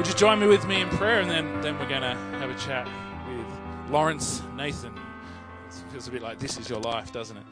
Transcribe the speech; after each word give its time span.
Would 0.00 0.08
you 0.08 0.14
join 0.14 0.40
me 0.40 0.46
with 0.46 0.66
me 0.66 0.80
in 0.80 0.88
prayer, 0.88 1.20
and 1.20 1.30
then, 1.30 1.60
then 1.60 1.78
we're 1.78 1.86
going 1.86 2.00
to 2.00 2.14
have 2.38 2.48
a 2.48 2.58
chat 2.58 2.88
with 3.28 3.90
Lawrence 3.90 4.40
Nathan. 4.56 4.94
It 4.96 5.92
feels 5.92 6.08
a 6.08 6.10
bit 6.10 6.22
like 6.22 6.38
this 6.38 6.56
is 6.56 6.70
your 6.70 6.80
life, 6.80 7.12
doesn't 7.12 7.36
it? 7.36 7.42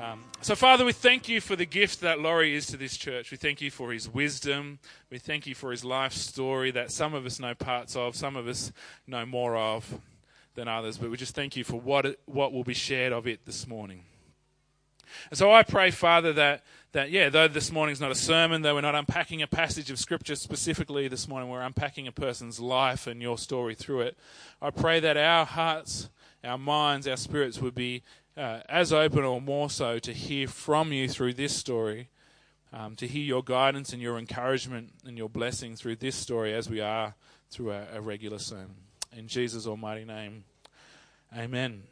Um, 0.00 0.22
so, 0.40 0.54
Father, 0.54 0.84
we 0.84 0.92
thank 0.92 1.28
you 1.28 1.40
for 1.40 1.56
the 1.56 1.66
gift 1.66 2.00
that 2.02 2.20
Laurie 2.20 2.54
is 2.54 2.68
to 2.68 2.76
this 2.76 2.96
church. 2.96 3.32
We 3.32 3.36
thank 3.36 3.60
you 3.60 3.72
for 3.72 3.90
his 3.90 4.08
wisdom. 4.08 4.78
We 5.10 5.18
thank 5.18 5.48
you 5.48 5.56
for 5.56 5.72
his 5.72 5.84
life 5.84 6.12
story 6.12 6.70
that 6.70 6.92
some 6.92 7.14
of 7.14 7.26
us 7.26 7.40
know 7.40 7.56
parts 7.56 7.96
of, 7.96 8.14
some 8.14 8.36
of 8.36 8.46
us 8.46 8.70
know 9.08 9.26
more 9.26 9.56
of 9.56 10.00
than 10.54 10.68
others. 10.68 10.98
But 10.98 11.10
we 11.10 11.16
just 11.16 11.34
thank 11.34 11.56
you 11.56 11.64
for 11.64 11.80
what, 11.80 12.06
it, 12.06 12.20
what 12.26 12.52
will 12.52 12.62
be 12.62 12.74
shared 12.74 13.12
of 13.12 13.26
it 13.26 13.44
this 13.44 13.66
morning. 13.66 14.04
And 15.30 15.38
so 15.38 15.50
I 15.50 15.64
pray, 15.64 15.90
Father, 15.90 16.32
that, 16.34 16.62
that, 16.92 17.10
yeah, 17.10 17.28
though 17.28 17.48
this 17.48 17.70
morning's 17.70 18.00
not 18.00 18.10
a 18.10 18.14
sermon, 18.14 18.62
though 18.62 18.74
we're 18.74 18.80
not 18.80 18.94
unpacking 18.94 19.42
a 19.42 19.46
passage 19.46 19.90
of 19.90 19.98
Scripture 19.98 20.34
specifically 20.34 21.06
this 21.06 21.28
morning, 21.28 21.50
we're 21.50 21.60
unpacking 21.60 22.06
a 22.06 22.12
person's 22.12 22.58
life 22.58 23.06
and 23.06 23.20
your 23.20 23.36
story 23.36 23.74
through 23.74 24.00
it. 24.02 24.18
I 24.62 24.70
pray 24.70 24.98
that 25.00 25.16
our 25.16 25.44
hearts, 25.44 26.08
our 26.42 26.56
minds, 26.56 27.06
our 27.06 27.16
spirits 27.16 27.60
would 27.60 27.74
be 27.74 28.02
uh, 28.36 28.60
as 28.68 28.92
open 28.92 29.24
or 29.24 29.40
more 29.40 29.68
so 29.68 29.98
to 29.98 30.12
hear 30.12 30.48
from 30.48 30.92
you 30.92 31.08
through 31.08 31.34
this 31.34 31.54
story, 31.54 32.08
um, 32.72 32.96
to 32.96 33.06
hear 33.06 33.24
your 33.24 33.42
guidance 33.42 33.92
and 33.92 34.00
your 34.00 34.18
encouragement 34.18 34.92
and 35.04 35.18
your 35.18 35.28
blessing 35.28 35.76
through 35.76 35.96
this 35.96 36.16
story 36.16 36.54
as 36.54 36.70
we 36.70 36.80
are 36.80 37.14
through 37.50 37.72
a, 37.72 37.86
a 37.94 38.00
regular 38.00 38.38
sermon. 38.38 38.76
In 39.14 39.28
Jesus' 39.28 39.66
almighty 39.66 40.04
name, 40.04 40.44
amen. 41.36 41.82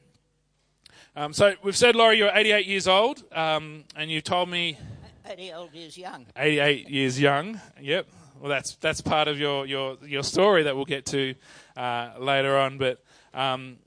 Um, 1.19 1.33
so 1.33 1.55
we've 1.63 1.77
said, 1.77 1.97
Laurie, 1.97 2.19
you're 2.19 2.31
88 2.31 2.67
years 2.67 2.87
old, 2.87 3.25
um, 3.33 3.85
and 3.97 4.11
you 4.11 4.21
told 4.21 4.51
me 4.51 4.77
88 5.25 5.73
years 5.73 5.97
young. 5.97 6.27
88 6.37 6.91
years 6.91 7.19
young. 7.19 7.59
Yep. 7.81 8.07
Well, 8.39 8.51
that's 8.51 8.77
that's 8.77 9.01
part 9.01 9.27
of 9.27 9.39
your 9.39 9.65
your 9.65 9.97
your 10.05 10.23
story 10.23 10.65
that 10.65 10.77
we'll 10.77 10.85
get 10.85 11.07
to 11.07 11.35
uh, 11.75 12.11
later 12.19 12.59
on. 12.59 12.77
But 12.77 13.03
um, 13.33 13.79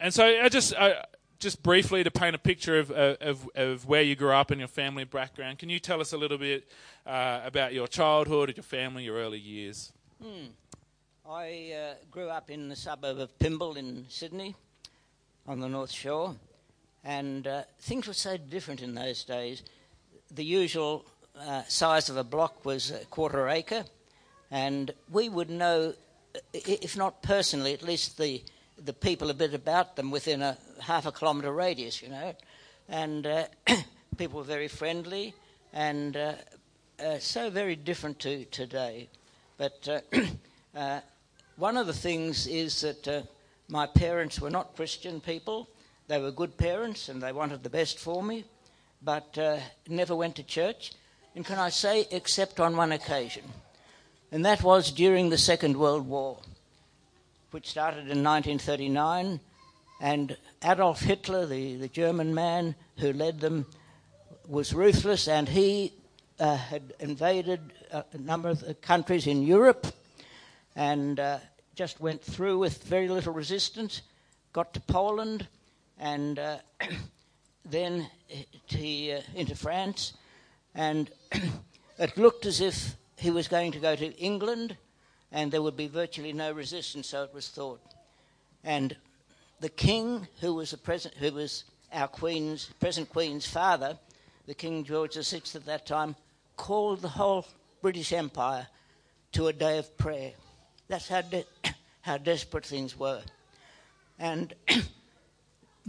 and 0.00 0.12
so 0.12 0.24
I 0.24 0.48
just 0.48 0.74
I, 0.74 1.04
just 1.38 1.62
briefly 1.62 2.02
to 2.02 2.10
paint 2.10 2.34
a 2.34 2.38
picture 2.38 2.80
of, 2.80 2.90
of 2.90 3.48
of 3.54 3.86
where 3.86 4.02
you 4.02 4.16
grew 4.16 4.32
up 4.32 4.50
and 4.50 4.58
your 4.58 4.66
family 4.66 5.04
background. 5.04 5.60
Can 5.60 5.68
you 5.68 5.78
tell 5.78 6.00
us 6.00 6.12
a 6.12 6.16
little 6.16 6.36
bit 6.36 6.68
uh, 7.06 7.42
about 7.44 7.74
your 7.74 7.86
childhood, 7.86 8.48
and 8.48 8.56
your 8.56 8.64
family, 8.64 9.04
your 9.04 9.18
early 9.18 9.38
years? 9.38 9.92
Hmm. 10.20 10.46
I 11.30 11.72
uh, 11.72 11.94
grew 12.10 12.28
up 12.28 12.50
in 12.50 12.68
the 12.68 12.76
suburb 12.76 13.20
of 13.20 13.38
Pymble 13.38 13.76
in 13.76 14.06
Sydney, 14.08 14.56
on 15.46 15.60
the 15.60 15.68
North 15.68 15.92
Shore. 15.92 16.34
And 17.06 17.46
uh, 17.46 17.62
things 17.80 18.08
were 18.08 18.12
so 18.12 18.36
different 18.36 18.82
in 18.82 18.94
those 18.94 19.22
days. 19.24 19.62
The 20.30 20.44
usual 20.44 21.06
uh, 21.38 21.62
size 21.68 22.10
of 22.10 22.16
a 22.16 22.24
block 22.24 22.66
was 22.66 22.90
a 22.90 23.04
quarter 23.06 23.48
acre, 23.48 23.84
and 24.50 24.90
we 25.10 25.28
would 25.28 25.48
know, 25.48 25.94
if 26.52 26.96
not 26.96 27.22
personally, 27.22 27.72
at 27.72 27.82
least 27.82 28.18
the 28.18 28.42
the 28.84 28.92
people 28.92 29.30
a 29.30 29.34
bit 29.34 29.54
about 29.54 29.96
them 29.96 30.10
within 30.10 30.42
a 30.42 30.58
half 30.80 31.06
a 31.06 31.12
kilometre 31.12 31.52
radius, 31.52 32.02
you 32.02 32.08
know. 32.08 32.34
And 32.88 33.26
uh, 33.26 33.46
people 34.18 34.38
were 34.38 34.44
very 34.44 34.68
friendly 34.68 35.32
and 35.72 36.16
uh, 36.16 36.32
uh, 36.98 37.18
so 37.18 37.50
very 37.50 37.76
different 37.76 38.18
to 38.20 38.44
today. 38.46 39.08
But 39.58 39.88
uh, 39.88 40.00
uh, 40.78 41.00
one 41.56 41.76
of 41.76 41.86
the 41.86 41.92
things 41.92 42.46
is 42.46 42.80
that 42.82 43.08
uh, 43.08 43.22
my 43.68 43.86
parents 43.86 44.40
were 44.40 44.50
not 44.50 44.76
Christian 44.76 45.20
people, 45.20 45.68
they 46.08 46.20
were 46.20 46.30
good 46.30 46.56
parents 46.56 47.08
and 47.08 47.22
they 47.22 47.32
wanted 47.32 47.62
the 47.62 47.70
best 47.70 47.98
for 47.98 48.22
me, 48.22 48.44
but 49.02 49.36
uh, 49.38 49.58
never 49.88 50.14
went 50.14 50.36
to 50.36 50.42
church. 50.42 50.92
And 51.34 51.44
can 51.44 51.58
I 51.58 51.68
say, 51.68 52.06
except 52.10 52.60
on 52.60 52.76
one 52.76 52.92
occasion? 52.92 53.44
And 54.32 54.44
that 54.44 54.62
was 54.62 54.90
during 54.90 55.30
the 55.30 55.38
Second 55.38 55.76
World 55.76 56.06
War, 56.06 56.38
which 57.50 57.68
started 57.68 58.08
in 58.10 58.22
1939. 58.22 59.40
And 60.00 60.36
Adolf 60.64 61.00
Hitler, 61.00 61.46
the, 61.46 61.76
the 61.76 61.88
German 61.88 62.34
man 62.34 62.74
who 62.98 63.12
led 63.12 63.40
them, 63.40 63.66
was 64.48 64.72
ruthless 64.72 65.26
and 65.26 65.48
he 65.48 65.92
uh, 66.38 66.56
had 66.56 66.94
invaded 67.00 67.72
a, 67.90 68.04
number 68.18 68.48
of 68.48 68.80
countries 68.80 69.26
in 69.26 69.42
Europe 69.42 69.86
and 70.76 71.18
uh, 71.18 71.38
just 71.74 72.00
went 72.00 72.22
through 72.22 72.58
with 72.58 72.82
very 72.84 73.08
little 73.08 73.32
resistance, 73.32 74.02
got 74.52 74.72
to 74.74 74.80
Poland, 74.80 75.48
and 75.98 76.38
uh, 76.38 76.58
then 77.64 78.08
he, 78.66 79.12
uh, 79.12 79.20
into 79.34 79.54
France, 79.54 80.14
and 80.74 81.10
it 81.98 82.16
looked 82.16 82.46
as 82.46 82.60
if 82.60 82.96
he 83.16 83.30
was 83.30 83.48
going 83.48 83.72
to 83.72 83.78
go 83.78 83.96
to 83.96 84.16
England, 84.18 84.76
and 85.32 85.50
there 85.50 85.62
would 85.62 85.76
be 85.76 85.88
virtually 85.88 86.32
no 86.32 86.52
resistance, 86.52 87.08
so 87.08 87.24
it 87.24 87.34
was 87.34 87.48
thought. 87.48 87.80
And 88.62 88.96
the 89.60 89.68
king, 89.68 90.26
who 90.40 90.54
was 90.54 90.70
the 90.70 90.76
present, 90.76 91.14
who 91.14 91.32
was 91.32 91.64
our 91.92 92.08
queen's 92.08 92.66
present 92.80 93.08
queen's 93.08 93.46
father, 93.46 93.98
the 94.46 94.54
King 94.54 94.84
George 94.84 95.14
VI 95.14 95.42
at 95.54 95.66
that 95.66 95.86
time, 95.86 96.14
called 96.56 97.00
the 97.00 97.08
whole 97.08 97.46
British 97.80 98.12
Empire 98.12 98.66
to 99.32 99.48
a 99.48 99.52
day 99.52 99.78
of 99.78 99.96
prayer. 99.96 100.32
That's 100.88 101.08
how 101.08 101.22
de- 101.22 101.44
how 102.02 102.18
desperate 102.18 102.66
things 102.66 102.98
were, 102.98 103.22
and 104.18 104.54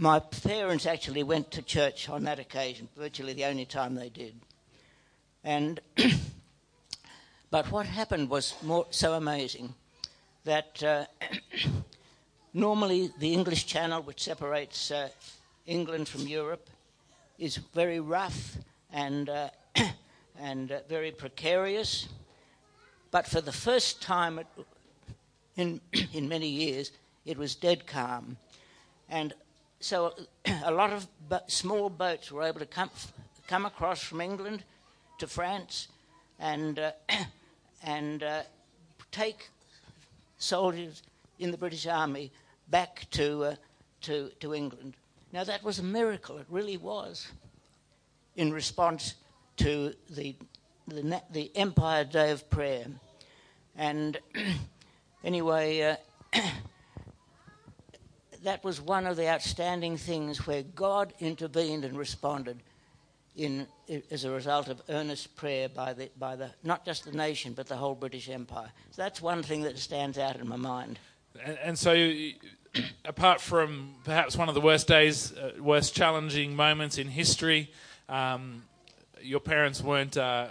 my 0.00 0.20
parents 0.20 0.86
actually 0.86 1.24
went 1.24 1.50
to 1.50 1.60
church 1.60 2.08
on 2.08 2.22
that 2.22 2.38
occasion, 2.38 2.88
virtually 2.96 3.32
the 3.32 3.44
only 3.44 3.64
time 3.64 3.96
they 3.96 4.08
did. 4.08 4.32
And 5.42 5.80
but 7.50 7.70
what 7.72 7.84
happened 7.86 8.30
was 8.30 8.54
more, 8.62 8.86
so 8.90 9.14
amazing 9.14 9.74
that 10.44 10.82
uh, 10.84 11.06
normally 12.54 13.10
the 13.18 13.32
English 13.32 13.66
Channel, 13.66 14.02
which 14.02 14.22
separates 14.22 14.92
uh, 14.92 15.08
England 15.66 16.08
from 16.08 16.28
Europe, 16.28 16.70
is 17.36 17.56
very 17.56 17.98
rough 17.98 18.56
and 18.92 19.28
uh, 19.28 19.50
and 20.38 20.70
uh, 20.70 20.78
very 20.88 21.10
precarious. 21.10 22.08
But 23.10 23.26
for 23.26 23.40
the 23.40 23.52
first 23.52 24.00
time 24.00 24.40
in 25.56 25.80
in 26.12 26.28
many 26.28 26.48
years, 26.48 26.92
it 27.26 27.36
was 27.36 27.56
dead 27.56 27.84
calm, 27.86 28.36
and 29.08 29.34
so 29.80 30.14
a 30.64 30.70
lot 30.70 30.92
of 30.92 31.06
small 31.46 31.88
boats 31.90 32.32
were 32.32 32.42
able 32.42 32.60
to 32.60 32.66
come, 32.66 32.90
come 33.46 33.66
across 33.66 34.02
from 34.02 34.20
England 34.20 34.64
to 35.18 35.26
France 35.26 35.88
and, 36.38 36.78
uh, 36.78 36.92
and 37.82 38.22
uh, 38.22 38.42
take 39.10 39.50
soldiers 40.38 41.02
in 41.38 41.50
the 41.50 41.58
British 41.58 41.86
Army 41.86 42.32
back 42.68 43.06
to, 43.10 43.44
uh, 43.44 43.54
to, 44.02 44.30
to 44.40 44.54
England. 44.54 44.94
Now, 45.32 45.44
that 45.44 45.62
was 45.62 45.78
a 45.78 45.82
miracle, 45.82 46.38
it 46.38 46.46
really 46.48 46.76
was, 46.76 47.28
in 48.36 48.52
response 48.52 49.14
to 49.58 49.92
the, 50.10 50.34
the, 50.86 51.20
the 51.30 51.50
Empire 51.54 52.04
Day 52.04 52.30
of 52.30 52.48
Prayer. 52.48 52.86
And 53.76 54.18
anyway, 55.24 55.96
uh, 56.34 56.40
that 58.44 58.62
was 58.64 58.80
one 58.80 59.06
of 59.06 59.16
the 59.16 59.28
outstanding 59.28 59.96
things 59.96 60.46
where 60.46 60.62
God 60.62 61.12
intervened 61.20 61.84
and 61.84 61.96
responded 61.96 62.62
in, 63.36 63.66
as 64.10 64.24
a 64.24 64.30
result 64.30 64.68
of 64.68 64.82
earnest 64.88 65.36
prayer 65.36 65.68
by 65.68 65.92
the, 65.92 66.10
by 66.18 66.36
the, 66.36 66.50
not 66.64 66.84
just 66.84 67.04
the 67.04 67.12
nation, 67.12 67.52
but 67.52 67.66
the 67.66 67.76
whole 67.76 67.94
British 67.94 68.28
Empire. 68.28 68.70
So 68.90 69.02
that's 69.02 69.22
one 69.22 69.42
thing 69.42 69.62
that 69.62 69.78
stands 69.78 70.18
out 70.18 70.36
in 70.36 70.48
my 70.48 70.56
mind. 70.56 70.98
And, 71.44 71.58
and 71.62 71.78
so, 71.78 71.94
apart 73.04 73.40
from 73.40 73.94
perhaps 74.04 74.36
one 74.36 74.48
of 74.48 74.54
the 74.54 74.60
worst 74.60 74.88
days, 74.88 75.32
uh, 75.32 75.52
worst 75.60 75.94
challenging 75.94 76.56
moments 76.56 76.98
in 76.98 77.08
history, 77.08 77.70
um, 78.08 78.64
your 79.22 79.40
parents 79.40 79.82
weren't. 79.82 80.16
Uh, 80.16 80.48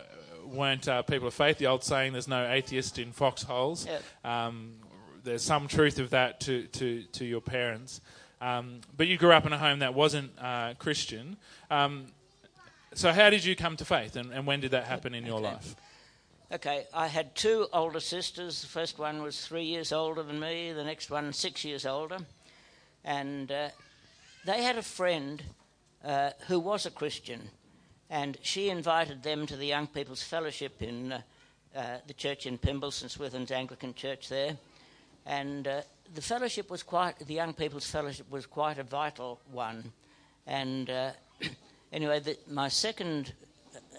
weren't 0.48 0.88
uh, 0.88 1.02
people 1.02 1.28
of 1.28 1.34
faith. 1.34 1.58
The 1.58 1.68
old 1.68 1.84
saying, 1.84 2.14
"There's 2.14 2.28
no 2.28 2.50
atheist 2.50 2.98
in 2.98 3.12
foxholes." 3.12 3.86
Yep. 3.86 4.04
Um, 4.24 4.76
there's 5.28 5.44
some 5.44 5.68
truth 5.68 6.00
of 6.00 6.12
that 6.12 6.40
to, 6.42 6.64
to, 6.68 7.04
to 7.04 7.26
your 7.26 7.42
parents. 7.42 8.02
Um, 8.40 8.82
but 8.96 9.08
you 9.08 9.18
grew 9.18 9.32
up 9.32 9.46
in 9.46 9.54
a 9.54 9.58
home 9.58 9.80
that 9.80 9.94
wasn't 9.94 10.32
uh, 10.40 10.74
Christian. 10.80 11.38
Um, 11.70 12.06
so, 12.94 13.12
how 13.12 13.30
did 13.30 13.44
you 13.44 13.56
come 13.56 13.76
to 13.78 13.86
faith, 13.86 14.16
and, 14.16 14.32
and 14.32 14.48
when 14.48 14.62
did 14.62 14.72
that 14.72 14.86
happen 14.86 15.14
in 15.14 15.26
your 15.26 15.40
okay. 15.40 15.46
life? 15.46 15.76
Okay, 16.52 16.86
I 16.94 17.08
had 17.08 17.36
two 17.36 17.68
older 17.74 18.00
sisters. 18.00 18.62
The 18.62 18.68
first 18.68 18.98
one 18.98 19.22
was 19.22 19.46
three 19.46 19.66
years 19.66 19.92
older 19.92 20.24
than 20.24 20.40
me, 20.40 20.72
the 20.72 20.84
next 20.84 21.12
one 21.12 21.34
six 21.34 21.66
years 21.66 21.86
older. 21.86 22.20
And 23.04 23.52
uh, 23.52 23.70
they 24.46 24.64
had 24.64 24.78
a 24.78 24.84
friend 24.84 25.44
uh, 26.06 26.32
who 26.48 26.60
was 26.60 26.86
a 26.86 26.92
Christian, 26.92 27.50
and 28.10 28.38
she 28.42 28.70
invited 28.70 29.24
them 29.24 29.46
to 29.48 29.58
the 29.58 29.66
Young 29.66 29.88
People's 29.88 30.24
Fellowship 30.24 30.82
in 30.82 31.12
uh, 31.12 31.22
uh 31.76 31.98
the 32.08 32.14
church 32.14 32.46
in 32.46 32.58
Pymble, 32.58 32.92
St 32.92 33.12
Swithun's 33.12 33.52
Anglican 33.52 33.94
Church 33.94 34.30
there. 34.30 34.58
And 35.28 35.68
uh, 35.68 35.82
the 36.16 36.22
fellowship 36.22 36.72
was 36.72 36.84
quite, 36.84 37.20
the 37.20 37.34
Young 37.34 37.54
People's 37.54 37.86
Fellowship 37.86 38.32
was 38.32 38.46
quite 38.46 38.78
a 38.78 38.84
vital 38.84 39.42
one. 39.52 39.92
And 40.48 40.90
uh, 40.90 41.12
anyway, 41.92 42.22
the, 42.22 42.38
my 42.50 42.70
second 42.70 43.34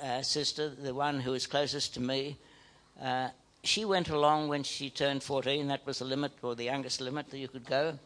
uh, 0.02 0.22
sister, 0.22 0.70
the 0.70 0.94
one 0.94 1.20
who 1.20 1.32
was 1.32 1.46
closest 1.46 1.92
to 1.94 2.00
me, 2.00 2.38
uh, 3.02 3.28
she 3.62 3.84
went 3.84 4.08
along 4.08 4.48
when 4.48 4.62
she 4.62 4.88
turned 4.88 5.22
14. 5.22 5.68
That 5.68 5.84
was 5.84 5.98
the 5.98 6.06
limit, 6.06 6.32
or 6.40 6.54
the 6.54 6.64
youngest 6.64 7.02
limit 7.02 7.28
that 7.28 7.38
you 7.38 7.48
could 7.48 7.66
go. 7.66 7.98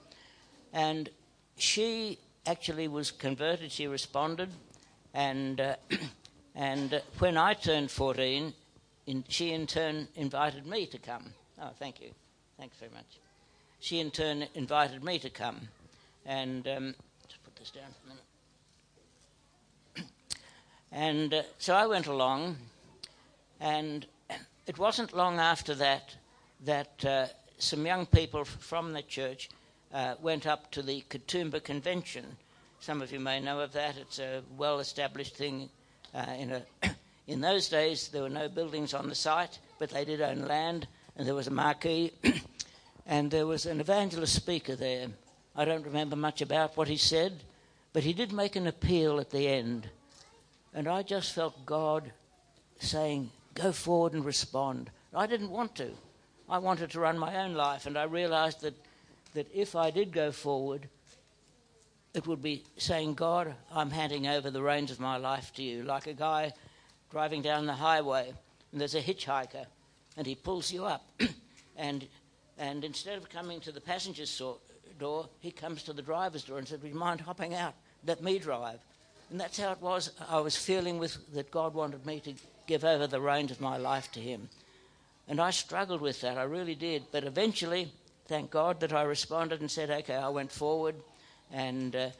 And 0.72 1.08
she 1.56 2.18
actually 2.44 2.88
was 2.88 3.12
converted. 3.12 3.70
She 3.70 3.86
responded. 3.86 4.50
And, 5.14 5.60
uh, 5.60 5.76
and 6.56 6.94
uh, 6.94 7.00
when 7.20 7.36
I 7.36 7.54
turned 7.54 7.92
14, 7.92 8.52
in, 9.06 9.24
she 9.28 9.52
in 9.52 9.68
turn 9.68 10.08
invited 10.16 10.66
me 10.66 10.86
to 10.86 10.98
come. 10.98 11.32
Oh, 11.60 11.70
thank 11.78 12.00
you. 12.00 12.10
Thanks 12.62 12.76
very 12.76 12.92
much. 12.92 13.18
She 13.80 13.98
in 13.98 14.12
turn 14.12 14.46
invited 14.54 15.02
me 15.02 15.18
to 15.18 15.30
come. 15.30 15.62
And 16.24 16.64
um, 16.68 16.94
just 17.26 17.42
put 17.42 17.56
this 17.56 17.72
down 17.72 17.90
for 17.90 18.06
a 18.06 19.98
minute. 19.98 20.12
And 20.92 21.34
uh, 21.34 21.42
so 21.58 21.74
I 21.74 21.86
went 21.86 22.06
along, 22.06 22.58
and 23.60 24.06
it 24.68 24.78
wasn't 24.78 25.12
long 25.12 25.40
after 25.40 25.74
that 25.74 26.14
that 26.64 27.04
uh, 27.04 27.26
some 27.58 27.84
young 27.84 28.06
people 28.06 28.44
from 28.44 28.92
the 28.92 29.02
church 29.02 29.50
uh, 29.92 30.14
went 30.22 30.46
up 30.46 30.70
to 30.70 30.82
the 30.82 31.02
Katoomba 31.10 31.64
Convention. 31.64 32.36
Some 32.78 33.02
of 33.02 33.10
you 33.10 33.18
may 33.18 33.40
know 33.40 33.58
of 33.58 33.72
that. 33.72 33.96
It's 33.96 34.20
a 34.20 34.44
well 34.56 34.78
established 34.78 35.34
thing. 35.34 35.68
Uh, 36.14 36.26
in, 36.38 36.52
a 36.52 36.62
in 37.26 37.40
those 37.40 37.68
days, 37.68 38.06
there 38.06 38.22
were 38.22 38.28
no 38.28 38.48
buildings 38.48 38.94
on 38.94 39.08
the 39.08 39.16
site, 39.16 39.58
but 39.80 39.90
they 39.90 40.04
did 40.04 40.20
own 40.20 40.42
land, 40.42 40.86
and 41.16 41.26
there 41.26 41.34
was 41.34 41.48
a 41.48 41.50
marquee, 41.50 42.12
and 43.06 43.30
there 43.30 43.46
was 43.46 43.66
an 43.66 43.80
evangelist 43.80 44.34
speaker 44.34 44.76
there. 44.76 45.08
I 45.56 45.64
don't 45.64 45.84
remember 45.84 46.16
much 46.16 46.40
about 46.40 46.76
what 46.76 46.88
he 46.88 46.96
said, 46.96 47.42
but 47.92 48.04
he 48.04 48.12
did 48.12 48.32
make 48.32 48.56
an 48.56 48.66
appeal 48.66 49.20
at 49.20 49.30
the 49.30 49.48
end. 49.48 49.88
And 50.74 50.88
I 50.88 51.02
just 51.02 51.34
felt 51.34 51.66
God 51.66 52.12
saying, 52.78 53.30
Go 53.54 53.72
forward 53.72 54.14
and 54.14 54.24
respond. 54.24 54.90
I 55.14 55.26
didn't 55.26 55.50
want 55.50 55.74
to. 55.76 55.90
I 56.48 56.58
wanted 56.58 56.90
to 56.90 57.00
run 57.00 57.18
my 57.18 57.36
own 57.36 57.54
life, 57.54 57.86
and 57.86 57.98
I 57.98 58.04
realized 58.04 58.62
that, 58.62 58.74
that 59.34 59.46
if 59.54 59.76
I 59.76 59.90
did 59.90 60.12
go 60.12 60.32
forward, 60.32 60.88
it 62.14 62.26
would 62.26 62.42
be 62.42 62.62
saying, 62.76 63.14
God, 63.14 63.54
I'm 63.72 63.90
handing 63.90 64.26
over 64.26 64.50
the 64.50 64.62
reins 64.62 64.90
of 64.90 65.00
my 65.00 65.16
life 65.16 65.52
to 65.54 65.62
you, 65.62 65.82
like 65.82 66.06
a 66.06 66.12
guy 66.12 66.52
driving 67.10 67.42
down 67.42 67.66
the 67.66 67.74
highway, 67.74 68.32
and 68.70 68.80
there's 68.80 68.94
a 68.94 69.02
hitchhiker, 69.02 69.66
and 70.16 70.26
he 70.26 70.34
pulls 70.34 70.72
you 70.72 70.84
up. 70.84 71.06
and, 71.76 72.06
and 72.62 72.84
instead 72.84 73.18
of 73.18 73.28
coming 73.28 73.58
to 73.62 73.72
the 73.72 73.80
passenger's 73.80 74.40
door, 75.00 75.28
he 75.40 75.50
comes 75.50 75.82
to 75.82 75.92
the 75.92 76.00
driver's 76.00 76.44
door 76.44 76.58
and 76.58 76.68
said, 76.68 76.80
Would 76.80 76.92
you 76.92 76.98
mind 76.98 77.20
hopping 77.20 77.54
out? 77.54 77.74
Let 78.06 78.22
me 78.22 78.38
drive. 78.38 78.78
And 79.30 79.40
that's 79.40 79.58
how 79.58 79.72
it 79.72 79.82
was. 79.82 80.12
I 80.28 80.38
was 80.38 80.54
feeling 80.54 81.00
with 81.00 81.18
that 81.34 81.50
God 81.50 81.74
wanted 81.74 82.06
me 82.06 82.20
to 82.20 82.34
give 82.68 82.84
over 82.84 83.08
the 83.08 83.20
reins 83.20 83.50
of 83.50 83.60
my 83.60 83.78
life 83.78 84.12
to 84.12 84.20
Him. 84.20 84.48
And 85.26 85.40
I 85.40 85.50
struggled 85.50 86.00
with 86.00 86.20
that, 86.20 86.38
I 86.38 86.44
really 86.44 86.76
did. 86.76 87.02
But 87.10 87.24
eventually, 87.24 87.90
thank 88.26 88.52
God 88.52 88.78
that 88.78 88.92
I 88.92 89.02
responded 89.02 89.60
and 89.60 89.68
said, 89.70 89.90
okay, 89.90 90.14
I 90.14 90.28
went 90.28 90.52
forward 90.52 90.94
and, 91.50 91.96
uh, 91.96 92.10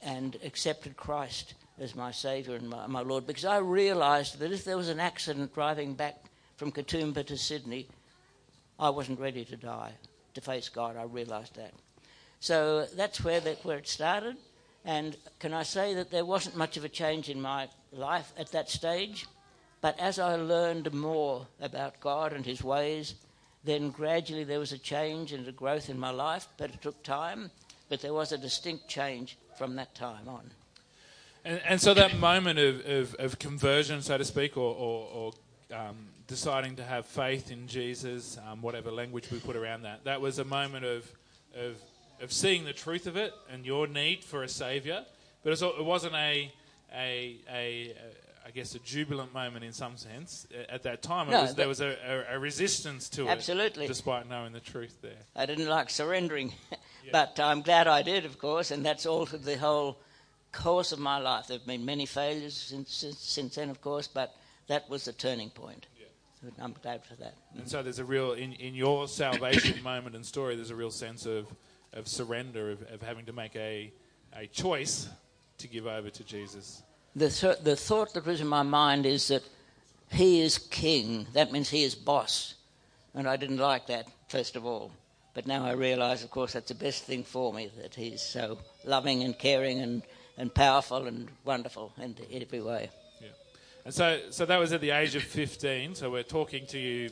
and 0.00 0.36
accepted 0.44 0.96
Christ 0.96 1.54
as 1.80 1.96
my 1.96 2.12
Saviour 2.12 2.54
and 2.54 2.70
my, 2.70 2.86
my, 2.86 3.00
Lord 3.00 3.26
because 3.26 3.44
I 3.44 3.58
realised 3.58 4.38
that 4.38 4.52
if 4.52 4.64
there 4.64 4.76
was 4.76 4.90
an 4.90 5.00
accident 5.00 5.54
driving 5.54 5.94
back 5.94 6.22
from 6.56 6.70
Katoomba 6.70 7.26
to 7.26 7.36
Sydney, 7.36 7.88
I 8.78 8.90
wasn't 8.90 9.20
ready 9.20 9.44
to 9.44 9.56
die, 9.56 9.92
to 10.34 10.40
face 10.40 10.68
God. 10.68 10.96
I 10.96 11.04
realised 11.04 11.56
that. 11.56 11.72
So 12.40 12.86
that's 12.96 13.22
where, 13.24 13.40
that, 13.40 13.64
where 13.64 13.78
it 13.78 13.88
started. 13.88 14.36
And 14.84 15.16
can 15.40 15.52
I 15.52 15.64
say 15.64 15.94
that 15.94 16.10
there 16.10 16.24
wasn't 16.24 16.56
much 16.56 16.76
of 16.76 16.84
a 16.84 16.88
change 16.88 17.28
in 17.28 17.40
my 17.40 17.68
life 17.92 18.32
at 18.38 18.52
that 18.52 18.70
stage? 18.70 19.26
But 19.80 19.98
as 19.98 20.18
I 20.18 20.36
learned 20.36 20.92
more 20.92 21.46
about 21.60 22.00
God 22.00 22.32
and 22.32 22.44
His 22.44 22.62
ways, 22.62 23.14
then 23.64 23.90
gradually 23.90 24.44
there 24.44 24.58
was 24.58 24.72
a 24.72 24.78
change 24.78 25.32
and 25.32 25.46
a 25.46 25.52
growth 25.52 25.90
in 25.90 25.98
my 25.98 26.10
life, 26.10 26.48
but 26.56 26.70
it 26.70 26.80
took 26.80 27.02
time. 27.02 27.50
But 27.88 28.00
there 28.00 28.14
was 28.14 28.32
a 28.32 28.38
distinct 28.38 28.88
change 28.88 29.36
from 29.56 29.76
that 29.76 29.94
time 29.94 30.28
on. 30.28 30.50
And, 31.44 31.60
and 31.66 31.80
so 31.80 31.94
that 31.94 32.18
moment 32.18 32.58
of, 32.58 32.86
of, 32.86 33.14
of, 33.18 33.38
conversion, 33.38 34.02
so 34.02 34.18
to 34.18 34.24
speak, 34.24 34.56
or, 34.56 34.74
or, 34.74 35.32
or 35.70 35.76
um, 35.76 35.96
deciding 36.28 36.76
to 36.76 36.84
have 36.84 37.06
faith 37.06 37.50
in 37.50 37.66
Jesus, 37.66 38.38
um, 38.48 38.62
whatever 38.62 38.92
language 38.92 39.30
we 39.32 39.40
put 39.40 39.56
around 39.56 39.82
that, 39.82 40.04
that 40.04 40.20
was 40.20 40.38
a 40.38 40.44
moment 40.44 40.84
of, 40.84 41.10
of 41.56 41.76
of 42.20 42.32
seeing 42.32 42.64
the 42.64 42.72
truth 42.72 43.06
of 43.06 43.16
it 43.16 43.32
and 43.50 43.64
your 43.64 43.86
need 43.86 44.24
for 44.24 44.42
a 44.42 44.48
savior, 44.48 45.04
but 45.42 45.60
it 45.60 45.84
wasn't 45.84 46.14
a, 46.14 46.52
a, 46.94 47.36
a, 47.50 47.50
a 47.52 47.94
I 48.46 48.50
guess 48.50 48.74
a 48.74 48.78
jubilant 48.78 49.34
moment 49.34 49.64
in 49.64 49.72
some 49.72 49.96
sense 49.96 50.46
at 50.68 50.82
that 50.84 51.02
time. 51.02 51.30
No, 51.30 51.42
was, 51.42 51.54
there 51.54 51.68
was 51.68 51.80
a, 51.80 51.96
a, 52.06 52.36
a, 52.36 52.38
resistance 52.38 53.08
to 53.10 53.28
absolutely. 53.28 53.84
it, 53.84 53.88
despite 53.88 54.28
knowing 54.28 54.52
the 54.52 54.60
truth 54.60 54.96
there. 55.02 55.18
I 55.36 55.44
didn't 55.44 55.68
like 55.68 55.90
surrendering, 55.90 56.54
yeah. 56.70 57.10
but 57.12 57.38
I'm 57.38 57.60
glad 57.60 57.86
I 57.86 58.02
did, 58.02 58.24
of 58.24 58.38
course, 58.38 58.70
and 58.70 58.84
that's 58.84 59.04
altered 59.04 59.44
the 59.44 59.58
whole 59.58 59.98
course 60.50 60.92
of 60.92 60.98
my 60.98 61.18
life. 61.18 61.48
There 61.48 61.58
have 61.58 61.66
been 61.66 61.84
many 61.84 62.06
failures 62.06 62.56
since, 62.56 62.94
since, 62.94 63.18
since 63.18 63.56
then, 63.56 63.68
of 63.68 63.82
course, 63.82 64.08
but 64.08 64.34
that 64.68 64.88
was 64.88 65.04
the 65.04 65.12
turning 65.12 65.50
point. 65.50 65.86
I'm 66.60 66.74
glad 66.82 67.04
for 67.04 67.14
that. 67.16 67.34
And 67.56 67.68
so 67.68 67.82
there's 67.82 67.98
a 67.98 68.04
real, 68.04 68.32
in, 68.32 68.52
in 68.54 68.74
your 68.74 69.08
salvation 69.08 69.82
moment 69.82 70.14
and 70.14 70.24
story, 70.24 70.56
there's 70.56 70.70
a 70.70 70.76
real 70.76 70.90
sense 70.90 71.26
of 71.26 71.46
of 71.92 72.08
surrender, 72.08 72.70
of, 72.70 72.82
of 72.92 73.02
having 73.02 73.24
to 73.26 73.32
make 73.32 73.56
a, 73.56 73.92
a 74.36 74.46
choice 74.46 75.08
to 75.58 75.68
give 75.68 75.86
over 75.86 76.10
to 76.10 76.24
Jesus? 76.24 76.82
The, 77.16 77.30
th- 77.30 77.60
the 77.62 77.76
thought 77.76 78.14
that 78.14 78.26
was 78.26 78.40
in 78.40 78.46
my 78.46 78.62
mind 78.62 79.06
is 79.06 79.28
that 79.28 79.42
he 80.10 80.40
is 80.40 80.58
king. 80.58 81.26
That 81.32 81.52
means 81.52 81.68
he 81.68 81.82
is 81.82 81.94
boss. 81.94 82.54
And 83.14 83.28
I 83.28 83.36
didn't 83.36 83.58
like 83.58 83.86
that, 83.86 84.08
first 84.28 84.56
of 84.56 84.64
all. 84.64 84.92
But 85.34 85.46
now 85.46 85.64
I 85.64 85.72
realize, 85.72 86.22
of 86.22 86.30
course, 86.30 86.52
that's 86.52 86.68
the 86.68 86.74
best 86.74 87.04
thing 87.04 87.24
for 87.24 87.52
me, 87.52 87.70
that 87.80 87.94
he's 87.94 88.22
so 88.22 88.58
loving 88.84 89.22
and 89.22 89.38
caring 89.38 89.80
and, 89.80 90.02
and 90.36 90.54
powerful 90.54 91.06
and 91.06 91.28
wonderful 91.44 91.92
in 92.00 92.16
every 92.32 92.60
way. 92.60 92.90
And 93.88 93.94
so, 93.94 94.20
so 94.28 94.44
that 94.44 94.58
was 94.58 94.74
at 94.74 94.82
the 94.82 94.90
age 94.90 95.14
of 95.14 95.22
15. 95.22 95.94
So 95.94 96.10
we're 96.10 96.22
talking 96.22 96.66
to 96.66 96.78
you 96.78 97.08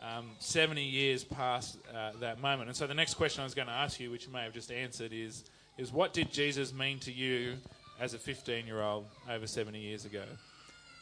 um, 0.00 0.30
70 0.38 0.80
years 0.80 1.24
past 1.24 1.78
uh, 1.92 2.12
that 2.20 2.40
moment. 2.40 2.68
And 2.68 2.76
so 2.76 2.86
the 2.86 2.94
next 2.94 3.14
question 3.14 3.40
I 3.40 3.44
was 3.44 3.54
going 3.54 3.66
to 3.66 3.74
ask 3.74 3.98
you, 3.98 4.08
which 4.12 4.28
you 4.28 4.32
may 4.32 4.44
have 4.44 4.52
just 4.52 4.70
answered, 4.70 5.12
is, 5.12 5.42
is 5.78 5.92
what 5.92 6.12
did 6.12 6.30
Jesus 6.30 6.72
mean 6.72 7.00
to 7.00 7.12
you 7.12 7.56
as 7.98 8.14
a 8.14 8.20
15 8.20 8.68
year 8.68 8.80
old 8.80 9.06
over 9.28 9.48
70 9.48 9.80
years 9.80 10.04
ago? 10.04 10.22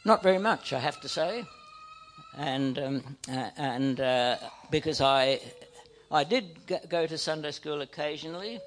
Not 0.05 0.23
very 0.23 0.39
much, 0.39 0.73
I 0.73 0.79
have 0.79 0.99
to 1.01 1.07
say. 1.07 1.45
And, 2.35 2.79
um, 2.79 3.17
uh, 3.29 3.51
and 3.57 4.01
uh, 4.01 4.37
because 4.71 5.01
I, 5.01 5.39
I 6.09 6.23
did 6.23 6.57
go 6.89 7.05
to 7.05 7.15
Sunday 7.15 7.51
school 7.51 7.81
occasionally, 7.81 8.59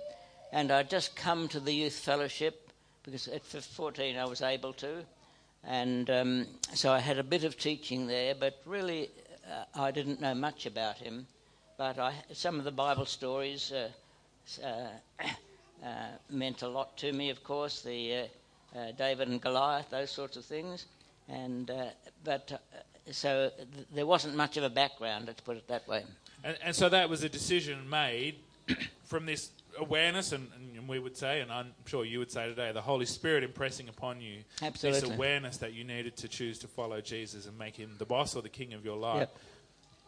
and 0.52 0.70
I'd 0.70 0.88
just 0.88 1.16
come 1.16 1.49
to 1.49 1.58
the 1.58 1.73
youth 1.73 1.94
fellowship 1.94 2.70
because 3.02 3.26
at 3.26 3.44
14 3.44 4.16
I 4.16 4.25
was 4.25 4.40
able 4.40 4.73
to. 4.75 5.04
And 5.66 6.11
um, 6.11 6.47
so 6.75 6.92
I 6.92 6.99
had 6.99 7.18
a 7.18 7.23
bit 7.23 7.44
of 7.44 7.56
teaching 7.56 8.06
there, 8.06 8.35
but 8.35 8.61
really 8.66 9.11
uh, 9.50 9.64
I 9.75 9.90
didn't 9.90 10.21
know 10.21 10.35
much 10.35 10.66
about 10.66 10.99
him, 10.99 11.26
but 11.78 11.99
I, 11.99 12.14
some 12.33 12.59
of 12.59 12.64
the 12.64 12.73
Bible 12.73 13.06
stories 13.06 13.73
uh, 13.73 13.88
uh, 14.62 14.88
uh 15.85 15.88
meant 16.30 16.62
a 16.62 16.68
lot 16.68 16.97
to 16.99 17.12
me, 17.12 17.30
of 17.30 17.42
course, 17.42 17.83
the 17.83 18.28
uh, 18.76 18.92
David 18.99 19.28
and 19.28 19.40
Goliath, 19.40 19.90
those 19.90 20.11
sorts 20.11 20.37
of 20.37 20.44
things. 20.44 20.87
And, 21.28 21.71
but 22.23 22.61
so 23.11 23.50
th- 23.56 23.87
there 23.94 24.06
wasn't 24.06 24.37
much 24.37 24.56
of 24.59 24.64
a 24.64 24.71
background, 24.71 25.26
let's 25.26 25.40
put 25.40 25.56
it 25.56 25.68
that 25.68 25.87
way. 25.88 26.04
And, 26.42 26.59
and 26.62 26.76
so 26.76 26.90
that 26.90 27.09
was 27.09 27.23
a 27.23 27.28
decision 27.28 27.88
made 27.88 28.37
from 29.04 29.25
this 29.25 29.50
awareness, 29.78 30.32
and, 30.32 30.48
and, 30.76 30.88
we 30.88 30.98
would 30.98 31.16
say, 31.16 31.40
and 31.40 31.50
I'm 31.50 31.72
sure 31.86 32.04
you 32.04 32.18
would 32.18 32.30
say 32.30 32.46
today, 32.46 32.70
the 32.72 32.80
Holy 32.80 33.06
Spirit 33.06 33.42
impressing 33.42 33.88
upon 33.88 34.20
you 34.20 34.40
Absolutely. 34.60 35.00
this 35.00 35.10
awareness 35.10 35.56
that 35.58 35.72
you 35.72 35.82
needed 35.82 36.16
to 36.18 36.28
choose 36.28 36.58
to 36.58 36.66
follow 36.66 37.00
Jesus 37.00 37.46
and 37.46 37.58
make 37.58 37.76
him 37.76 37.94
the 37.98 38.04
boss 38.04 38.36
or 38.36 38.42
the 38.42 38.48
king 38.48 38.74
of 38.74 38.84
your 38.84 38.96
life. 38.96 39.20
Yep. 39.20 39.38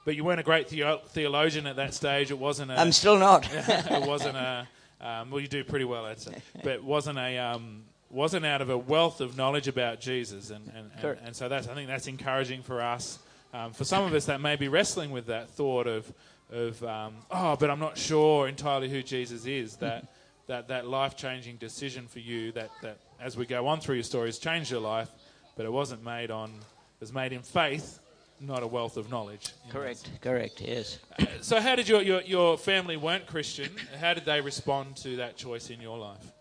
But 0.04 0.16
you 0.16 0.24
weren't 0.24 0.40
a 0.40 0.44
great 0.44 0.68
theo- 0.68 1.00
theologian 1.08 1.66
at 1.66 1.76
that 1.76 1.94
stage. 1.94 2.30
It 2.30 2.38
wasn't. 2.38 2.70
A, 2.70 2.78
I'm 2.78 2.92
still 2.92 3.18
not. 3.18 3.48
it 3.52 4.06
wasn't 4.06 4.36
a. 4.36 4.68
Um, 5.00 5.30
well, 5.30 5.40
you 5.40 5.48
do 5.48 5.64
pretty 5.64 5.84
well, 5.84 6.04
I'd 6.04 6.20
say. 6.20 6.34
But 6.62 6.72
it 6.74 6.84
wasn't 6.84 7.18
a. 7.18 7.38
Um, 7.38 7.84
wasn't 8.10 8.46
out 8.46 8.62
of 8.62 8.70
a 8.70 8.78
wealth 8.78 9.20
of 9.20 9.36
knowledge 9.36 9.66
about 9.66 10.00
Jesus, 10.00 10.50
and 10.50 10.70
and, 10.76 10.90
and, 11.02 11.18
and 11.24 11.36
so 11.36 11.48
that's 11.48 11.66
I 11.66 11.74
think 11.74 11.88
that's 11.88 12.06
encouraging 12.06 12.62
for 12.62 12.80
us. 12.80 13.18
Um, 13.52 13.72
for 13.72 13.84
some 13.84 14.04
of 14.04 14.14
us, 14.14 14.26
that 14.26 14.40
may 14.40 14.56
be 14.56 14.68
wrestling 14.68 15.10
with 15.10 15.26
that 15.26 15.50
thought 15.50 15.86
of 15.86 16.12
of 16.50 16.82
um, 16.84 17.14
oh, 17.30 17.56
but 17.56 17.70
I'm 17.70 17.78
not 17.78 17.98
sure 17.98 18.48
entirely 18.48 18.88
who 18.88 19.02
Jesus 19.02 19.46
is. 19.46 19.76
That 19.76 20.06
that 20.46 20.68
that 20.68 20.86
life 20.86 21.16
changing 21.16 21.56
decision 21.56 22.06
for 22.06 22.20
you 22.20 22.52
that 22.52 22.70
that 22.82 22.98
as 23.20 23.36
we 23.36 23.46
go 23.46 23.66
on 23.66 23.80
through 23.80 23.96
your 23.96 24.04
story 24.04 24.28
has 24.28 24.38
changed 24.38 24.70
your 24.70 24.80
life, 24.80 25.10
but 25.56 25.66
it 25.66 25.72
wasn't 25.72 26.04
made 26.04 26.30
on 26.30 26.50
it 26.50 27.00
was 27.00 27.12
made 27.12 27.32
in 27.32 27.42
faith, 27.42 27.98
not 28.40 28.62
a 28.62 28.66
wealth 28.66 28.96
of 28.96 29.10
knowledge. 29.10 29.52
Correct. 29.70 30.08
Correct. 30.20 30.60
Yes. 30.60 30.98
Uh, 31.18 31.26
so 31.40 31.60
how 31.60 31.74
did 31.74 31.88
your, 31.88 32.02
your 32.02 32.22
your 32.22 32.56
family 32.56 32.96
weren't 32.96 33.26
Christian? 33.26 33.70
How 34.00 34.14
did 34.14 34.24
they 34.24 34.40
respond 34.40 34.96
to 34.98 35.16
that 35.16 35.36
choice 35.36 35.70
in 35.70 35.80
your 35.80 35.98
life? 35.98 36.32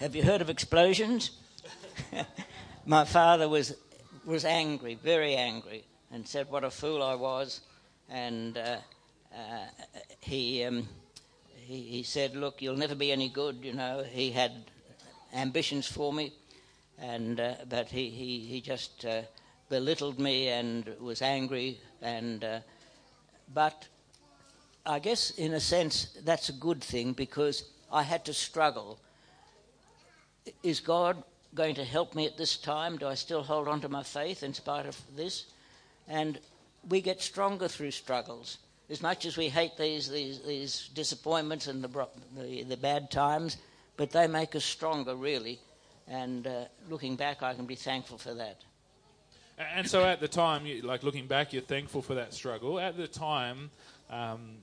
Have 0.00 0.14
you 0.14 0.22
heard 0.22 0.40
of 0.40 0.50
explosions? 0.50 1.30
My 2.86 3.04
father 3.04 3.48
was 3.48 3.74
was 4.24 4.44
angry, 4.44 4.94
very 4.96 5.36
angry, 5.36 5.84
and 6.10 6.26
said 6.26 6.50
what 6.50 6.64
a 6.64 6.70
fool 6.70 7.02
I 7.02 7.14
was 7.14 7.60
and 8.08 8.56
uh, 8.56 8.60
uh, 8.60 8.80
he, 10.20 10.64
um, 10.64 10.88
he 11.54 11.82
he 11.82 12.02
said, 12.02 12.36
"Look, 12.36 12.62
you'll 12.62 12.76
never 12.76 12.94
be 12.94 13.12
any 13.12 13.28
good." 13.28 13.64
You 13.64 13.74
know, 13.74 14.04
he 14.04 14.30
had 14.30 14.52
ambitions 15.34 15.86
for 15.86 16.12
me, 16.12 16.32
and 16.98 17.40
uh, 17.40 17.54
but 17.68 17.88
he 17.88 18.10
he 18.10 18.40
he 18.40 18.60
just 18.60 19.04
uh, 19.04 19.22
belittled 19.68 20.18
me 20.18 20.48
and 20.48 20.94
was 21.00 21.22
angry, 21.22 21.80
and 22.02 22.44
uh, 22.44 22.60
but 23.52 23.88
I 24.86 24.98
guess 24.98 25.30
in 25.30 25.54
a 25.54 25.60
sense 25.60 26.16
that's 26.24 26.48
a 26.48 26.54
good 26.54 26.82
thing 26.82 27.12
because 27.12 27.64
I 27.92 28.02
had 28.02 28.24
to 28.24 28.34
struggle. 28.34 28.98
Is 30.62 30.80
God 30.80 31.22
going 31.54 31.74
to 31.74 31.84
help 31.84 32.14
me 32.14 32.26
at 32.26 32.36
this 32.36 32.56
time? 32.56 32.96
Do 32.96 33.06
I 33.06 33.14
still 33.14 33.42
hold 33.42 33.68
on 33.68 33.80
to 33.82 33.88
my 33.88 34.02
faith 34.02 34.42
in 34.42 34.54
spite 34.54 34.86
of 34.86 34.98
this? 35.14 35.46
And 36.06 36.38
we 36.88 37.00
get 37.00 37.20
stronger 37.20 37.68
through 37.68 37.90
struggles. 37.90 38.58
As 38.90 39.02
much 39.02 39.26
as 39.26 39.36
we 39.36 39.48
hate 39.48 39.76
these, 39.76 40.08
these, 40.08 40.40
these 40.40 40.88
disappointments 40.94 41.66
and 41.66 41.84
the, 41.84 42.08
the, 42.36 42.62
the 42.62 42.76
bad 42.76 43.10
times, 43.10 43.58
but 43.96 44.10
they 44.10 44.26
make 44.26 44.54
us 44.56 44.64
stronger, 44.64 45.14
really. 45.14 45.58
And 46.06 46.46
uh, 46.46 46.64
looking 46.88 47.16
back, 47.16 47.42
I 47.42 47.52
can 47.52 47.66
be 47.66 47.74
thankful 47.74 48.16
for 48.16 48.32
that. 48.34 48.62
And 49.58 49.88
so 49.88 50.04
at 50.04 50.20
the 50.20 50.28
time, 50.28 50.64
you, 50.66 50.82
like 50.82 51.02
looking 51.02 51.26
back, 51.26 51.52
you're 51.52 51.62
thankful 51.62 52.00
for 52.00 52.14
that 52.14 52.32
struggle. 52.32 52.78
At 52.78 52.96
the 52.96 53.08
time, 53.08 53.70
um, 54.08 54.56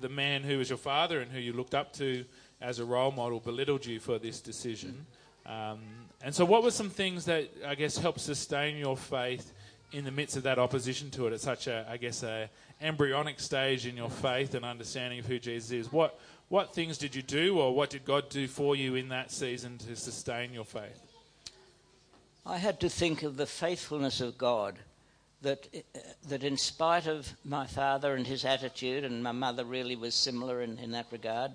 the 0.00 0.08
man 0.08 0.42
who 0.42 0.58
was 0.58 0.68
your 0.68 0.78
father 0.78 1.20
and 1.20 1.30
who 1.30 1.38
you 1.38 1.52
looked 1.52 1.74
up 1.74 1.92
to 1.94 2.24
as 2.60 2.78
a 2.78 2.84
role 2.84 3.12
model 3.12 3.40
belittled 3.40 3.86
you 3.86 4.00
for 4.00 4.18
this 4.18 4.40
decision. 4.40 5.06
Um, 5.46 5.80
and 6.22 6.34
so, 6.34 6.44
what 6.44 6.62
were 6.62 6.70
some 6.72 6.90
things 6.90 7.26
that 7.26 7.48
I 7.64 7.76
guess 7.76 7.96
helped 7.96 8.20
sustain 8.20 8.76
your 8.76 8.96
faith 8.96 9.52
in 9.92 10.04
the 10.04 10.10
midst 10.10 10.36
of 10.36 10.42
that 10.42 10.58
opposition 10.58 11.10
to 11.12 11.26
it 11.26 11.32
at 11.32 11.40
such 11.40 11.66
a, 11.66 11.86
I 11.88 11.96
guess, 11.96 12.22
a 12.22 12.50
embryonic 12.80 13.40
stage 13.40 13.86
in 13.86 13.96
your 13.96 14.10
faith 14.10 14.54
and 14.54 14.64
understanding 14.64 15.18
of 15.20 15.26
who 15.26 15.38
Jesus 15.38 15.70
is? 15.70 15.92
What 15.92 16.18
what 16.48 16.74
things 16.74 16.96
did 16.96 17.14
you 17.14 17.22
do, 17.22 17.58
or 17.58 17.74
what 17.74 17.90
did 17.90 18.04
God 18.04 18.28
do 18.28 18.46
for 18.46 18.76
you 18.76 18.94
in 18.94 19.08
that 19.08 19.32
season 19.32 19.78
to 19.78 19.96
sustain 19.96 20.52
your 20.52 20.64
faith? 20.64 21.02
I 22.44 22.58
had 22.58 22.78
to 22.80 22.88
think 22.88 23.24
of 23.24 23.36
the 23.36 23.46
faithfulness 23.46 24.20
of 24.20 24.38
God. 24.38 24.78
That, 25.42 25.68
uh, 25.74 25.98
that 26.28 26.42
in 26.42 26.56
spite 26.56 27.06
of 27.06 27.32
my 27.44 27.66
father 27.66 28.14
and 28.14 28.26
his 28.26 28.44
attitude, 28.44 29.04
and 29.04 29.22
my 29.22 29.32
mother 29.32 29.64
really 29.64 29.94
was 29.94 30.14
similar 30.14 30.62
in, 30.62 30.78
in 30.78 30.92
that 30.92 31.06
regard, 31.10 31.52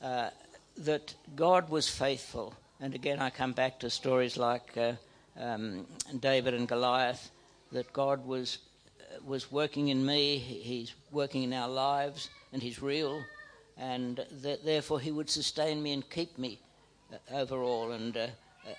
uh, 0.00 0.30
that 0.78 1.14
God 1.36 1.68
was 1.68 1.88
faithful. 1.88 2.54
And 2.80 2.94
again, 2.94 3.18
I 3.20 3.30
come 3.30 3.52
back 3.52 3.78
to 3.80 3.90
stories 3.90 4.36
like 4.36 4.76
uh, 4.76 4.92
um, 5.38 5.86
David 6.20 6.54
and 6.54 6.68
Goliath, 6.68 7.30
that 7.72 7.92
God 7.92 8.26
was, 8.26 8.58
uh, 9.00 9.18
was 9.24 9.52
working 9.52 9.88
in 9.88 10.04
me, 10.04 10.38
He's 10.38 10.94
working 11.12 11.42
in 11.42 11.52
our 11.52 11.68
lives, 11.68 12.30
and 12.52 12.62
He's 12.62 12.82
real, 12.82 13.22
and 13.76 14.24
that 14.42 14.64
therefore 14.64 15.00
He 15.00 15.12
would 15.12 15.30
sustain 15.30 15.82
me 15.82 15.92
and 15.92 16.08
keep 16.10 16.38
me 16.38 16.58
uh, 17.12 17.36
overall. 17.36 17.92
And 17.92 18.16
uh, 18.16 18.26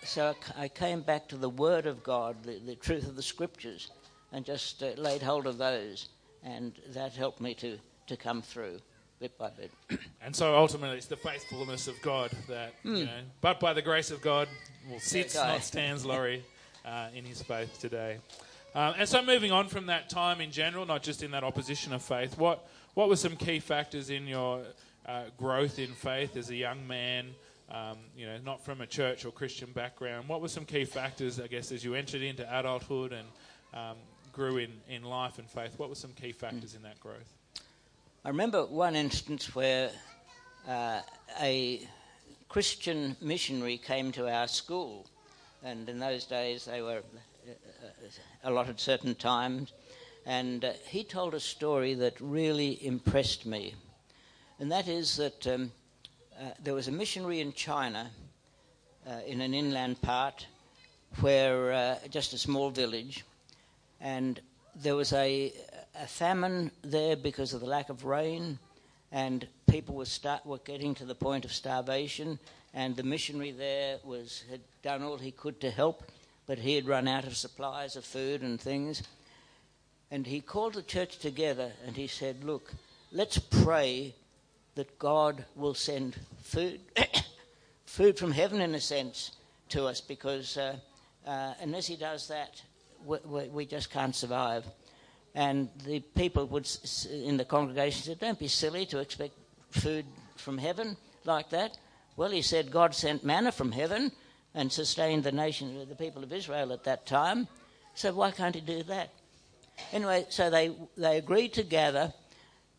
so 0.03 0.35
I 0.57 0.67
came 0.67 1.01
back 1.01 1.27
to 1.29 1.37
the 1.37 1.49
Word 1.49 1.85
of 1.85 2.03
God, 2.03 2.43
the, 2.43 2.59
the 2.59 2.75
truth 2.75 3.07
of 3.07 3.15
the 3.15 3.23
Scriptures, 3.23 3.91
and 4.31 4.45
just 4.45 4.83
uh, 4.83 4.91
laid 4.97 5.21
hold 5.21 5.47
of 5.47 5.57
those, 5.57 6.09
and 6.43 6.73
that 6.89 7.13
helped 7.13 7.41
me 7.41 7.53
to, 7.55 7.77
to 8.07 8.17
come 8.17 8.41
through 8.41 8.79
bit 9.19 9.37
by 9.37 9.49
bit. 9.49 9.71
And 10.21 10.35
so 10.35 10.55
ultimately, 10.55 10.97
it's 10.97 11.07
the 11.07 11.15
faithfulness 11.15 11.87
of 11.87 11.99
God 12.01 12.29
that, 12.49 12.73
mm. 12.83 12.97
you 12.97 12.97
hmm. 12.97 13.05
know, 13.05 13.21
but 13.41 13.59
by 13.59 13.73
the 13.73 13.81
grace 13.81 14.11
of 14.11 14.21
God, 14.21 14.47
well, 14.89 14.99
sits, 14.99 15.33
not 15.33 15.63
stands 15.63 16.05
Laurie 16.05 16.43
uh, 16.85 17.07
in 17.15 17.23
his 17.25 17.41
faith 17.41 17.79
today. 17.79 18.17
Um, 18.75 18.93
and 18.97 19.09
so, 19.09 19.23
moving 19.23 19.51
on 19.51 19.69
from 19.69 19.87
that 19.87 20.09
time 20.09 20.41
in 20.41 20.51
general, 20.51 20.85
not 20.85 21.01
just 21.01 21.23
in 21.23 21.31
that 21.31 21.43
opposition 21.43 21.93
of 21.93 22.03
faith, 22.03 22.37
what, 22.37 22.67
what 22.93 23.09
were 23.09 23.15
some 23.15 23.35
key 23.37 23.59
factors 23.59 24.09
in 24.09 24.27
your 24.27 24.61
uh, 25.07 25.23
growth 25.37 25.79
in 25.79 25.93
faith 25.93 26.35
as 26.35 26.49
a 26.49 26.55
young 26.55 26.85
man? 26.85 27.33
um, 27.71 27.97
you 28.17 28.25
know, 28.25 28.37
not 28.43 28.63
from 28.63 28.81
a 28.81 28.87
church 28.87 29.25
or 29.25 29.31
Christian 29.31 29.71
background. 29.71 30.27
What 30.27 30.41
were 30.41 30.47
some 30.47 30.65
key 30.65 30.85
factors, 30.85 31.39
I 31.39 31.47
guess, 31.47 31.71
as 31.71 31.83
you 31.83 31.95
entered 31.95 32.21
into 32.21 32.43
adulthood 32.51 33.13
and 33.13 33.27
um, 33.73 33.97
grew 34.33 34.57
in, 34.57 34.71
in 34.87 35.03
life 35.03 35.37
and 35.37 35.49
faith? 35.49 35.77
What 35.77 35.89
were 35.89 35.95
some 35.95 36.11
key 36.13 36.31
factors 36.31 36.73
mm. 36.73 36.77
in 36.77 36.81
that 36.83 36.99
growth? 36.99 37.38
I 38.25 38.27
remember 38.27 38.65
one 38.65 38.97
instance 38.97 39.55
where 39.55 39.91
uh, 40.67 40.99
a 41.39 41.87
Christian 42.49 43.15
missionary 43.21 43.77
came 43.77 44.11
to 44.11 44.29
our 44.29 44.49
school, 44.49 45.07
and 45.63 45.87
in 45.87 45.99
those 45.99 46.25
days 46.25 46.65
they 46.65 46.81
were 46.81 46.97
uh, 46.97 47.51
uh 47.51 48.09
allotted 48.43 48.77
certain 48.77 49.15
times, 49.15 49.71
and 50.25 50.65
uh, 50.65 50.73
he 50.85 51.05
told 51.05 51.33
a 51.33 51.39
story 51.39 51.93
that 51.93 52.19
really 52.19 52.85
impressed 52.85 53.45
me, 53.45 53.73
and 54.59 54.69
that 54.71 54.87
is 54.87 55.15
that. 55.15 55.47
Um, 55.47 55.71
uh, 56.39 56.51
there 56.63 56.73
was 56.73 56.87
a 56.87 56.91
missionary 56.91 57.41
in 57.41 57.51
China, 57.51 58.09
uh, 59.05 59.19
in 59.27 59.41
an 59.41 59.53
inland 59.53 60.01
part, 60.01 60.47
where 61.19 61.97
just 62.09 62.31
a 62.31 62.37
small 62.37 62.69
village, 62.69 63.25
and 63.99 64.39
there 64.73 64.95
was 64.95 65.11
a, 65.11 65.51
a 65.99 66.07
famine 66.07 66.71
there 66.81 67.15
because 67.15 67.53
of 67.53 67.61
the 67.61 67.67
lack 67.67 67.89
of 67.89 68.05
rain, 68.05 68.57
and 69.11 69.47
people 69.69 69.95
were 69.95 70.05
start 70.05 70.45
were 70.45 70.59
getting 70.59 70.95
to 70.95 71.05
the 71.05 71.15
point 71.15 71.45
of 71.45 71.53
starvation, 71.53 72.39
and 72.73 72.95
the 72.95 73.03
missionary 73.03 73.51
there 73.51 73.97
was 74.03 74.43
had 74.49 74.61
done 74.81 75.03
all 75.03 75.17
he 75.17 75.31
could 75.31 75.59
to 75.61 75.69
help, 75.69 76.03
but 76.47 76.57
he 76.57 76.75
had 76.75 76.87
run 76.87 77.07
out 77.07 77.25
of 77.25 77.35
supplies 77.35 77.95
of 77.95 78.05
food 78.05 78.41
and 78.41 78.59
things, 78.59 79.03
and 80.09 80.25
he 80.25 80.41
called 80.41 80.73
the 80.73 80.83
church 80.83 81.19
together 81.19 81.71
and 81.85 81.95
he 81.95 82.07
said, 82.07 82.43
"Look, 82.43 82.73
let's 83.11 83.37
pray 83.37 84.15
that 84.75 84.97
God 84.97 85.43
will 85.55 85.73
send 85.73 86.15
food, 86.41 86.79
food 87.85 88.17
from 88.17 88.31
heaven 88.31 88.61
in 88.61 88.73
a 88.75 88.79
sense, 88.79 89.31
to 89.69 89.85
us 89.85 90.01
because 90.01 90.57
uh, 90.57 90.75
uh, 91.25 91.53
unless 91.61 91.87
He 91.87 91.95
does 91.95 92.27
that, 92.27 92.61
we, 93.05 93.17
we, 93.25 93.43
we, 93.49 93.65
just 93.65 93.91
can't 93.91 94.15
survive. 94.15 94.65
And 95.35 95.69
the 95.85 95.99
people 95.99 96.45
would 96.47 96.69
in 97.11 97.37
the 97.37 97.45
congregation 97.45 98.03
said, 98.03 98.19
"Don't 98.19 98.39
be 98.39 98.47
silly 98.47 98.85
to 98.87 98.99
expect 98.99 99.33
food 99.69 100.05
from 100.35 100.57
heaven 100.57 100.97
like 101.25 101.49
that." 101.51 101.77
Well, 102.17 102.31
he 102.31 102.41
said 102.41 102.71
God 102.71 102.95
sent 102.95 103.23
manna 103.23 103.51
from 103.51 103.71
heaven 103.71 104.11
and 104.53 104.71
sustained 104.71 105.23
the 105.23 105.31
nation, 105.31 105.87
the 105.87 105.95
people 105.95 106.23
of 106.23 106.33
Israel 106.33 106.73
at 106.73 106.83
that 106.83 107.05
time. 107.05 107.47
So 107.93 108.13
why 108.13 108.31
can't 108.31 108.55
he 108.55 108.61
do 108.61 108.83
that? 108.83 109.09
Anyway, 109.93 110.25
so 110.29 110.49
they 110.49 110.75
they 110.97 111.17
agreed 111.17 111.53
to 111.53 111.63
gather 111.63 112.13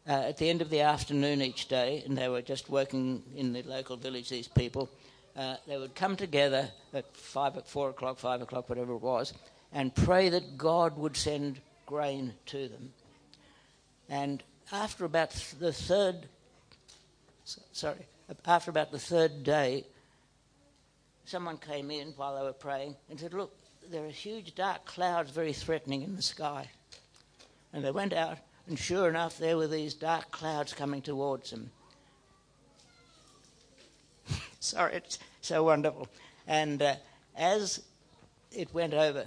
uh, 0.08 0.12
at 0.12 0.38
the 0.38 0.48
end 0.48 0.62
of 0.62 0.70
the 0.70 0.80
afternoon 0.80 1.42
each 1.42 1.68
day, 1.68 2.02
and 2.06 2.16
they 2.16 2.28
were 2.28 2.42
just 2.42 2.68
working 2.68 3.22
in 3.36 3.52
the 3.52 3.62
local 3.62 3.96
village, 3.96 4.28
these 4.28 4.48
people, 4.48 4.90
uh, 5.36 5.56
they 5.66 5.78
would 5.78 5.94
come 5.94 6.16
together 6.16 6.68
at 6.92 7.16
five, 7.16 7.56
at 7.56 7.68
four 7.68 7.90
o'clock, 7.90 8.18
five 8.18 8.42
o'clock, 8.42 8.68
whatever 8.68 8.94
it 8.94 9.00
was, 9.00 9.32
and 9.72 9.94
pray 9.94 10.28
that 10.28 10.58
God 10.58 10.96
would 10.96 11.16
send 11.16 11.60
grain 11.90 12.32
to 12.46 12.68
them. 12.68 12.92
And 14.08 14.44
after 14.70 15.04
about 15.04 15.30
the 15.58 15.72
third, 15.72 16.28
sorry, 17.72 18.06
after 18.46 18.70
about 18.70 18.92
the 18.92 18.98
third 19.00 19.42
day, 19.42 19.84
someone 21.24 21.58
came 21.58 21.90
in 21.90 22.12
while 22.16 22.36
they 22.36 22.42
were 22.42 22.52
praying 22.52 22.94
and 23.08 23.18
said, 23.18 23.34
"Look, 23.34 23.52
there 23.90 24.06
are 24.06 24.10
huge 24.10 24.54
dark 24.54 24.84
clouds, 24.84 25.32
very 25.32 25.52
threatening 25.52 26.02
in 26.02 26.14
the 26.14 26.22
sky." 26.22 26.70
And 27.72 27.84
they 27.84 27.90
went 27.90 28.12
out 28.12 28.38
and 28.70 28.78
sure 28.78 29.08
enough, 29.08 29.36
there 29.36 29.56
were 29.56 29.66
these 29.66 29.94
dark 29.94 30.30
clouds 30.30 30.72
coming 30.72 31.02
towards 31.02 31.50
them. 31.50 31.72
Sorry, 34.60 34.94
it's 34.94 35.18
so 35.40 35.64
wonderful. 35.64 36.06
And 36.46 36.80
uh, 36.80 36.94
as 37.36 37.82
it 38.52 38.72
went 38.72 38.94
over, 38.94 39.24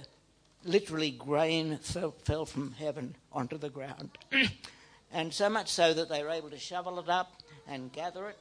literally 0.64 1.10
grain 1.10 1.78
fell, 1.78 2.12
fell 2.24 2.46
from 2.46 2.72
heaven 2.72 3.16
onto 3.32 3.58
the 3.58 3.70
ground. 3.70 4.10
and 5.12 5.32
so 5.32 5.48
much 5.48 5.68
so 5.68 5.94
that 5.94 6.08
they 6.08 6.22
were 6.22 6.30
able 6.30 6.50
to 6.50 6.58
shovel 6.58 6.98
it 6.98 7.08
up 7.08 7.32
and 7.68 7.92
gather 7.92 8.28
it. 8.28 8.38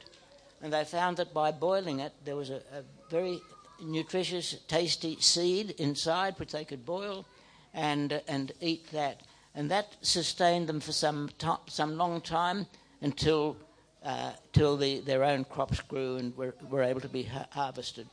And 0.61 0.71
they 0.71 0.85
found 0.85 1.17
that 1.17 1.33
by 1.33 1.51
boiling 1.51 1.99
it, 1.99 2.13
there 2.23 2.35
was 2.35 2.49
a, 2.49 2.61
a 2.73 2.83
very 3.09 3.39
nutritious, 3.81 4.55
tasty 4.67 5.17
seed 5.19 5.71
inside 5.71 6.39
which 6.39 6.51
they 6.53 6.63
could 6.63 6.85
boil 6.85 7.25
and, 7.73 8.13
uh, 8.13 8.19
and 8.27 8.51
eat 8.61 8.89
that 8.91 9.21
and 9.55 9.69
that 9.71 9.95
sustained 10.01 10.67
them 10.67 10.79
for 10.79 10.91
some 10.91 11.29
to- 11.39 11.59
some 11.67 11.97
long 11.97 12.21
time 12.21 12.65
until 13.01 13.55
uh, 14.03 14.33
till 14.51 14.75
the, 14.75 14.99
their 14.99 15.23
own 15.23 15.45
crops 15.45 15.79
grew 15.81 16.17
and 16.17 16.35
were, 16.35 16.53
were 16.69 16.83
able 16.83 16.99
to 16.99 17.07
be 17.07 17.23
ha- 17.23 17.45
harvested. 17.51 18.05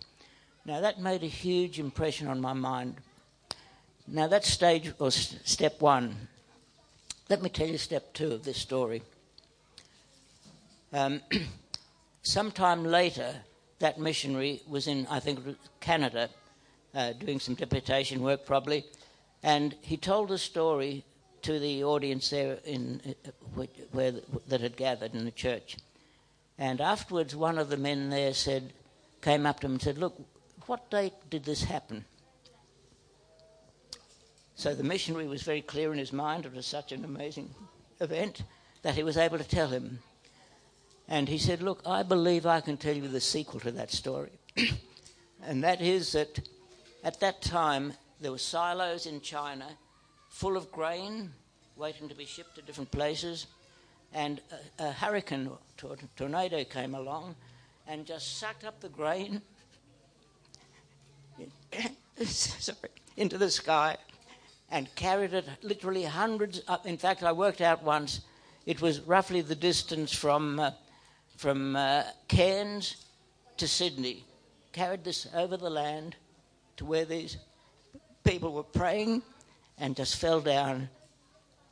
Now 0.64 0.80
that 0.80 1.00
made 1.00 1.22
a 1.24 1.26
huge 1.26 1.80
impression 1.80 2.28
on 2.28 2.40
my 2.40 2.52
mind. 2.52 2.96
Now 4.12 4.26
that 4.26 4.44
stage 4.44 4.92
was 4.98 5.36
step 5.44 5.80
one. 5.80 6.16
Let 7.28 7.42
me 7.42 7.48
tell 7.48 7.68
you 7.68 7.78
step 7.78 8.12
two 8.12 8.32
of 8.32 8.42
this 8.42 8.56
story. 8.56 9.02
Um, 10.92 11.20
sometime 12.22 12.84
later, 12.84 13.32
that 13.78 14.00
missionary 14.00 14.62
was 14.68 14.88
in, 14.88 15.06
I 15.08 15.20
think, 15.20 15.38
Canada, 15.78 16.28
uh, 16.92 17.12
doing 17.12 17.38
some 17.38 17.54
deputation 17.54 18.20
work 18.20 18.44
probably, 18.44 18.84
and 19.44 19.76
he 19.80 19.96
told 19.96 20.32
a 20.32 20.38
story 20.38 21.04
to 21.42 21.60
the 21.60 21.84
audience 21.84 22.30
there 22.30 22.58
in 22.64 23.00
uh, 23.06 23.30
where 23.92 24.14
that 24.48 24.60
had 24.60 24.76
gathered 24.76 25.14
in 25.14 25.24
the 25.24 25.30
church. 25.30 25.76
And 26.58 26.80
afterwards, 26.80 27.36
one 27.36 27.58
of 27.58 27.68
the 27.68 27.76
men 27.76 28.10
there 28.10 28.34
said, 28.34 28.72
came 29.22 29.46
up 29.46 29.60
to 29.60 29.66
him 29.66 29.74
and 29.74 29.82
said, 29.82 29.98
"Look, 29.98 30.20
what 30.66 30.90
date 30.90 31.14
did 31.30 31.44
this 31.44 31.62
happen?" 31.62 32.06
So 34.60 34.74
the 34.74 34.84
missionary 34.84 35.26
was 35.26 35.40
very 35.40 35.62
clear 35.62 35.90
in 35.90 35.98
his 35.98 36.12
mind. 36.12 36.44
It 36.44 36.54
was 36.54 36.66
such 36.66 36.92
an 36.92 37.02
amazing 37.02 37.48
event 37.98 38.42
that 38.82 38.94
he 38.94 39.02
was 39.02 39.16
able 39.16 39.38
to 39.38 39.48
tell 39.48 39.68
him. 39.68 40.00
And 41.08 41.30
he 41.30 41.38
said, 41.38 41.62
Look, 41.62 41.80
I 41.86 42.02
believe 42.02 42.44
I 42.44 42.60
can 42.60 42.76
tell 42.76 42.94
you 42.94 43.08
the 43.08 43.22
sequel 43.22 43.60
to 43.60 43.70
that 43.70 43.90
story. 43.90 44.32
and 45.46 45.64
that 45.64 45.80
is 45.80 46.12
that 46.12 46.46
at 47.02 47.20
that 47.20 47.40
time 47.40 47.94
there 48.20 48.32
were 48.32 48.36
silos 48.36 49.06
in 49.06 49.22
China 49.22 49.64
full 50.28 50.58
of 50.58 50.70
grain 50.70 51.30
waiting 51.78 52.10
to 52.10 52.14
be 52.14 52.26
shipped 52.26 52.56
to 52.56 52.60
different 52.60 52.90
places. 52.90 53.46
And 54.12 54.42
a, 54.78 54.88
a 54.88 54.92
hurricane, 54.92 55.48
or 55.82 55.96
tornado 56.16 56.64
came 56.64 56.94
along 56.94 57.34
and 57.88 58.04
just 58.04 58.36
sucked 58.36 58.64
up 58.64 58.78
the 58.80 58.90
grain 58.90 59.40
sorry, 62.26 62.90
into 63.16 63.38
the 63.38 63.50
sky 63.50 63.96
and 64.70 64.94
carried 64.94 65.34
it 65.34 65.46
literally 65.62 66.04
hundreds 66.04 66.62
up. 66.68 66.86
In 66.86 66.96
fact, 66.96 67.22
I 67.22 67.32
worked 67.32 67.60
out 67.60 67.82
once 67.82 68.20
it 68.66 68.80
was 68.80 69.00
roughly 69.00 69.40
the 69.40 69.54
distance 69.54 70.12
from, 70.12 70.60
uh, 70.60 70.70
from 71.36 71.74
uh, 71.76 72.04
Cairns 72.28 73.04
to 73.56 73.66
Sydney. 73.66 74.24
Carried 74.72 75.04
this 75.04 75.26
over 75.34 75.56
the 75.56 75.70
land 75.70 76.14
to 76.76 76.84
where 76.84 77.04
these 77.04 77.36
people 78.22 78.52
were 78.52 78.62
praying 78.62 79.22
and 79.78 79.96
just 79.96 80.16
fell 80.16 80.40
down 80.40 80.88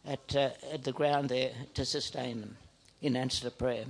at, 0.06 0.34
uh, 0.34 0.50
at 0.72 0.82
the 0.82 0.92
ground 0.92 1.28
there 1.28 1.52
to 1.74 1.84
sustain 1.84 2.40
them 2.40 2.56
in 3.02 3.16
answer 3.16 3.44
to 3.44 3.50
prayer. 3.50 3.84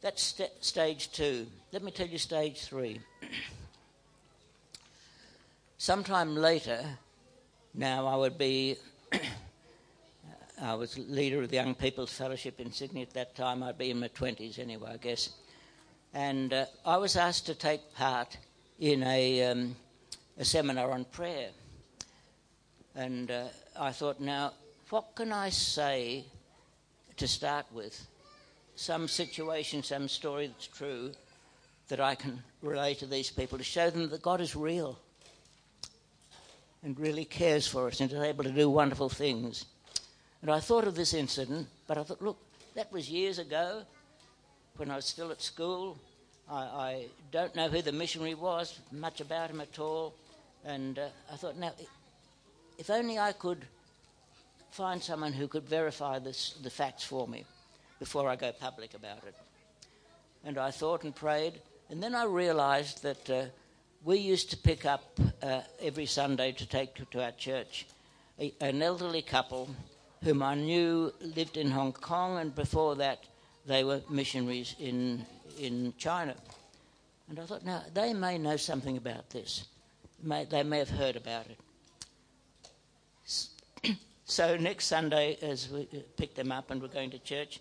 That's 0.00 0.22
st- 0.22 0.64
stage 0.64 1.10
two. 1.12 1.46
Let 1.72 1.82
me 1.82 1.90
tell 1.90 2.06
you 2.06 2.18
stage 2.18 2.62
three. 2.62 3.00
Sometime 5.78 6.34
later, 6.36 6.84
now 7.76 8.06
I 8.06 8.16
would 8.16 8.38
be, 8.38 8.76
I 10.60 10.74
was 10.74 10.96
leader 10.96 11.42
of 11.42 11.50
the 11.50 11.56
Young 11.56 11.74
People's 11.74 12.12
Fellowship 12.12 12.58
in 12.58 12.72
Sydney 12.72 13.02
at 13.02 13.12
that 13.12 13.36
time. 13.36 13.62
I'd 13.62 13.76
be 13.76 13.90
in 13.90 14.00
my 14.00 14.08
20s 14.08 14.58
anyway, 14.58 14.92
I 14.94 14.96
guess. 14.96 15.28
And 16.14 16.54
uh, 16.54 16.64
I 16.86 16.96
was 16.96 17.16
asked 17.16 17.44
to 17.46 17.54
take 17.54 17.94
part 17.94 18.38
in 18.78 19.02
a, 19.02 19.44
um, 19.44 19.76
a 20.38 20.44
seminar 20.44 20.90
on 20.90 21.04
prayer. 21.04 21.50
And 22.94 23.30
uh, 23.30 23.44
I 23.78 23.92
thought, 23.92 24.20
now, 24.20 24.54
what 24.88 25.14
can 25.14 25.30
I 25.30 25.50
say 25.50 26.24
to 27.18 27.28
start 27.28 27.66
with? 27.74 28.06
Some 28.74 29.06
situation, 29.06 29.82
some 29.82 30.08
story 30.08 30.46
that's 30.46 30.66
true 30.66 31.12
that 31.88 32.00
I 32.00 32.14
can 32.14 32.42
relate 32.62 33.00
to 33.00 33.06
these 33.06 33.30
people 33.30 33.58
to 33.58 33.64
show 33.64 33.90
them 33.90 34.08
that 34.08 34.22
God 34.22 34.40
is 34.40 34.56
real 34.56 34.98
and 36.86 37.00
really 37.00 37.24
cares 37.24 37.66
for 37.66 37.88
us 37.88 38.00
and 38.00 38.12
is 38.12 38.22
able 38.22 38.44
to 38.44 38.50
do 38.52 38.70
wonderful 38.70 39.08
things. 39.08 39.64
And 40.40 40.52
I 40.52 40.60
thought 40.60 40.86
of 40.86 40.94
this 40.94 41.14
incident, 41.14 41.66
but 41.88 41.98
I 41.98 42.04
thought, 42.04 42.22
look, 42.22 42.38
that 42.76 42.92
was 42.92 43.10
years 43.10 43.40
ago 43.40 43.82
when 44.76 44.92
I 44.92 44.94
was 44.94 45.04
still 45.04 45.32
at 45.32 45.42
school. 45.42 45.98
I, 46.48 46.54
I 46.54 47.06
don't 47.32 47.56
know 47.56 47.68
who 47.68 47.82
the 47.82 47.90
missionary 47.90 48.34
was, 48.34 48.78
much 48.92 49.20
about 49.20 49.50
him 49.50 49.60
at 49.60 49.80
all. 49.80 50.14
And 50.64 51.00
uh, 51.00 51.08
I 51.32 51.34
thought, 51.34 51.56
now, 51.56 51.72
if 52.78 52.88
only 52.88 53.18
I 53.18 53.32
could 53.32 53.66
find 54.70 55.02
someone 55.02 55.32
who 55.32 55.48
could 55.48 55.64
verify 55.64 56.20
this, 56.20 56.54
the 56.62 56.70
facts 56.70 57.02
for 57.02 57.26
me 57.26 57.44
before 57.98 58.28
I 58.28 58.36
go 58.36 58.52
public 58.52 58.94
about 58.94 59.24
it. 59.26 59.34
And 60.44 60.56
I 60.56 60.70
thought 60.70 61.02
and 61.02 61.12
prayed, 61.12 61.54
and 61.90 62.00
then 62.00 62.14
I 62.14 62.26
realized 62.26 63.02
that. 63.02 63.28
Uh, 63.28 63.44
we 64.06 64.18
used 64.18 64.50
to 64.50 64.56
pick 64.56 64.86
up 64.86 65.18
uh, 65.42 65.62
every 65.82 66.06
Sunday 66.06 66.52
to 66.52 66.64
take 66.64 66.94
to, 67.10 67.22
our 67.22 67.32
church 67.32 67.86
a, 68.38 68.54
an 68.60 68.80
elderly 68.80 69.20
couple 69.20 69.68
whom 70.22 70.44
I 70.44 70.54
knew 70.54 71.12
lived 71.20 71.56
in 71.56 71.72
Hong 71.72 71.92
Kong, 71.92 72.38
and 72.38 72.54
before 72.54 72.94
that, 72.96 73.18
they 73.66 73.82
were 73.82 74.00
missionaries 74.08 74.76
in, 74.78 75.26
in 75.58 75.92
China. 75.98 76.36
And 77.28 77.40
I 77.40 77.46
thought, 77.46 77.64
now, 77.64 77.82
they 77.92 78.14
may 78.14 78.38
know 78.38 78.56
something 78.56 78.96
about 78.96 79.28
this. 79.30 79.66
May, 80.22 80.44
they 80.44 80.62
may 80.62 80.78
have 80.78 80.90
heard 80.90 81.16
about 81.16 81.46
it. 81.46 81.58
So 84.28 84.56
next 84.56 84.86
Sunday, 84.86 85.38
as 85.40 85.68
we 85.68 85.82
uh, 85.82 85.98
picked 86.16 86.34
them 86.34 86.50
up 86.50 86.72
and 86.72 86.82
were 86.82 86.88
going 86.88 87.10
to 87.10 87.18
church, 87.20 87.60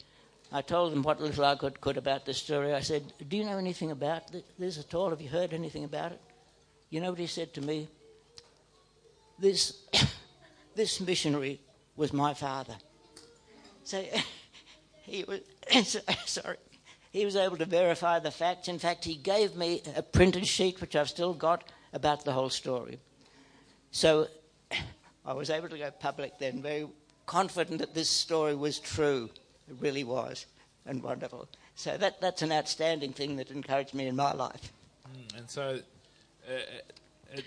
I 0.52 0.64
told 0.64 0.94
them 0.94 1.04
what 1.04 1.22
little 1.22 1.46
I 1.46 1.56
could, 1.56 1.80
could 1.80 1.96
about 1.96 2.26
the 2.26 2.34
story. 2.34 2.74
I 2.74 2.80
said, 2.80 3.14
Do 3.30 3.38
you 3.38 3.46
know 3.46 3.60
anything 3.60 3.92
about 3.92 4.24
this 4.58 4.80
at 4.80 4.96
all? 4.96 5.12
Have 5.12 5.22
you 5.22 5.30
heard 5.30 5.54
anything 5.54 5.84
about 5.84 6.12
it? 6.12 6.20
You 6.96 7.02
know 7.02 7.10
what 7.10 7.20
he 7.20 7.28
said 7.28 7.54
to 7.56 7.62
me? 7.62 7.90
This, 9.38 9.84
this 10.76 11.02
missionary 11.02 11.60
was 11.98 12.14
my 12.14 12.34
father. 12.34 12.76
So 13.84 14.02
he 15.02 15.26
was, 15.26 15.42
sorry, 16.26 16.56
he 17.12 17.26
was 17.26 17.36
able 17.36 17.58
to 17.58 17.66
verify 17.66 18.20
the 18.20 18.32
facts. 18.32 18.70
In 18.70 18.80
fact, 18.80 19.04
he 19.04 19.16
gave 19.16 19.58
me 19.58 19.82
a 19.94 20.02
printed 20.02 20.48
sheet, 20.48 20.80
which 20.80 20.96
I've 20.96 21.10
still 21.10 21.34
got, 21.34 21.66
about 21.92 22.24
the 22.24 22.32
whole 22.32 22.50
story. 22.50 22.98
So 23.92 24.30
I 25.26 25.34
was 25.34 25.50
able 25.50 25.68
to 25.68 25.78
go 25.78 25.92
public 25.92 26.40
then, 26.40 26.62
very 26.62 26.88
confident 27.26 27.80
that 27.80 27.94
this 27.94 28.10
story 28.10 28.56
was 28.56 28.80
true. 28.80 29.30
It 29.68 29.76
really 29.82 30.06
was, 30.06 30.46
and 30.86 31.04
wonderful. 31.04 31.50
So 31.76 31.98
that, 31.98 32.22
that's 32.22 32.42
an 32.42 32.54
outstanding 32.54 33.12
thing 33.12 33.36
that 33.36 33.52
encouraged 33.52 33.94
me 33.94 34.08
in 34.08 34.16
my 34.16 34.32
life. 34.32 34.72
Mm, 35.14 35.40
and 35.40 35.50
so 35.50 35.82
uh, 36.48 37.42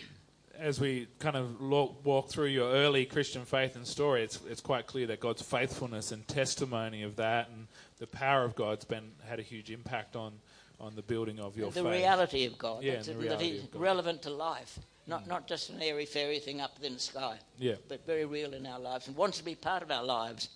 as 0.58 0.80
we 0.80 1.06
kind 1.18 1.36
of 1.36 1.60
walk 2.04 2.28
through 2.28 2.46
your 2.46 2.70
early 2.70 3.04
Christian 3.04 3.44
faith 3.44 3.76
and 3.76 3.86
story, 3.86 4.22
it's, 4.22 4.40
it's 4.48 4.60
quite 4.60 4.86
clear 4.86 5.06
that 5.06 5.20
God's 5.20 5.42
faithfulness 5.42 6.12
and 6.12 6.26
testimony 6.26 7.02
of 7.02 7.16
that 7.16 7.48
and 7.48 7.68
the 7.98 8.06
power 8.06 8.44
of 8.44 8.54
God's 8.54 8.84
been 8.84 9.12
had 9.26 9.38
a 9.38 9.42
huge 9.42 9.70
impact 9.70 10.16
on, 10.16 10.32
on 10.80 10.96
the 10.96 11.02
building 11.02 11.38
of 11.38 11.56
your 11.56 11.66
the 11.66 11.74
faith. 11.74 11.84
The 11.84 11.90
reality 11.90 12.44
of 12.46 12.58
God. 12.58 12.82
Yeah, 12.82 13.00
the 13.00 13.14
reality 13.14 13.28
that 13.28 13.40
He's 13.62 13.80
relevant 13.80 14.22
to 14.22 14.30
life. 14.30 14.78
Not, 15.06 15.24
mm. 15.24 15.28
not 15.28 15.46
just 15.46 15.70
an 15.70 15.80
airy 15.80 16.04
fairy 16.04 16.38
thing 16.38 16.60
up 16.60 16.76
in 16.82 16.94
the 16.94 17.00
sky. 17.00 17.38
Yeah. 17.58 17.76
But 17.88 18.04
very 18.04 18.26
real 18.26 18.52
in 18.52 18.66
our 18.66 18.78
lives 18.78 19.08
and 19.08 19.16
wants 19.16 19.38
to 19.38 19.44
be 19.44 19.54
part 19.54 19.82
of 19.82 19.90
our 19.90 20.04
lives. 20.04 20.50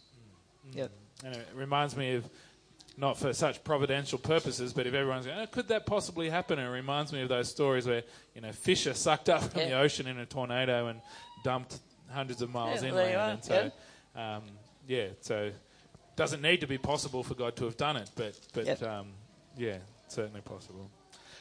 Mm. 0.68 0.76
Yeah. 0.76 0.86
And 1.24 1.36
it 1.36 1.48
reminds 1.54 1.96
me 1.96 2.16
of 2.16 2.28
not 2.96 3.18
for 3.18 3.32
such 3.32 3.64
providential 3.64 4.18
purposes, 4.18 4.72
but 4.72 4.86
if 4.86 4.94
everyone's 4.94 5.26
going, 5.26 5.38
oh, 5.38 5.46
could 5.46 5.68
that 5.68 5.86
possibly 5.86 6.28
happen? 6.28 6.58
It 6.58 6.68
reminds 6.68 7.12
me 7.12 7.22
of 7.22 7.28
those 7.28 7.48
stories 7.48 7.86
where 7.86 8.02
you 8.34 8.40
know 8.40 8.52
fish 8.52 8.86
are 8.86 8.94
sucked 8.94 9.28
up 9.28 9.42
from 9.42 9.62
yeah. 9.62 9.68
the 9.68 9.78
ocean 9.78 10.06
in 10.06 10.18
a 10.18 10.26
tornado 10.26 10.88
and 10.88 11.00
dumped 11.44 11.78
hundreds 12.10 12.42
of 12.42 12.52
miles 12.52 12.82
yeah, 12.82 12.88
inland. 12.88 13.14
And 13.14 13.44
so, 13.44 13.70
yeah. 14.14 14.36
Um, 14.36 14.42
yeah, 14.86 15.06
so 15.20 15.50
doesn't 16.16 16.42
need 16.42 16.60
to 16.60 16.66
be 16.66 16.78
possible 16.78 17.22
for 17.22 17.34
God 17.34 17.56
to 17.56 17.64
have 17.64 17.76
done 17.76 17.96
it, 17.96 18.10
but 18.14 18.38
but 18.52 18.66
yep. 18.66 18.82
um, 18.82 19.08
yeah, 19.56 19.78
certainly 20.08 20.40
possible. 20.40 20.90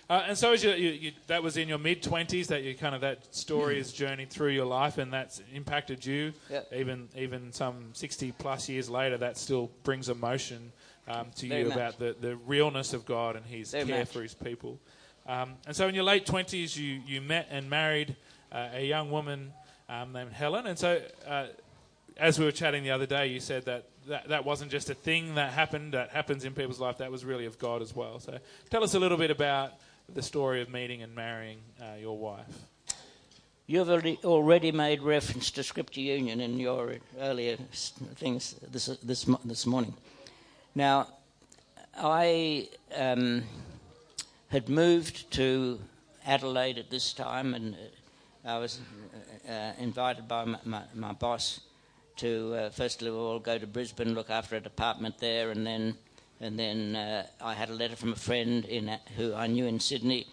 Uh, 0.10 0.26
and 0.28 0.38
so, 0.38 0.52
as 0.52 0.62
you, 0.62 0.72
you, 0.72 0.90
you, 0.90 1.12
that 1.28 1.42
was 1.42 1.56
in 1.56 1.70
your 1.70 1.78
mid 1.78 2.04
twenties 2.04 2.48
that 2.48 2.64
you 2.64 2.76
kind 2.76 2.94
of 2.94 3.02
that 3.02 3.34
story 3.34 3.78
has 3.78 3.94
journeyed 3.94 4.30
through 4.30 4.50
your 4.50 4.66
life, 4.66 4.98
and 4.98 5.14
that's 5.14 5.42
impacted 5.54 6.06
you. 6.06 6.34
Yep. 6.50 6.74
Even 6.76 7.08
even 7.16 7.54
some 7.54 7.92
sixty 7.94 8.34
plus 8.34 8.68
years 8.68 8.90
later, 8.90 9.18
that 9.18 9.38
still 9.38 9.72
brings 9.84 10.10
emotion 10.10 10.72
um, 11.08 11.28
to 11.36 11.48
Very 11.48 11.62
you 11.62 11.68
much. 11.70 11.78
about 11.78 12.00
the, 12.00 12.16
the 12.20 12.36
realness 12.36 12.94
of 12.94 13.06
God 13.06 13.36
and 13.36 13.46
His 13.46 13.72
Very 13.72 13.86
care 13.86 14.00
much. 14.00 14.10
for 14.10 14.22
His 14.22 14.34
people. 14.34 14.80
Um, 15.28 15.54
and 15.68 15.76
so, 15.76 15.88
in 15.88 15.96
your 15.96 16.04
late 16.04 16.26
twenties, 16.26 16.78
you 16.78 17.02
you 17.06 17.22
met 17.22 17.48
and 17.52 17.70
married 17.70 18.16
uh, 18.52 18.70
a 18.74 18.86
young 18.86 19.12
woman 19.12 19.54
um, 19.90 20.14
named 20.14 20.32
Helen. 20.34 20.68
And 20.68 20.78
so, 20.78 21.02
uh, 21.28 21.48
as 22.18 22.40
we 22.40 22.46
were 22.46 22.52
chatting 22.52 22.84
the 22.84 22.92
other 22.92 23.06
day, 23.06 23.28
you 23.28 23.40
said 23.40 23.66
that, 23.66 23.86
that 24.08 24.30
that 24.30 24.46
wasn't 24.46 24.72
just 24.72 24.90
a 24.90 24.94
thing 24.96 25.36
that 25.36 25.54
happened 25.54 25.94
that 25.94 26.10
happens 26.10 26.44
in 26.44 26.54
people's 26.54 26.80
life. 26.80 26.98
That 26.98 27.12
was 27.12 27.24
really 27.24 27.46
of 27.46 27.60
God 27.60 27.82
as 27.82 27.96
well. 27.96 28.20
So, 28.20 28.40
tell 28.70 28.84
us 28.84 28.94
a 28.96 29.00
little 29.00 29.18
bit 29.18 29.32
about 29.32 29.74
the 30.14 30.22
story 30.22 30.62
of 30.62 30.70
meeting 30.70 31.04
and 31.04 31.14
marrying 31.16 31.60
uh, 31.82 31.96
your 32.00 32.18
wife. 32.18 32.46
You've 33.68 33.90
already, 33.90 34.20
already 34.26 34.72
made 34.74 35.02
reference 35.02 35.50
to 35.52 35.64
Scripture 35.64 36.02
Union 36.02 36.42
in 36.42 36.60
your 36.60 36.96
earlier 37.18 37.56
things 38.16 38.56
this, 38.70 38.88
this, 39.02 39.24
this 39.46 39.66
morning. 39.66 39.94
Now, 40.74 41.08
I 41.98 42.70
um, 42.96 43.44
had 44.48 44.70
moved 44.70 45.30
to 45.32 45.80
Adelaide 46.26 46.78
at 46.78 46.90
this 46.90 47.12
time, 47.12 47.54
and 47.54 47.76
uh, 47.76 48.50
I 48.50 48.58
was 48.58 48.80
uh, 49.50 49.52
uh, 49.52 49.74
invited 49.80 50.30
by 50.30 50.46
my, 50.46 50.60
my, 50.64 50.82
my 50.94 51.12
boss 51.12 51.60
to 52.18 52.56
uh, 52.56 52.70
first 52.70 53.02
of 53.02 53.14
all 53.14 53.40
go 53.40 53.58
to 53.58 53.68
Brisbane, 53.68 54.14
look 54.14 54.30
after 54.30 54.56
a 54.56 54.62
department 54.62 55.18
there, 55.20 55.52
and 55.52 55.68
then 55.68 55.96
and 56.40 56.58
then 56.58 56.96
uh, 56.96 57.28
I 57.42 57.54
had 57.54 57.70
a 57.70 57.74
letter 57.74 57.98
from 57.98 58.14
a 58.14 58.16
friend 58.16 58.64
in 58.64 58.98
who 59.18 59.34
I 59.34 59.48
knew 59.48 59.66
in 59.66 59.80
Sydney. 59.80 60.26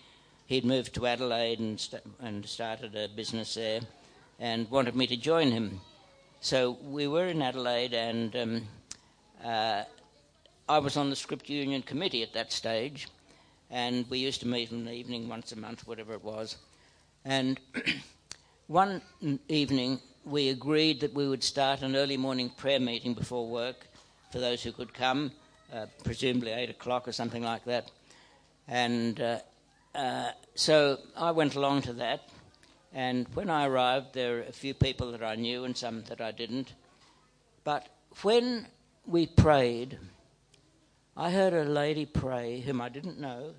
He'd 0.46 0.64
moved 0.64 0.94
to 0.94 1.06
Adelaide 1.08 1.58
and 1.58 1.80
st- 1.80 2.02
and 2.20 2.46
started 2.46 2.94
a 2.94 3.08
business 3.08 3.54
there, 3.54 3.80
and 4.38 4.70
wanted 4.70 4.94
me 4.94 5.08
to 5.08 5.16
join 5.16 5.50
him. 5.50 5.80
so 6.40 6.78
we 6.84 7.08
were 7.08 7.26
in 7.26 7.42
Adelaide, 7.42 7.92
and 7.92 8.36
um, 8.36 8.68
uh, 9.44 9.82
I 10.70 10.78
was 10.80 10.98
on 10.98 11.08
the 11.08 11.16
Script 11.16 11.48
Union 11.48 11.80
Committee 11.80 12.22
at 12.22 12.34
that 12.34 12.52
stage, 12.52 13.08
and 13.70 14.04
we 14.10 14.18
used 14.18 14.40
to 14.40 14.46
meet 14.46 14.70
in 14.70 14.84
the 14.84 14.92
evening 14.92 15.26
once 15.26 15.50
a 15.52 15.56
month, 15.56 15.86
whatever 15.86 16.12
it 16.12 16.22
was. 16.22 16.56
And 17.24 17.58
one 18.66 19.00
evening, 19.48 19.98
we 20.26 20.50
agreed 20.50 21.00
that 21.00 21.14
we 21.14 21.26
would 21.26 21.42
start 21.42 21.80
an 21.80 21.96
early 21.96 22.18
morning 22.18 22.50
prayer 22.50 22.80
meeting 22.80 23.14
before 23.14 23.48
work 23.48 23.86
for 24.30 24.40
those 24.40 24.62
who 24.62 24.72
could 24.72 24.92
come, 24.92 25.32
uh, 25.72 25.86
presumably 26.04 26.50
8 26.52 26.68
o'clock 26.68 27.08
or 27.08 27.12
something 27.12 27.42
like 27.42 27.64
that. 27.64 27.90
And 28.66 29.18
uh, 29.22 29.38
uh, 29.94 30.32
so 30.54 30.98
I 31.16 31.30
went 31.30 31.54
along 31.54 31.82
to 31.82 31.94
that. 31.94 32.28
And 32.92 33.26
when 33.32 33.48
I 33.48 33.66
arrived, 33.66 34.12
there 34.12 34.34
were 34.34 34.42
a 34.42 34.52
few 34.52 34.74
people 34.74 35.12
that 35.12 35.22
I 35.22 35.34
knew 35.34 35.64
and 35.64 35.74
some 35.74 36.02
that 36.04 36.20
I 36.20 36.30
didn't. 36.30 36.74
But 37.64 37.88
when 38.20 38.66
we 39.06 39.26
prayed, 39.26 39.98
I 41.20 41.32
heard 41.32 41.52
a 41.52 41.64
lady 41.64 42.06
pray 42.06 42.60
whom 42.60 42.80
I 42.80 42.88
didn't 42.88 43.18
know, 43.18 43.54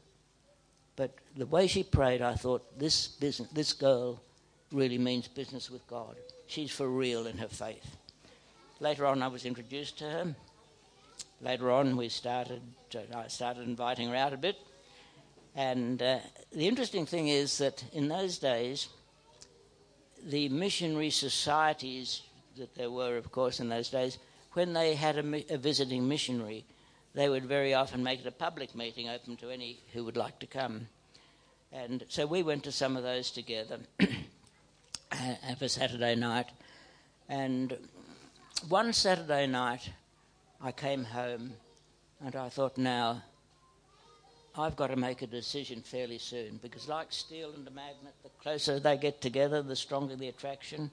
but 0.96 1.12
the 1.36 1.46
way 1.46 1.68
she 1.68 1.84
prayed, 1.84 2.22
I 2.22 2.36
thought 2.36 2.80
this 2.80 3.10
business, 3.10 3.50
this 3.52 3.74
girl 3.74 4.22
really 4.72 4.98
means 4.98 5.28
business 5.28 5.70
with 5.70 5.86
God. 5.86 6.16
She's 6.48 6.72
for 6.72 6.88
real 6.88 7.28
in 7.28 7.38
her 7.38 7.50
faith. 7.50 7.98
Later 8.80 9.06
on, 9.06 9.22
I 9.22 9.28
was 9.28 9.44
introduced 9.44 10.00
to 10.00 10.06
her. 10.06 10.36
Later 11.42 11.70
on, 11.70 11.98
we 11.98 12.08
started. 12.08 12.62
I 13.14 13.28
started 13.28 13.68
inviting 13.68 14.08
her 14.08 14.16
out 14.16 14.32
a 14.32 14.38
bit, 14.38 14.56
and 15.54 16.02
uh, 16.02 16.20
the 16.54 16.66
interesting 16.66 17.06
thing 17.06 17.28
is 17.28 17.58
that 17.58 17.84
in 17.92 18.08
those 18.08 18.38
days, 18.38 18.88
the 20.26 20.48
missionary 20.48 21.10
societies 21.10 22.22
that 22.58 22.74
there 22.76 22.90
were, 22.90 23.18
of 23.18 23.34
course, 23.34 23.60
in 23.60 23.68
those 23.68 23.90
days, 23.90 24.18
when 24.54 24.72
they 24.72 24.96
had 24.96 25.18
a, 25.18 25.54
a, 25.54 25.58
visiting 25.58 26.08
missionary, 26.08 26.64
they 27.14 27.30
would 27.30 27.46
very 27.46 27.74
often 27.74 28.04
make 28.04 28.22
it 28.22 28.28
a 28.28 28.32
public 28.32 28.76
meeting 28.76 29.10
open 29.10 29.36
to 29.38 29.50
any 29.50 29.80
who 29.94 30.04
would 30.06 30.18
like 30.18 30.40
to 30.40 30.48
come. 30.48 30.88
And 31.72 32.04
so 32.08 32.26
we 32.26 32.44
went 32.44 32.64
to 32.64 32.72
some 32.72 32.98
of 32.98 33.04
those 33.04 33.32
together 33.32 33.80
uh, 35.12 35.56
for 35.58 35.68
Saturday 35.68 36.16
night. 36.16 36.48
And 37.28 37.78
one 38.68 38.94
Saturday 38.94 39.48
night, 39.48 39.90
I 40.62 40.72
came 40.72 41.06
home 41.06 41.54
and 42.24 42.36
I 42.36 42.50
thought, 42.50 42.78
now 42.78 43.22
I've 44.56 44.76
got 44.76 44.88
to 44.88 44.96
make 44.96 45.22
a 45.22 45.28
decision 45.28 45.82
fairly 45.82 46.18
soon 46.18 46.60
because, 46.62 46.88
like 46.88 47.14
steel 47.14 47.54
and 47.56 47.68
a 47.68 47.72
magnet, 47.72 48.14
the 48.24 48.30
closer 48.42 48.80
they 48.80 48.98
get 48.98 49.22
together, 49.22 49.62
the 49.62 49.76
stronger 49.76 50.16
the 50.16 50.28
attraction. 50.28 50.92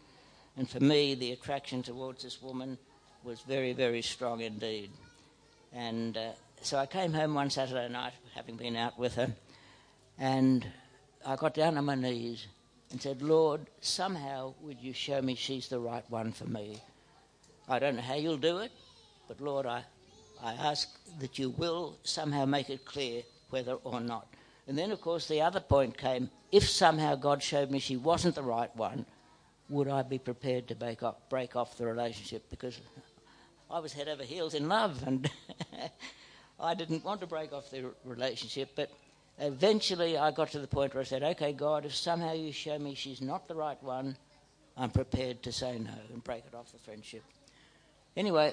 And 0.57 0.69
for 0.69 0.81
me, 0.81 1.15
the 1.15 1.33
attraction 1.33 1.83
towards 1.83 2.23
this 2.23 2.41
woman 2.41 2.79
was 3.25 3.41
very, 3.41 3.73
very 3.73 4.03
strong 4.03 4.41
indeed. 4.41 4.91
And 5.73 6.17
uh, 6.17 6.33
so 6.63 6.79
I 6.79 6.87
came 6.87 7.13
home 7.13 7.35
one 7.35 7.51
Saturday 7.51 7.89
night, 7.89 8.13
having 8.35 8.57
been 8.57 8.77
out 8.77 8.99
with 8.99 9.15
her, 9.15 9.33
and 10.19 10.67
I 11.25 11.37
got 11.37 11.55
down 11.55 11.77
on 11.77 11.85
my 11.85 11.95
knees 11.95 12.47
and 12.91 13.01
said, 13.01 13.21
Lord, 13.23 13.67
somehow 13.81 14.55
would 14.63 14.81
you 14.81 14.93
show 14.93 15.21
me 15.21 15.35
she's 15.35 15.69
the 15.69 15.79
right 15.79 16.05
one 16.09 16.33
for 16.33 16.45
me? 16.45 16.81
I 17.69 17.79
don't 17.79 17.97
know 17.97 18.03
how 18.03 18.15
you'll 18.15 18.37
do 18.37 18.59
it, 18.59 18.71
but 19.29 19.41
Lord, 19.41 19.67
I, 19.67 19.85
I 20.43 20.53
ask 20.53 20.89
that 21.19 21.39
you 21.39 21.51
will 21.51 21.97
somehow 22.05 22.45
make 22.45 22.71
it 22.71 22.85
clear 22.85 23.23
whether 23.51 23.75
or 23.85 24.01
not. 24.01 24.29
And 24.69 24.79
then, 24.79 24.91
of 24.91 25.01
course, 25.01 25.29
the 25.29 25.43
other 25.43 25.61
point 25.61 25.97
came 25.97 26.31
if 26.53 26.69
somehow 26.69 27.17
God 27.17 27.43
showed 27.43 27.71
me 27.71 27.79
she 27.79 27.97
wasn't 27.97 28.35
the 28.35 28.43
right 28.43 28.75
one, 28.77 29.05
would 29.69 29.89
I 29.89 30.03
be 30.03 30.19
prepared 30.19 30.69
to 30.69 30.75
break 30.75 31.03
off, 31.03 31.17
break 31.29 31.57
off 31.57 31.77
the 31.77 31.87
relationship? 31.87 32.49
Because 32.51 32.81
I 33.71 33.79
was 33.81 33.93
head 33.93 34.09
over 34.09 34.23
heels 34.23 34.55
in 34.55 34.69
love 34.69 35.03
and 35.07 35.31
I 36.61 36.75
didn't 36.75 37.05
want 37.05 37.21
to 37.21 37.27
break 37.27 37.53
off 37.53 37.71
the 37.71 37.91
relationship. 38.05 38.71
But 38.77 38.91
eventually 39.39 40.17
I 40.17 40.31
got 40.31 40.51
to 40.53 40.59
the 40.59 40.67
point 40.67 40.95
where 40.95 41.03
I 41.03 41.05
said, 41.05 41.23
okay, 41.23 41.53
God, 41.53 41.85
if 41.85 41.95
somehow 41.95 42.33
you 42.33 42.53
show 42.53 42.79
me 42.79 42.95
she's 42.95 43.21
not 43.21 43.49
the 43.49 43.55
right 43.55 43.83
one, 43.83 44.17
I'm 44.77 44.91
prepared 44.91 45.43
to 45.45 45.53
say 45.53 45.79
no 45.79 45.91
and 46.13 46.23
break 46.23 46.45
it 46.47 46.55
off 46.55 46.73
the 46.73 46.79
friendship. 46.79 47.23
Anyway, 48.17 48.53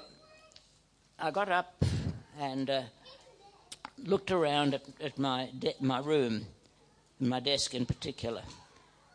I 1.19 1.31
got 1.31 1.49
up 1.49 1.83
and. 2.39 2.69
Uh, 2.69 2.81
looked 3.97 4.31
around 4.31 4.73
at, 4.73 4.83
at 5.01 5.17
my, 5.17 5.49
de- 5.57 5.75
my 5.79 5.99
room, 5.99 6.45
my 7.19 7.39
desk 7.39 7.73
in 7.73 7.85
particular, 7.85 8.41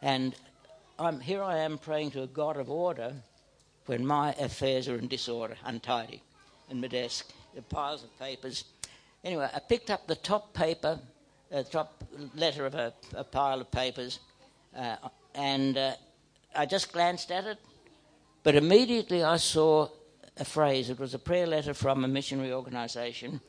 and 0.03 0.35
I'm, 0.99 1.21
here 1.21 1.43
I 1.43 1.59
am 1.59 1.79
praying 1.79 2.13
to 2.13 2.23
a 2.23 2.27
God 2.27 2.57
of 2.57 2.71
order 2.71 3.15
when 3.89 4.07
my 4.07 4.33
affairs 4.35 4.89
are 4.89 4.97
in 4.97 5.09
disorder, 5.09 5.57
untidy, 5.65 6.23
in 6.71 6.81
my 6.81 6.89
desk, 6.89 7.33
the 7.55 7.63
piles 7.63 8.05
of 8.05 8.19
papers. 8.19 8.65
Anyway, 9.25 9.49
I 9.53 9.59
picked 9.61 9.91
up 9.91 10.07
the 10.07 10.15
top 10.15 10.53
paper, 10.53 11.01
the 11.51 11.59
uh, 11.59 11.63
top 11.63 12.05
letter 12.35 12.67
of 12.67 12.75
a, 12.75 12.93
a 13.15 13.25
pile 13.25 13.61
of 13.61 13.71
papers, 13.71 14.21
uh, 14.77 14.97
and 15.35 15.79
uh, 15.79 15.95
I 16.55 16.67
just 16.67 16.93
glanced 16.93 17.31
at 17.31 17.47
it, 17.47 17.59
but 18.43 18.55
immediately 18.55 19.25
I 19.25 19.39
saw 19.39 19.89
a 20.37 20.45
phrase. 20.45 20.91
It 20.91 20.99
was 20.99 21.15
a 21.15 21.19
prayer 21.19 21.47
letter 21.47 21.75
from 21.75 22.05
a 22.05 22.09
missionary 22.09 22.53
organization 22.53 23.41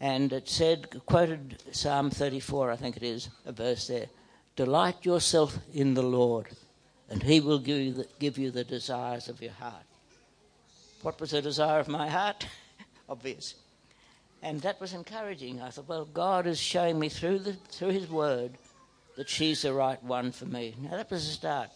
and 0.00 0.32
it 0.32 0.48
said, 0.48 1.00
quoted 1.06 1.62
Psalm 1.72 2.10
34, 2.10 2.70
I 2.70 2.76
think 2.76 2.96
it 2.96 3.02
is, 3.02 3.30
a 3.46 3.52
verse 3.52 3.86
there 3.86 4.06
Delight 4.56 5.04
yourself 5.04 5.58
in 5.72 5.94
the 5.94 6.02
Lord, 6.02 6.48
and 7.10 7.22
he 7.22 7.40
will 7.40 7.58
give 7.58 7.78
you 7.78 7.92
the, 7.92 8.06
give 8.18 8.38
you 8.38 8.50
the 8.50 8.64
desires 8.64 9.28
of 9.28 9.40
your 9.40 9.52
heart. 9.52 9.84
What 11.02 11.20
was 11.20 11.32
the 11.32 11.42
desire 11.42 11.80
of 11.80 11.88
my 11.88 12.08
heart? 12.08 12.46
Obvious. 13.08 13.54
And 14.42 14.60
that 14.62 14.80
was 14.80 14.92
encouraging. 14.92 15.60
I 15.60 15.70
thought, 15.70 15.88
well, 15.88 16.04
God 16.06 16.46
is 16.46 16.58
showing 16.58 16.98
me 16.98 17.08
through, 17.08 17.40
the, 17.40 17.52
through 17.52 17.90
his 17.90 18.08
word 18.08 18.52
that 19.16 19.28
she's 19.28 19.62
the 19.62 19.72
right 19.72 20.02
one 20.02 20.32
for 20.32 20.46
me. 20.46 20.74
Now, 20.80 20.96
that 20.96 21.10
was 21.10 21.26
the 21.26 21.32
start. 21.32 21.70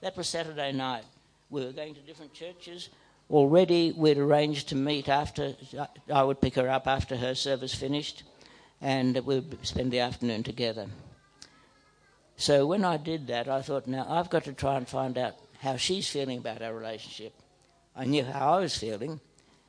That 0.00 0.16
was 0.16 0.28
Saturday 0.28 0.72
night. 0.72 1.04
We 1.50 1.64
were 1.64 1.72
going 1.72 1.94
to 1.94 2.00
different 2.00 2.34
churches 2.34 2.90
already 3.30 3.92
we'd 3.92 4.18
arranged 4.18 4.68
to 4.70 4.76
meet 4.76 5.08
after 5.08 5.54
I 6.12 6.22
would 6.22 6.40
pick 6.40 6.54
her 6.54 6.68
up 6.68 6.86
after 6.86 7.16
her 7.16 7.34
service 7.34 7.74
finished, 7.74 8.22
and 8.80 9.16
we'd 9.26 9.66
spend 9.66 9.92
the 9.92 10.00
afternoon 10.00 10.42
together. 10.42 10.86
So 12.38 12.66
when 12.66 12.84
I 12.84 12.98
did 12.98 13.26
that, 13.26 13.48
I 13.48 13.62
thought, 13.62 13.88
now 13.88 14.06
I've 14.08 14.30
got 14.30 14.44
to 14.44 14.52
try 14.52 14.76
and 14.76 14.88
find 14.88 15.18
out 15.18 15.34
how 15.60 15.76
she's 15.76 16.08
feeling 16.08 16.38
about 16.38 16.62
our 16.62 16.72
relationship. 16.72 17.34
I 17.96 18.04
knew 18.04 18.22
how 18.24 18.54
I 18.54 18.60
was 18.60 18.76
feeling, 18.78 19.20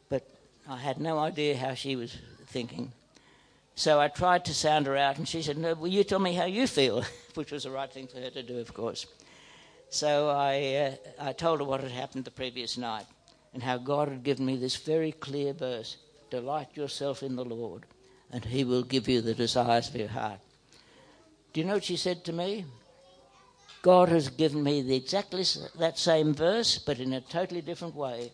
but 0.08 0.23
I 0.67 0.77
had 0.77 0.99
no 0.99 1.17
idea 1.17 1.58
how 1.58 1.73
she 1.73 1.95
was 1.95 2.15
thinking. 2.45 2.91
So 3.73 3.99
I 3.99 4.08
tried 4.08 4.45
to 4.45 4.53
sound 4.53 4.86
her 4.86 4.95
out, 4.95 5.17
and 5.17 5.27
she 5.27 5.41
said, 5.41 5.58
No, 5.58 5.73
will 5.73 5.88
you 5.88 6.03
tell 6.03 6.19
me 6.19 6.34
how 6.34 6.45
you 6.45 6.67
feel? 6.67 7.03
Which 7.34 7.51
was 7.51 7.63
the 7.63 7.71
right 7.71 7.91
thing 7.91 8.05
for 8.05 8.19
her 8.19 8.29
to 8.29 8.43
do, 8.43 8.60
of 8.60 8.71
course. 8.71 9.08
So 9.89 10.29
I, 10.29 10.75
uh, 10.75 11.29
I 11.29 11.34
told 11.34 11.62
her 11.62 11.65
what 11.65 11.82
had 11.82 11.91
happened 11.91 12.25
the 12.25 12.32
previous 12.32 12.77
night 12.77 13.08
and 13.51 13.63
how 13.63 13.77
God 13.77 14.10
had 14.10 14.21
given 14.21 14.45
me 14.45 14.58
this 14.58 14.75
very 14.75 15.12
clear 15.12 15.53
verse 15.53 15.97
Delight 16.29 16.77
yourself 16.77 17.23
in 17.23 17.36
the 17.36 17.45
Lord, 17.45 17.88
and 18.32 18.45
He 18.45 18.63
will 18.63 18.84
give 18.84 19.10
you 19.10 19.21
the 19.21 19.34
desires 19.34 19.89
of 19.89 19.95
your 19.95 20.10
heart. 20.10 20.39
Do 21.54 21.62
you 21.62 21.66
know 21.66 21.76
what 21.76 21.84
she 21.84 21.98
said 21.98 22.24
to 22.26 22.34
me? 22.34 22.66
God 23.82 24.10
has 24.10 24.30
given 24.30 24.64
me 24.64 24.82
the 24.82 24.96
exactly 24.96 25.44
that 25.78 25.98
same 25.98 26.34
verse, 26.34 26.78
but 26.78 27.00
in 27.00 27.14
a 27.14 27.22
totally 27.22 27.62
different 27.62 27.96
way. 27.96 28.32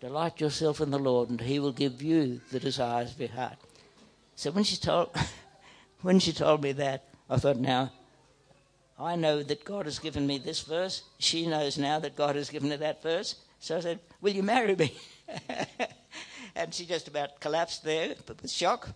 Delight 0.00 0.40
yourself 0.40 0.80
in 0.80 0.90
the 0.90 0.98
Lord, 0.98 1.30
and 1.30 1.40
He 1.40 1.58
will 1.58 1.72
give 1.72 2.02
you 2.02 2.40
the 2.52 2.60
desires 2.60 3.12
of 3.12 3.20
your 3.20 3.30
heart. 3.30 3.56
So 4.36 4.50
when 4.50 4.64
she 4.64 4.76
told, 4.76 5.10
when 6.02 6.18
she 6.18 6.32
told 6.32 6.62
me 6.62 6.72
that, 6.72 7.04
I 7.28 7.38
thought, 7.38 7.56
now 7.56 7.90
I 8.98 9.16
know 9.16 9.42
that 9.42 9.64
God 9.64 9.84
has 9.86 9.98
given 9.98 10.26
me 10.26 10.38
this 10.38 10.62
verse. 10.62 11.02
She 11.18 11.46
knows 11.46 11.76
now 11.76 11.98
that 11.98 12.16
God 12.16 12.36
has 12.36 12.48
given 12.48 12.70
her 12.70 12.76
that 12.78 13.02
verse. 13.02 13.36
So 13.60 13.76
I 13.76 13.80
said, 13.80 14.00
Will 14.20 14.32
you 14.32 14.42
marry 14.42 14.74
me? 14.74 14.96
and 16.56 16.72
she 16.72 16.86
just 16.86 17.08
about 17.08 17.40
collapsed 17.40 17.84
there 17.84 18.14
but 18.24 18.40
with 18.40 18.50
shock. 18.50 18.88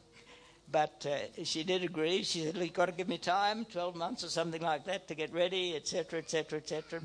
But 0.73 1.07
uh, 1.09 1.45
she 1.45 1.65
did 1.65 1.83
agree. 1.83 2.23
She 2.23 2.45
said, 2.45 2.57
You've 2.57 2.73
got 2.73 2.87
to 2.87 2.93
give 2.93 3.09
me 3.09 3.19
time, 3.19 3.65
12 3.65 3.97
months 3.97 4.25
or 4.25 4.29
something 4.29 4.63
like 4.63 4.85
that, 4.85 5.09
to 5.09 5.15
get 5.15 5.33
ready, 5.33 5.75
etc., 5.77 6.21
etc., 6.21 6.59
etc. 6.59 7.01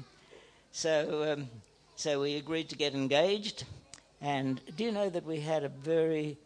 So, 0.72 1.34
um, 1.34 1.50
so 1.96 2.22
we 2.22 2.36
agreed 2.36 2.70
to 2.70 2.76
get 2.76 2.94
engaged. 2.94 3.64
And 4.22 4.62
do 4.76 4.84
you 4.84 4.92
know 4.92 5.10
that 5.10 5.26
we 5.26 5.40
had 5.40 5.64
a 5.64 5.70
very 5.70 6.38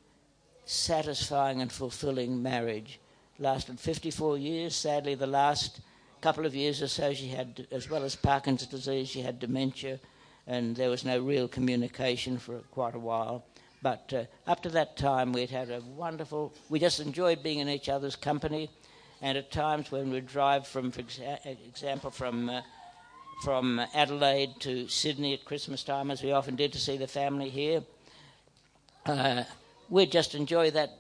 satisfying 0.66 1.62
and 1.62 1.72
fulfilling 1.72 2.42
marriage? 2.42 3.00
Lasted 3.38 3.80
54 3.80 4.38
years. 4.38 4.76
Sadly, 4.76 5.16
the 5.16 5.28
last 5.28 5.82
couple 6.22 6.46
of 6.46 6.56
years 6.56 6.82
or 6.82 6.88
so, 6.88 7.14
she 7.14 7.28
had, 7.28 7.68
as 7.72 7.90
well 7.90 8.04
as 8.04 8.16
Parkinson's 8.16 8.72
disease, 8.72 9.10
she 9.10 9.22
had 9.22 9.40
dementia 9.40 10.00
and 10.50 10.76
there 10.76 10.90
was 10.90 11.06
no 11.06 11.20
real 11.20 11.48
communication 11.48 12.40
for 12.40 12.58
quite 12.72 12.96
a 12.96 13.00
while. 13.00 13.46
But 13.82 14.14
uh, 14.14 14.50
up 14.50 14.64
to 14.64 14.70
that 14.70 14.98
time, 14.98 15.32
we'd 15.32 15.50
had 15.50 15.70
a 15.70 15.80
wonderful. 15.80 16.54
We 16.70 16.80
just 16.80 17.00
enjoyed 17.00 17.44
being 17.44 17.60
in 17.60 17.70
each 17.70 17.88
other's 17.88 18.16
company, 18.16 18.70
and 19.22 19.38
at 19.38 19.52
times 19.52 19.92
when 19.92 20.12
we'd 20.12 20.28
drive 20.28 20.68
from, 20.68 20.92
for 20.92 21.02
exa- 21.02 21.46
example, 21.46 22.12
from 22.12 22.50
uh, 22.50 22.62
from 23.42 23.80
Adelaide 23.94 24.60
to 24.60 24.88
Sydney 24.90 25.34
at 25.34 25.46
Christmas 25.46 25.84
time, 25.84 26.12
as 26.12 26.22
we 26.22 26.32
often 26.32 26.56
did 26.56 26.74
to 26.74 26.80
see 26.80 26.98
the 26.98 27.08
family 27.08 27.50
here. 27.50 27.82
Uh, 29.06 29.44
we'd 29.90 30.12
just 30.12 30.36
enjoy 30.36 30.72
that 30.72 30.92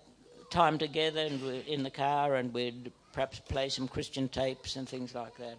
time 0.49 0.77
together 0.77 1.21
and 1.21 1.41
we're 1.41 1.61
in 1.67 1.83
the 1.83 1.89
car 1.89 2.35
and 2.35 2.53
we'd 2.53 2.91
perhaps 3.13 3.39
play 3.39 3.69
some 3.69 3.87
Christian 3.87 4.29
tapes 4.29 4.77
and 4.77 4.87
things 4.87 5.13
like 5.13 5.35
that. 5.37 5.57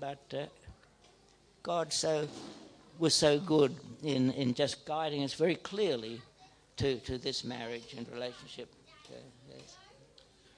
But 0.00 0.34
uh, 0.36 0.46
God 1.62 1.92
so 1.92 2.26
was 2.98 3.14
so 3.14 3.38
good 3.38 3.74
in, 4.02 4.30
in 4.32 4.54
just 4.54 4.84
guiding 4.84 5.22
us 5.22 5.34
very 5.34 5.54
clearly 5.54 6.20
to, 6.80 6.96
to 7.00 7.18
this 7.18 7.44
marriage 7.44 7.94
and 7.96 8.08
relationship. 8.10 8.68
Uh, 9.08 9.16
yes. 9.50 9.76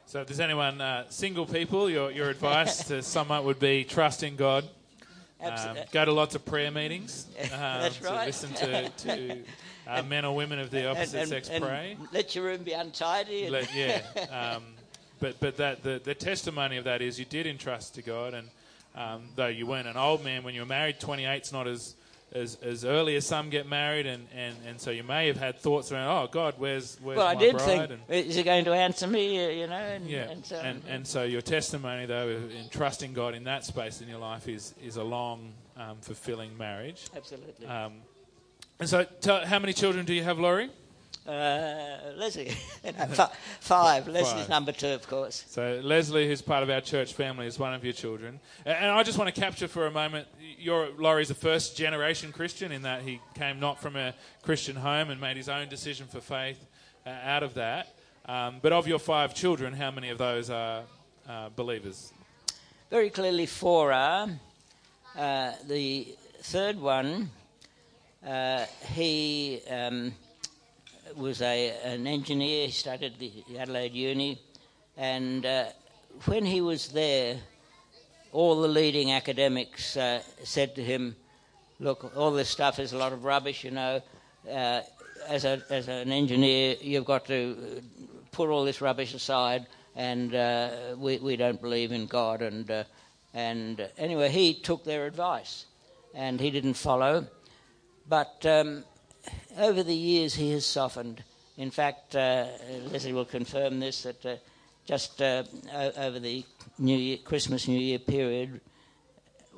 So, 0.06 0.20
if 0.20 0.28
there's 0.28 0.40
anyone, 0.40 0.80
uh, 0.80 1.04
single 1.08 1.46
people, 1.46 1.90
your, 1.90 2.10
your 2.10 2.30
advice 2.30 2.84
to 2.88 3.02
up 3.32 3.44
would 3.44 3.58
be 3.58 3.84
trust 3.84 4.22
in 4.22 4.36
God. 4.36 4.64
Um, 5.42 5.76
go 5.90 6.04
to 6.04 6.12
lots 6.12 6.36
of 6.36 6.44
prayer 6.44 6.70
meetings. 6.70 7.26
Um, 7.42 7.48
That's 7.50 7.98
to 7.98 8.04
right. 8.04 8.26
Listen 8.26 8.52
to, 8.54 8.88
to 8.88 9.38
uh, 9.88 10.02
men 10.04 10.24
or 10.24 10.36
women 10.36 10.60
of 10.60 10.70
the 10.70 10.88
opposite 10.88 11.18
and, 11.22 11.28
sex 11.28 11.48
and 11.48 11.62
pray. 11.62 11.96
Let 12.12 12.36
your 12.36 12.44
room 12.44 12.62
be 12.62 12.72
untidy. 12.72 13.44
and- 13.44 13.52
Let- 13.52 13.74
yeah. 13.74 14.00
Um, 14.30 14.62
but 15.18 15.38
but 15.40 15.56
that 15.56 15.82
the, 15.82 16.00
the 16.02 16.14
testimony 16.14 16.76
of 16.76 16.84
that 16.84 17.02
is 17.02 17.18
you 17.18 17.24
did 17.24 17.46
entrust 17.46 17.94
to 17.96 18.02
God, 18.02 18.34
and 18.34 18.48
um, 18.94 19.22
though 19.34 19.48
you 19.48 19.66
weren't 19.66 19.88
an 19.88 19.96
old 19.96 20.24
man 20.24 20.44
when 20.44 20.54
you 20.54 20.60
were 20.60 20.66
married, 20.66 21.00
28's 21.00 21.52
not 21.52 21.66
as 21.66 21.94
as, 22.34 22.56
as 22.62 22.84
early 22.84 23.16
as 23.16 23.26
some 23.26 23.50
get 23.50 23.68
married, 23.68 24.06
and, 24.06 24.26
and, 24.34 24.56
and 24.66 24.80
so 24.80 24.90
you 24.90 25.02
may 25.02 25.26
have 25.26 25.36
had 25.36 25.58
thoughts 25.58 25.92
around, 25.92 26.08
oh 26.10 26.28
God, 26.30 26.54
where's 26.58 26.98
where's 27.02 27.18
well, 27.18 27.26
my 27.26 27.32
I 27.32 27.34
did 27.34 27.56
bride? 27.56 27.88
think, 27.88 27.90
and, 28.08 28.28
is 28.28 28.34
he 28.34 28.42
going 28.42 28.64
to 28.64 28.72
answer 28.72 29.06
me? 29.06 29.44
Uh, 29.44 29.48
you 29.50 29.66
know, 29.66 29.74
and, 29.74 30.06
yeah, 30.06 30.30
and 30.30 30.44
so 30.44 30.56
and, 30.56 30.82
and 30.88 31.06
so 31.06 31.24
your 31.24 31.42
testimony 31.42 32.06
though 32.06 32.28
in 32.28 32.68
trusting 32.70 33.12
God 33.12 33.34
in 33.34 33.44
that 33.44 33.64
space 33.64 34.00
in 34.00 34.08
your 34.08 34.18
life 34.18 34.48
is 34.48 34.74
is 34.82 34.96
a 34.96 35.04
long, 35.04 35.52
um, 35.76 35.98
fulfilling 36.00 36.56
marriage. 36.56 37.08
absolutely. 37.16 37.66
Um, 37.66 37.94
and 38.80 38.88
so, 38.88 39.04
tell, 39.20 39.46
how 39.46 39.58
many 39.58 39.72
children 39.72 40.04
do 40.04 40.12
you 40.12 40.24
have, 40.24 40.38
Laurie? 40.38 40.70
Uh, 41.26 42.12
Leslie, 42.16 42.52
no, 42.84 43.06
fi- 43.10 43.30
five. 43.60 44.08
Leslie's 44.08 44.48
number 44.48 44.72
two, 44.72 44.88
of 44.88 45.06
course. 45.06 45.44
So 45.48 45.80
Leslie, 45.82 46.26
who's 46.26 46.42
part 46.42 46.64
of 46.64 46.70
our 46.70 46.80
church 46.80 47.12
family, 47.12 47.46
is 47.46 47.58
one 47.58 47.74
of 47.74 47.84
your 47.84 47.92
children. 47.92 48.40
And 48.66 48.90
I 48.90 49.02
just 49.04 49.18
want 49.18 49.32
to 49.32 49.40
capture 49.40 49.68
for 49.68 49.86
a 49.86 49.90
moment, 49.90 50.26
your 50.58 50.88
Laurie's 50.98 51.30
a 51.30 51.34
first 51.34 51.76
generation 51.76 52.32
Christian 52.32 52.72
in 52.72 52.82
that 52.82 53.02
he 53.02 53.20
came 53.34 53.60
not 53.60 53.80
from 53.80 53.94
a 53.94 54.14
Christian 54.42 54.74
home 54.74 55.10
and 55.10 55.20
made 55.20 55.36
his 55.36 55.48
own 55.48 55.68
decision 55.68 56.08
for 56.08 56.20
faith 56.20 56.58
uh, 57.06 57.10
out 57.10 57.44
of 57.44 57.54
that. 57.54 57.94
Um, 58.26 58.56
but 58.60 58.72
of 58.72 58.88
your 58.88 58.98
five 58.98 59.32
children, 59.34 59.74
how 59.74 59.92
many 59.92 60.10
of 60.10 60.18
those 60.18 60.50
are 60.50 60.82
uh, 61.28 61.50
believers? 61.54 62.12
Very 62.90 63.10
clearly, 63.10 63.46
four 63.46 63.92
are. 63.92 64.28
Uh, 65.16 65.52
the 65.68 66.16
third 66.40 66.80
one, 66.80 67.30
uh, 68.26 68.64
he 68.94 69.60
um, 69.70 70.12
was 71.16 71.42
a, 71.42 71.70
an 71.84 72.06
engineer. 72.06 72.66
He 72.66 72.72
studied 72.72 73.18
the 73.18 73.58
Adelaide 73.58 73.92
Uni, 73.92 74.40
and 74.96 75.44
uh, 75.44 75.64
when 76.24 76.44
he 76.44 76.60
was 76.60 76.88
there, 76.88 77.36
all 78.32 78.60
the 78.60 78.68
leading 78.68 79.12
academics 79.12 79.96
uh, 79.96 80.22
said 80.44 80.74
to 80.76 80.82
him, 80.82 81.16
"Look, 81.80 82.16
all 82.16 82.30
this 82.30 82.48
stuff 82.48 82.78
is 82.78 82.92
a 82.92 82.98
lot 82.98 83.12
of 83.12 83.24
rubbish. 83.24 83.64
You 83.64 83.72
know, 83.72 84.02
uh, 84.50 84.80
as 85.28 85.44
a 85.44 85.62
as 85.70 85.88
an 85.88 86.12
engineer, 86.12 86.76
you've 86.80 87.04
got 87.04 87.26
to 87.26 87.82
put 88.30 88.48
all 88.48 88.64
this 88.64 88.80
rubbish 88.80 89.14
aside, 89.14 89.66
and 89.96 90.34
uh, 90.34 90.70
we 90.96 91.18
we 91.18 91.36
don't 91.36 91.60
believe 91.60 91.92
in 91.92 92.06
God." 92.06 92.42
And 92.42 92.70
uh, 92.70 92.84
and 93.34 93.80
uh, 93.80 93.86
anyway, 93.98 94.28
he 94.28 94.54
took 94.54 94.84
their 94.84 95.06
advice, 95.06 95.66
and 96.14 96.40
he 96.40 96.50
didn't 96.50 96.74
follow. 96.74 97.26
But 98.08 98.44
um, 98.44 98.84
over 99.58 99.82
the 99.82 99.94
years, 99.94 100.34
he 100.34 100.52
has 100.52 100.66
softened. 100.66 101.22
In 101.56 101.70
fact, 101.70 102.16
uh, 102.16 102.46
Leslie 102.90 103.12
will 103.12 103.24
confirm 103.24 103.80
this 103.80 104.02
that 104.02 104.24
uh, 104.24 104.36
just 104.84 105.20
uh, 105.22 105.44
over 105.96 106.18
the 106.18 106.44
New 106.78 106.96
Year, 106.96 107.18
Christmas 107.18 107.68
New 107.68 107.78
Year 107.78 107.98
period, 107.98 108.60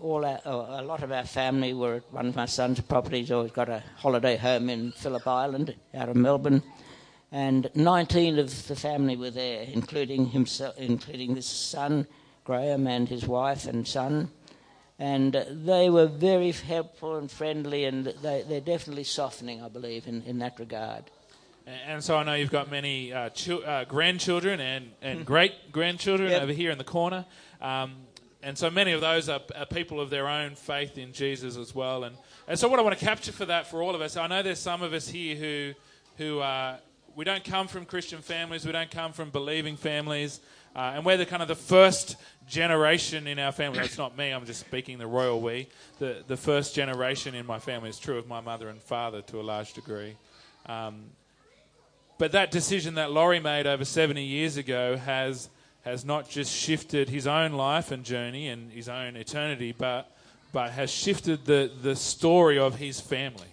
all 0.00 0.24
our, 0.24 0.40
oh, 0.44 0.80
a 0.80 0.82
lot 0.82 1.02
of 1.02 1.12
our 1.12 1.24
family 1.24 1.72
were 1.72 1.96
at 1.96 2.12
one 2.12 2.26
of 2.26 2.36
my 2.36 2.46
son's 2.46 2.80
properties. 2.80 3.30
Always 3.30 3.52
got 3.52 3.68
a 3.68 3.82
holiday 3.96 4.36
home 4.36 4.68
in 4.68 4.92
Phillip 4.92 5.26
Island, 5.26 5.74
out 5.94 6.08
of 6.08 6.16
Melbourne, 6.16 6.62
and 7.32 7.70
19 7.74 8.38
of 8.38 8.68
the 8.68 8.76
family 8.76 9.16
were 9.16 9.30
there, 9.30 9.62
including 9.62 10.26
himself, 10.26 10.76
including 10.76 11.34
this 11.34 11.46
son 11.46 12.06
Graham 12.44 12.86
and 12.86 13.08
his 13.08 13.26
wife 13.26 13.66
and 13.66 13.88
son. 13.88 14.30
And 14.98 15.32
they 15.50 15.90
were 15.90 16.06
very 16.06 16.52
helpful 16.52 17.16
and 17.16 17.28
friendly, 17.30 17.84
and 17.84 18.06
they, 18.06 18.44
they're 18.48 18.60
definitely 18.60 19.04
softening, 19.04 19.60
I 19.62 19.68
believe, 19.68 20.06
in, 20.06 20.22
in 20.22 20.38
that 20.38 20.58
regard. 20.60 21.04
And, 21.66 21.80
and 21.86 22.04
so 22.04 22.16
I 22.16 22.22
know 22.22 22.34
you've 22.34 22.52
got 22.52 22.70
many 22.70 23.12
uh, 23.12 23.30
chil- 23.30 23.64
uh, 23.66 23.84
grandchildren 23.84 24.60
and, 24.60 24.90
and 25.02 25.26
great 25.26 25.72
grandchildren 25.72 26.30
Yep. 26.30 26.42
over 26.42 26.52
here 26.52 26.70
in 26.70 26.78
the 26.78 26.84
corner. 26.84 27.24
Um, 27.60 27.94
and 28.42 28.56
so 28.56 28.70
many 28.70 28.92
of 28.92 29.00
those 29.00 29.28
are, 29.28 29.40
are 29.56 29.66
people 29.66 30.00
of 30.00 30.10
their 30.10 30.28
own 30.28 30.54
faith 30.54 30.96
in 30.98 31.12
Jesus 31.12 31.56
as 31.56 31.74
well. 31.74 32.04
And, 32.04 32.16
and 32.46 32.58
so 32.58 32.68
what 32.68 32.78
I 32.78 32.82
want 32.82 32.96
to 32.96 33.04
capture 33.04 33.32
for 33.32 33.46
that 33.46 33.66
for 33.66 33.82
all 33.82 33.94
of 33.94 34.00
us, 34.00 34.16
I 34.16 34.26
know 34.26 34.42
there's 34.42 34.58
some 34.60 34.82
of 34.82 34.92
us 34.92 35.08
here 35.08 35.34
who, 35.34 35.72
who 36.18 36.40
uh, 36.40 36.76
we 37.16 37.24
don't 37.24 37.42
come 37.42 37.66
from 37.66 37.84
Christian 37.86 38.20
families, 38.20 38.66
we 38.66 38.72
don't 38.72 38.90
come 38.90 39.12
from 39.12 39.30
believing 39.30 39.76
families. 39.76 40.40
Uh, 40.74 40.92
and 40.94 41.04
we're 41.04 41.16
the 41.16 41.26
kind 41.26 41.40
of 41.42 41.48
the 41.48 41.54
first 41.54 42.16
generation 42.48 43.26
in 43.26 43.38
our 43.38 43.52
family. 43.52 43.78
It's 43.80 43.98
not 43.98 44.16
me. 44.18 44.30
I'm 44.30 44.44
just 44.44 44.60
speaking 44.60 44.98
the 44.98 45.06
royal 45.06 45.40
we. 45.40 45.68
The 45.98 46.24
the 46.26 46.36
first 46.36 46.74
generation 46.74 47.34
in 47.34 47.46
my 47.46 47.58
family 47.58 47.90
is 47.90 47.98
true 47.98 48.18
of 48.18 48.26
my 48.26 48.40
mother 48.40 48.68
and 48.68 48.80
father 48.80 49.22
to 49.22 49.40
a 49.40 49.42
large 49.42 49.72
degree. 49.72 50.16
Um, 50.66 51.04
but 52.18 52.32
that 52.32 52.50
decision 52.50 52.94
that 52.94 53.12
Laurie 53.12 53.40
made 53.40 53.66
over 53.66 53.84
70 53.84 54.22
years 54.22 54.56
ago 54.56 54.96
has 54.96 55.48
has 55.84 56.04
not 56.04 56.28
just 56.28 56.52
shifted 56.52 57.08
his 57.08 57.26
own 57.26 57.52
life 57.52 57.90
and 57.90 58.04
journey 58.04 58.48
and 58.48 58.72
his 58.72 58.88
own 58.88 59.16
eternity, 59.16 59.74
but 59.76 60.10
but 60.52 60.70
has 60.72 60.90
shifted 60.90 61.44
the 61.44 61.70
the 61.82 61.94
story 61.94 62.58
of 62.58 62.76
his 62.76 63.00
family 63.00 63.46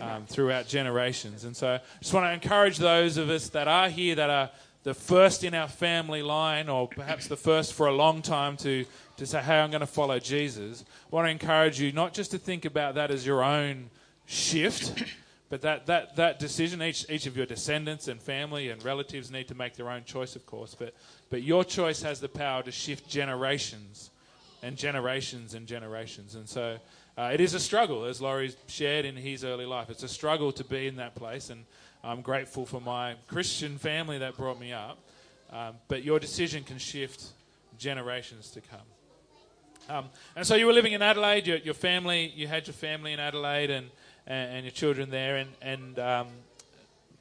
um, 0.00 0.26
throughout 0.26 0.66
generations. 0.68 1.44
And 1.44 1.56
so 1.56 1.74
I 1.74 1.80
just 2.00 2.12
want 2.12 2.26
to 2.26 2.32
encourage 2.32 2.78
those 2.78 3.16
of 3.16 3.30
us 3.30 3.48
that 3.50 3.68
are 3.68 3.88
here 3.88 4.14
that 4.14 4.30
are 4.30 4.50
the 4.82 4.94
first 4.94 5.44
in 5.44 5.54
our 5.54 5.68
family 5.68 6.22
line, 6.22 6.68
or 6.68 6.88
perhaps 6.88 7.26
the 7.26 7.36
first 7.36 7.74
for 7.74 7.86
a 7.86 7.92
long 7.92 8.22
time 8.22 8.56
to, 8.58 8.86
to 9.18 9.26
say, 9.26 9.40
hey, 9.40 9.60
I'm 9.60 9.70
going 9.70 9.80
to 9.80 9.86
follow 9.86 10.18
Jesus. 10.18 10.84
I 11.12 11.14
want 11.14 11.26
to 11.26 11.30
encourage 11.30 11.78
you 11.78 11.92
not 11.92 12.14
just 12.14 12.30
to 12.30 12.38
think 12.38 12.64
about 12.64 12.94
that 12.94 13.10
as 13.10 13.26
your 13.26 13.42
own 13.42 13.90
shift, 14.24 15.04
but 15.50 15.60
that, 15.62 15.86
that, 15.86 16.16
that 16.16 16.38
decision, 16.38 16.82
each, 16.82 17.04
each 17.10 17.26
of 17.26 17.36
your 17.36 17.44
descendants 17.44 18.08
and 18.08 18.22
family 18.22 18.70
and 18.70 18.82
relatives 18.82 19.30
need 19.30 19.48
to 19.48 19.54
make 19.54 19.74
their 19.76 19.90
own 19.90 20.04
choice, 20.04 20.34
of 20.34 20.46
course, 20.46 20.74
but, 20.78 20.94
but 21.28 21.42
your 21.42 21.64
choice 21.64 22.00
has 22.02 22.20
the 22.20 22.28
power 22.28 22.62
to 22.62 22.72
shift 22.72 23.08
generations 23.08 24.10
and 24.62 24.76
generations 24.76 25.54
and 25.54 25.66
generations. 25.66 26.36
And 26.36 26.48
so 26.48 26.78
uh, 27.18 27.30
it 27.34 27.40
is 27.40 27.52
a 27.52 27.60
struggle, 27.60 28.04
as 28.04 28.22
Laurie 28.22 28.54
shared 28.66 29.04
in 29.04 29.16
his 29.16 29.44
early 29.44 29.66
life. 29.66 29.90
It's 29.90 30.04
a 30.04 30.08
struggle 30.08 30.52
to 30.52 30.64
be 30.64 30.86
in 30.86 30.96
that 30.96 31.14
place, 31.14 31.50
and 31.50 31.64
I'm 32.02 32.22
grateful 32.22 32.64
for 32.64 32.80
my 32.80 33.14
Christian 33.28 33.78
family 33.78 34.18
that 34.18 34.36
brought 34.36 34.58
me 34.58 34.72
up. 34.72 34.98
Um, 35.52 35.74
but 35.88 36.04
your 36.04 36.20
decision 36.20 36.62
can 36.62 36.78
shift 36.78 37.24
generations 37.78 38.50
to 38.50 38.60
come. 38.60 38.80
Um, 39.88 40.04
and 40.36 40.46
so 40.46 40.54
you 40.54 40.66
were 40.66 40.72
living 40.72 40.92
in 40.92 41.02
Adelaide. 41.02 41.46
Your, 41.46 41.56
your 41.58 41.74
family, 41.74 42.32
you 42.36 42.46
had 42.46 42.66
your 42.66 42.74
family 42.74 43.12
in 43.12 43.18
Adelaide, 43.18 43.70
and 43.70 43.90
and, 44.26 44.54
and 44.54 44.64
your 44.64 44.70
children 44.70 45.10
there, 45.10 45.36
and 45.36 45.50
and 45.60 45.98
um, 45.98 46.28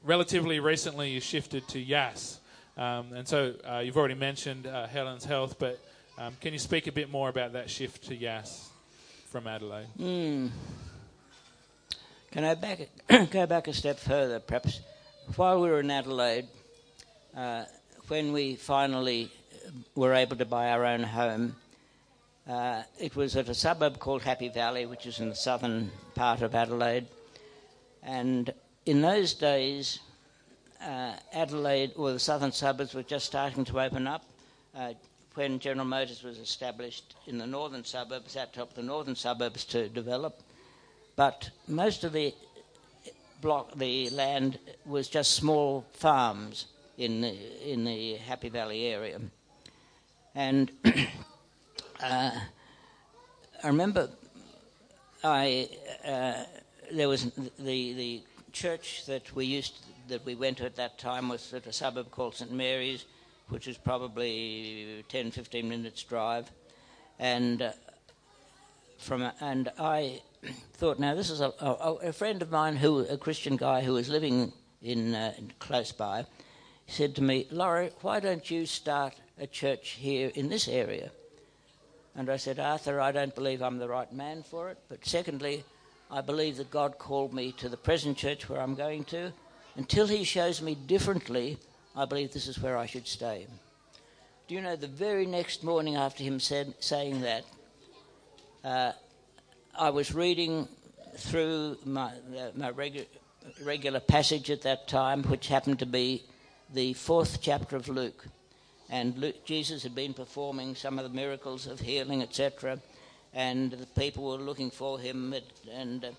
relatively 0.04 0.60
recently 0.60 1.10
you 1.10 1.20
shifted 1.20 1.68
to 1.70 1.80
Yass. 1.80 2.40
Um, 2.78 3.14
and 3.14 3.28
so 3.28 3.56
uh, 3.70 3.80
you've 3.80 3.98
already 3.98 4.16
mentioned 4.16 4.68
uh, 4.68 4.88
Helen's 4.88 5.26
Health, 5.26 5.58
but 5.60 5.80
um, 6.18 6.36
can 6.40 6.54
you 6.54 6.60
speak 6.60 6.88
a 6.88 6.92
bit 6.92 7.10
more 7.10 7.28
about 7.30 7.54
that 7.54 7.70
shift 7.70 8.06
to 8.06 8.16
Yass 8.16 8.70
from 9.30 9.48
Adelaide? 9.48 9.88
Mm. 10.00 10.50
Can 12.32 12.44
I 12.44 12.54
back 12.54 12.90
go 13.32 13.48
back 13.48 13.68
a 13.68 13.74
step 13.74 13.98
further, 13.98 14.40
perhaps? 14.40 14.82
While 15.36 15.62
we 15.62 15.70
were 15.70 15.80
in 15.80 15.90
Adelaide, 15.90 16.48
uh, 17.36 17.66
when 18.08 18.34
we 18.34 18.54
finally 18.56 19.32
were 19.96 20.14
able 20.14 20.36
to 20.36 20.46
buy 20.46 20.70
our 20.70 20.86
own 20.86 21.02
home, 21.02 21.56
uh, 22.48 22.84
it 23.00 23.16
was 23.16 23.36
at 23.36 23.50
a 23.50 23.56
suburb 23.56 23.98
called 23.98 24.22
Happy 24.22 24.48
Valley, 24.48 24.86
which 24.86 25.08
is 25.08 25.20
in 25.20 25.30
the 25.30 25.36
southern 25.36 25.90
part 26.14 26.44
of 26.44 26.54
Adelaide. 26.54 27.08
And 28.04 28.54
in 28.86 29.02
those 29.02 29.34
days, 29.34 30.00
uh, 30.86 31.14
Adelaide, 31.34 31.94
or 31.96 32.12
the 32.12 32.20
southern 32.20 32.52
suburbs, 32.52 32.94
were 32.94 33.02
just 33.02 33.26
starting 33.26 33.66
to 33.66 33.82
open 33.82 34.06
up. 34.06 34.24
Uh, 34.76 34.94
when 35.34 35.58
General 35.58 35.88
Motors 35.88 36.22
was 36.22 36.38
established 36.38 37.16
in 37.26 37.40
the 37.40 37.48
northern 37.48 37.84
suburbs, 37.84 38.36
that 38.36 38.54
helped 38.54 38.76
the 38.76 38.84
northern 38.84 39.16
suburbs 39.16 39.66
to 39.66 39.90
develop. 39.90 40.44
But 41.20 41.50
most 41.68 42.06
of 42.06 42.14
the 42.14 42.34
block, 43.42 43.76
the 43.76 44.10
land 44.12 44.58
was 44.86 45.10
just 45.10 45.32
small 45.32 45.86
farms 45.92 46.68
in 46.98 47.20
the, 47.20 47.70
in 47.70 47.84
the 47.84 48.16
Happy 48.16 48.48
Valley 48.48 48.86
area. 48.86 49.20
And 50.34 50.72
uh, 50.86 52.32
I 53.62 53.68
remember 53.68 54.10
I 55.22 55.68
uh, 56.08 56.46
there 56.90 57.10
was 57.10 57.26
the 57.60 57.94
the 57.94 58.24
church 58.54 59.06
that 59.08 59.36
we 59.36 59.44
used 59.46 59.74
that 60.08 60.24
we 60.26 60.36
went 60.36 60.60
to 60.60 60.66
at 60.66 60.78
that 60.78 60.98
time 60.98 61.28
was 61.28 61.54
at 61.54 61.68
a 61.68 61.74
suburb 61.74 62.12
called 62.12 62.36
St 62.36 62.50
Mary's, 62.50 63.04
which 63.50 63.68
was 63.68 63.78
probably 63.78 65.04
10, 65.10 65.32
15 65.32 65.68
minutes 65.68 66.02
drive, 66.02 66.50
and 67.20 67.62
uh, 67.62 67.72
from 68.98 69.30
and 69.42 69.70
I 69.78 70.22
thought, 70.74 71.00
now 71.00 71.16
this 71.16 71.30
is 71.30 71.42
a, 71.42 71.54
a, 71.60 71.94
a, 72.04 72.14
friend 72.14 72.42
of 72.42 72.52
mine 72.52 72.76
who 72.76 73.00
a 73.00 73.18
Christian 73.18 73.58
guy 73.58 73.82
who 73.82 73.94
was 73.94 74.10
living 74.10 74.54
in, 74.82 75.14
uh, 75.14 75.34
in 75.38 75.52
close 75.60 75.92
by, 75.92 76.26
said 76.88 77.16
to 77.16 77.22
me, 77.22 77.48
Laurie, 77.52 77.92
why 78.02 78.20
don't 78.20 78.50
you 78.50 78.66
start 78.66 79.16
a 79.38 79.48
church 79.48 79.90
here 80.00 80.32
in 80.36 80.50
this 80.50 80.68
area? 80.68 81.12
And 82.16 82.30
I 82.30 82.38
said, 82.38 82.60
Arthur, 82.60 83.00
I 83.00 83.12
don't 83.12 83.36
believe 83.36 83.62
I'm 83.62 83.78
the 83.78 83.88
right 83.88 84.12
man 84.12 84.44
for 84.44 84.70
it. 84.70 84.78
But 84.90 85.06
secondly, 85.06 85.64
I 86.10 86.22
believe 86.22 86.58
that 86.58 86.72
God 86.72 86.98
called 86.98 87.34
me 87.34 87.52
to 87.54 87.70
the 87.70 87.78
present 87.78 88.18
church 88.18 88.50
where 88.50 88.62
I'm 88.62 88.76
going 88.76 89.04
to. 89.06 89.32
Until 89.76 90.08
He 90.08 90.24
shows 90.24 90.62
me 90.62 90.76
differently, 90.76 91.58
I 91.96 92.06
believe 92.06 92.32
this 92.32 92.48
is 92.48 92.60
where 92.60 92.78
I 92.78 92.86
should 92.86 93.08
stay. 93.08 93.48
Do 94.48 94.56
you 94.56 94.62
know, 94.62 94.76
the 94.76 94.88
very 94.88 95.28
next 95.28 95.64
morning 95.64 95.96
after 95.96 96.24
him 96.24 96.40
said, 96.40 96.74
saying 96.80 97.22
that, 97.22 97.46
uh, 98.64 98.94
I 99.80 99.92
was 99.92 100.14
reading 100.14 100.68
through 101.16 101.78
my, 101.86 102.08
uh, 102.08 102.52
my 102.54 102.70
regu- 102.74 103.06
regular 103.64 104.02
passage 104.02 104.52
at 104.52 104.64
that 104.64 104.90
time, 104.90 105.24
which 105.24 105.48
happened 105.48 105.80
to 105.80 105.86
be 105.86 106.22
the 106.74 106.92
fourth 106.96 107.40
chapter 107.42 107.78
of 107.78 107.88
Luke. 107.88 108.26
And 108.90 109.18
Luke, 109.18 109.46
Jesus 109.46 109.84
had 109.84 109.96
been 109.96 110.14
performing 110.14 110.76
some 110.76 111.00
of 111.00 111.06
the 111.06 111.16
miracles 111.16 111.66
of 111.66 111.80
healing, 111.80 112.22
etc. 112.22 112.82
And 113.34 113.72
the 113.72 113.86
people 113.86 114.26
were 114.26 114.44
looking 114.44 114.70
for 114.70 115.00
him, 115.00 115.34
and, 115.72 116.04
uh, 116.04 116.12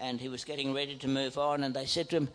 and 0.00 0.20
he 0.20 0.28
was 0.28 0.44
getting 0.44 0.74
ready 0.74 0.96
to 0.96 1.06
move 1.06 1.38
on. 1.38 1.62
And 1.62 1.72
they 1.72 1.86
said 1.86 2.10
to 2.10 2.16
him, 2.16 2.28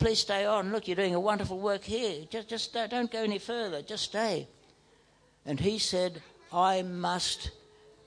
Please 0.00 0.18
stay 0.18 0.46
on. 0.46 0.72
Look, 0.72 0.88
you're 0.88 0.96
doing 0.96 1.14
a 1.14 1.20
wonderful 1.20 1.60
work 1.60 1.84
here. 1.84 2.24
Just, 2.28 2.48
just 2.48 2.72
don't 2.72 3.10
go 3.10 3.22
any 3.22 3.38
further. 3.38 3.82
Just 3.82 4.02
stay. 4.02 4.48
And 5.46 5.60
he 5.60 5.78
said, 5.78 6.22
I 6.52 6.82
must 6.82 7.52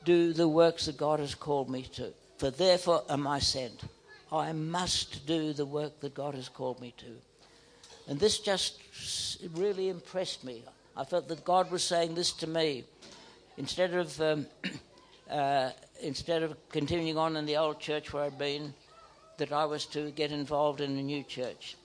do 0.07 0.31
the 0.31 0.47
works 0.47 0.85
that 0.85 0.95
God 0.95 1.19
has 1.19 1.35
called 1.35 1.69
me 1.69 1.81
to, 1.95 2.13
for 2.37 2.49
therefore 2.49 3.03
am 3.09 3.27
I 3.27 3.39
sent. 3.39 3.83
I 4.31 4.53
must 4.53 5.27
do 5.27 5.51
the 5.51 5.65
work 5.65 5.99
that 5.99 6.15
God 6.15 6.33
has 6.33 6.47
called 6.47 6.79
me 6.79 6.93
to. 6.99 7.11
And 8.07 8.17
this 8.17 8.39
just 8.39 8.79
really 9.53 9.89
impressed 9.89 10.45
me. 10.45 10.63
I 10.95 11.03
felt 11.03 11.27
that 11.27 11.43
God 11.43 11.69
was 11.71 11.83
saying 11.83 12.15
this 12.15 12.31
to 12.33 12.47
me. 12.47 12.85
Instead 13.57 13.93
of, 13.95 14.21
um, 14.21 14.47
uh, 15.29 15.71
instead 16.01 16.41
of 16.41 16.55
continuing 16.69 17.17
on 17.17 17.35
in 17.35 17.45
the 17.45 17.57
old 17.57 17.81
church 17.81 18.13
where 18.13 18.23
I'd 18.23 18.37
been, 18.37 18.73
that 19.37 19.51
I 19.51 19.65
was 19.65 19.85
to 19.87 20.11
get 20.11 20.31
involved 20.31 20.79
in 20.79 20.97
a 20.97 21.03
new 21.03 21.23
church. 21.23 21.75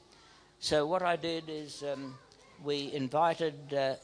So 0.61 0.87
what 0.87 1.03
I 1.03 1.17
did 1.17 1.49
is 1.49 1.83
um, 1.83 2.15
we 2.63 2.93
invited 2.93 3.55
uh, 3.75 3.95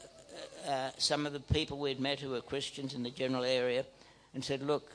uh, 0.67 0.89
some 0.97 1.25
of 1.25 1.31
the 1.31 1.39
people 1.39 1.79
we'd 1.79 2.01
met 2.01 2.19
who 2.19 2.31
were 2.31 2.41
Christians 2.41 2.93
in 2.93 3.03
the 3.03 3.11
general 3.11 3.45
area 3.45 3.85
and 4.33 4.43
said, 4.43 4.61
Look, 4.61 4.91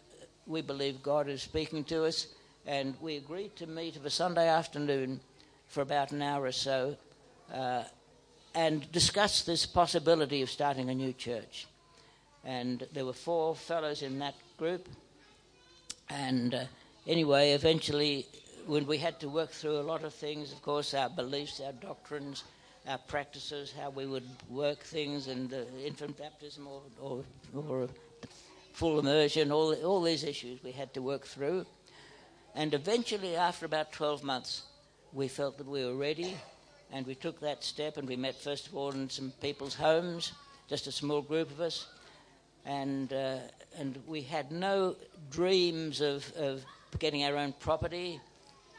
we 0.46 0.62
believe 0.62 1.02
God 1.02 1.28
is 1.28 1.42
speaking 1.42 1.84
to 1.84 2.04
us. 2.04 2.28
And 2.66 2.94
we 3.00 3.16
agreed 3.16 3.56
to 3.56 3.66
meet 3.66 3.96
of 3.96 4.06
a 4.06 4.10
Sunday 4.10 4.48
afternoon 4.48 5.20
for 5.68 5.82
about 5.82 6.12
an 6.12 6.22
hour 6.22 6.44
or 6.44 6.52
so 6.52 6.96
uh, 7.52 7.84
and 8.54 8.90
discuss 8.92 9.42
this 9.42 9.66
possibility 9.66 10.40
of 10.42 10.50
starting 10.50 10.88
a 10.88 10.94
new 10.94 11.12
church. 11.12 11.66
And 12.44 12.86
there 12.92 13.04
were 13.04 13.12
four 13.12 13.54
fellows 13.54 14.02
in 14.02 14.18
that 14.20 14.34
group. 14.58 14.88
And 16.08 16.54
uh, 16.54 16.64
anyway, 17.06 17.52
eventually, 17.52 18.26
when 18.66 18.86
we 18.86 18.98
had 18.98 19.18
to 19.20 19.28
work 19.28 19.50
through 19.50 19.78
a 19.78 19.82
lot 19.82 20.04
of 20.04 20.14
things, 20.14 20.52
of 20.52 20.62
course, 20.62 20.94
our 20.94 21.08
beliefs, 21.08 21.60
our 21.60 21.72
doctrines, 21.72 22.44
our 22.86 22.98
practices, 22.98 23.72
how 23.78 23.90
we 23.90 24.06
would 24.06 24.28
work 24.48 24.80
things, 24.80 25.28
and 25.28 25.52
uh, 25.52 25.64
infant 25.84 26.16
baptism 26.18 26.66
or, 26.66 26.82
or, 27.00 27.24
or 27.66 27.88
full 28.74 28.98
immersion, 28.98 29.52
all, 29.52 29.72
all 29.84 30.02
these 30.02 30.24
issues 30.24 30.62
we 30.62 30.72
had 30.72 30.92
to 30.92 31.00
work 31.00 31.24
through. 31.24 31.64
And 32.56 32.74
eventually, 32.74 33.36
after 33.36 33.64
about 33.66 33.92
12 33.92 34.22
months, 34.24 34.62
we 35.12 35.28
felt 35.28 35.56
that 35.58 35.66
we 35.66 35.84
were 35.84 35.94
ready 35.94 36.36
and 36.92 37.06
we 37.06 37.14
took 37.14 37.40
that 37.40 37.62
step 37.62 37.96
and 37.96 38.06
we 38.06 38.16
met 38.16 38.34
first 38.34 38.66
of 38.66 38.74
all 38.74 38.90
in 38.90 39.08
some 39.08 39.32
people's 39.40 39.74
homes, 39.74 40.32
just 40.68 40.88
a 40.88 40.92
small 40.92 41.22
group 41.22 41.50
of 41.52 41.60
us. 41.60 41.86
And, 42.66 43.12
uh, 43.12 43.38
and 43.78 44.00
we 44.06 44.22
had 44.22 44.50
no 44.50 44.96
dreams 45.30 46.00
of, 46.00 46.30
of 46.36 46.64
getting 46.98 47.24
our 47.24 47.36
own 47.36 47.54
property, 47.60 48.20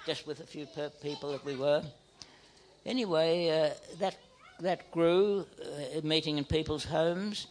just 0.05 0.27
with 0.27 0.41
a 0.41 0.45
few 0.45 0.67
people 1.01 1.31
that 1.31 1.45
we 1.45 1.55
were. 1.55 1.84
Anyway, 2.86 3.49
uh, 3.49 3.95
that, 3.99 4.17
that 4.60 4.91
grew, 4.91 5.45
uh, 5.62 6.01
meeting 6.03 6.38
in 6.38 6.43
people's 6.43 6.84
homes. 6.84 7.47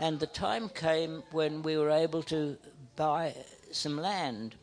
And 0.00 0.20
the 0.20 0.26
time 0.26 0.68
came 0.68 1.22
when 1.32 1.62
we 1.62 1.76
were 1.76 1.90
able 1.90 2.22
to 2.24 2.56
buy 2.96 3.34
some 3.72 3.98
land. 3.98 4.54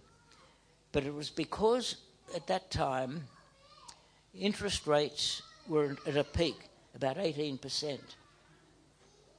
But 0.92 1.04
it 1.04 1.14
was 1.14 1.30
because 1.30 1.98
at 2.36 2.48
that 2.48 2.72
time 2.72 3.26
interest 4.34 4.88
rates 4.88 5.42
were 5.68 5.98
at 6.08 6.16
a 6.18 6.24
peak, 6.24 6.56
about 6.96 7.18
18%, 7.18 8.00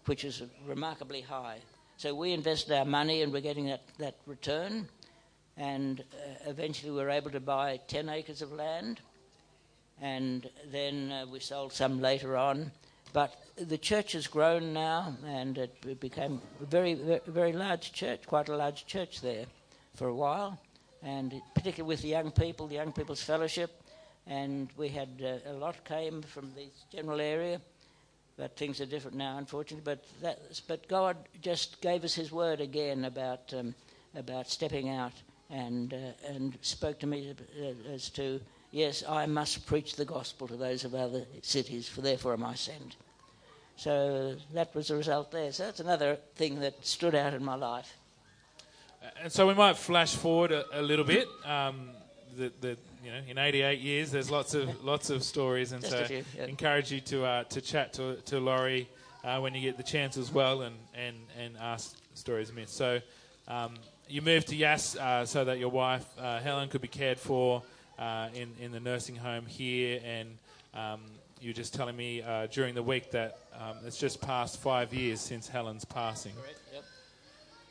which 0.05 0.25
is 0.25 0.43
remarkably 0.67 1.23
high. 1.23 1.59
So 1.97 2.15
we 2.15 2.33
invested 2.33 2.77
our 2.77 2.85
money 2.85 3.23
and 3.23 3.33
we're 3.33 3.41
getting 3.41 3.67
that, 3.67 3.83
that 3.99 4.17
return. 4.27 4.89
And 5.57 6.01
uh, 6.01 6.51
eventually 6.51 6.93
we 6.93 6.99
were 6.99 7.11
able 7.11 7.31
to 7.31 7.41
buy 7.41 7.81
10 7.89 8.11
acres 8.11 8.43
of 8.43 8.53
land. 8.53 9.01
And 10.01 10.51
then 10.71 11.11
uh, 11.11 11.27
we 11.31 11.41
sold 11.41 11.73
some 11.73 12.03
later 12.03 12.37
on. 12.37 12.71
But 13.17 13.35
the 13.57 13.79
church 13.79 14.13
has 14.13 14.27
grown 14.27 14.75
now, 14.75 15.17
and 15.27 15.57
it 15.57 15.99
became 16.01 16.43
a 16.61 16.67
very, 16.67 16.93
very 17.27 17.55
large 17.55 17.95
church, 17.95 18.27
quite 18.27 18.51
a 18.51 18.57
large 18.57 18.85
church 18.85 19.23
there 19.23 19.47
for 19.95 20.09
a 20.09 20.15
while, 20.15 20.61
and 21.03 21.33
particularly 21.55 21.89
with 21.89 22.03
the 22.03 22.09
young 22.09 22.31
people, 22.31 22.67
the 22.67 22.75
Young 22.75 22.93
People's 22.93 23.23
Fellowship, 23.23 23.71
and 24.27 24.69
we 24.77 24.91
had 24.91 25.09
uh, 25.25 25.51
a 25.51 25.55
lot 25.55 25.83
came 25.87 26.21
from 26.21 26.53
this 26.55 26.85
general 26.93 27.23
area, 27.23 27.59
but 28.37 28.55
things 28.55 28.83
are 28.83 28.87
different 28.87 29.17
now, 29.17 29.39
unfortunately. 29.39 29.97
But 29.97 30.05
but 30.69 30.87
God 30.87 31.17
just 31.41 31.81
gave 31.81 32.05
us 32.05 32.15
His 32.15 32.31
word 32.31 32.61
again 32.61 33.07
about 33.07 33.51
um, 33.55 33.75
about 34.15 34.51
stepping 34.51 34.91
out, 34.91 35.15
and 35.49 35.95
uh, 35.95 36.29
and 36.35 36.59
spoke 36.61 36.99
to 36.99 37.07
me 37.07 37.35
as 37.91 38.11
to 38.11 38.43
yes, 38.73 39.03
I 39.09 39.25
must 39.25 39.65
preach 39.65 39.97
the 39.97 40.05
gospel 40.05 40.47
to 40.49 40.57
those 40.57 40.85
of 40.85 40.95
other 40.95 41.25
cities, 41.41 41.89
for 41.89 42.03
therefore 42.03 42.35
am 42.35 42.45
I 42.45 42.57
sent. 42.57 42.97
So 43.77 44.37
that 44.55 44.75
was 44.75 44.89
the 44.89 44.97
result 44.97 45.31
there. 45.31 45.53
So 45.53 45.65
that's 45.65 45.81
another 45.81 46.17
thing 46.35 46.61
that 46.61 46.85
stood 46.85 47.15
out 47.15 47.35
in 47.35 47.45
my 47.45 47.55
life. 47.55 47.97
And 49.23 49.31
so 49.31 49.47
we 49.47 49.55
might 49.55 49.77
flash 49.77 50.17
forward 50.17 50.53
a, 50.53 50.81
a 50.81 50.83
little 50.83 51.05
bit. 51.05 51.29
Um, 51.45 51.91
the, 52.37 52.51
the, 52.61 52.77
you 53.05 53.13
know, 53.13 53.21
in 53.29 53.39
88 53.39 53.79
years, 53.79 54.11
there's 54.11 54.31
lots 54.31 54.55
of 54.55 54.85
lots 54.85 55.11
of 55.11 55.23
stories, 55.23 55.73
and 55.73 55.81
Just 55.81 55.93
so 55.93 56.05
few, 56.05 56.25
yeah. 56.37 56.47
encourage 56.47 56.91
you 56.91 57.01
to 57.03 57.25
uh, 57.25 57.45
to 57.45 57.61
chat 57.61 57.93
to 57.95 58.17
to 58.17 58.41
Laurie 58.41 58.89
uh, 59.23 59.39
when 59.39 59.55
you 59.55 59.61
get 59.61 59.77
the 59.77 59.83
chance 59.83 60.17
as 60.17 60.33
well, 60.33 60.63
and 60.63 60.75
and 60.95 61.17
and 61.39 61.57
ask 61.61 61.97
stories 62.15 62.53
myths. 62.53 62.75
So. 62.75 63.01
Um, 63.49 63.75
you 64.09 64.23
moved 64.23 64.49
to 64.49 64.57
Yass 64.57 64.97
uh, 64.97 65.25
so 65.25 65.45
that 65.45 65.59
your 65.59 65.69
wife 65.69 66.07
uh, 66.19 66.41
Helen 66.41 66.69
could 66.69 66.81
be 66.81 66.89
cared 66.89 67.19
for 67.19 67.63
uh, 67.99 68.29
in 68.35 68.53
in 68.61 68.73
the 68.73 68.81
nursing 68.81 69.17
home 69.17 69.47
here, 69.47 70.01
and 70.05 70.39
um, 70.75 71.01
you 71.41 71.51
were 71.51 71.55
just 71.55 71.75
telling 71.75 71.97
me 71.97 72.23
uh, 72.23 72.47
during 72.47 72.75
the 72.75 72.83
week 72.83 73.11
that 73.11 73.39
um, 73.59 73.77
it's 73.85 73.99
just 73.99 74.21
past 74.21 74.61
five 74.61 74.93
years 74.95 75.21
since 75.21 75.49
Helen's 75.49 75.85
passing. 75.85 76.33
Yep. 76.73 76.85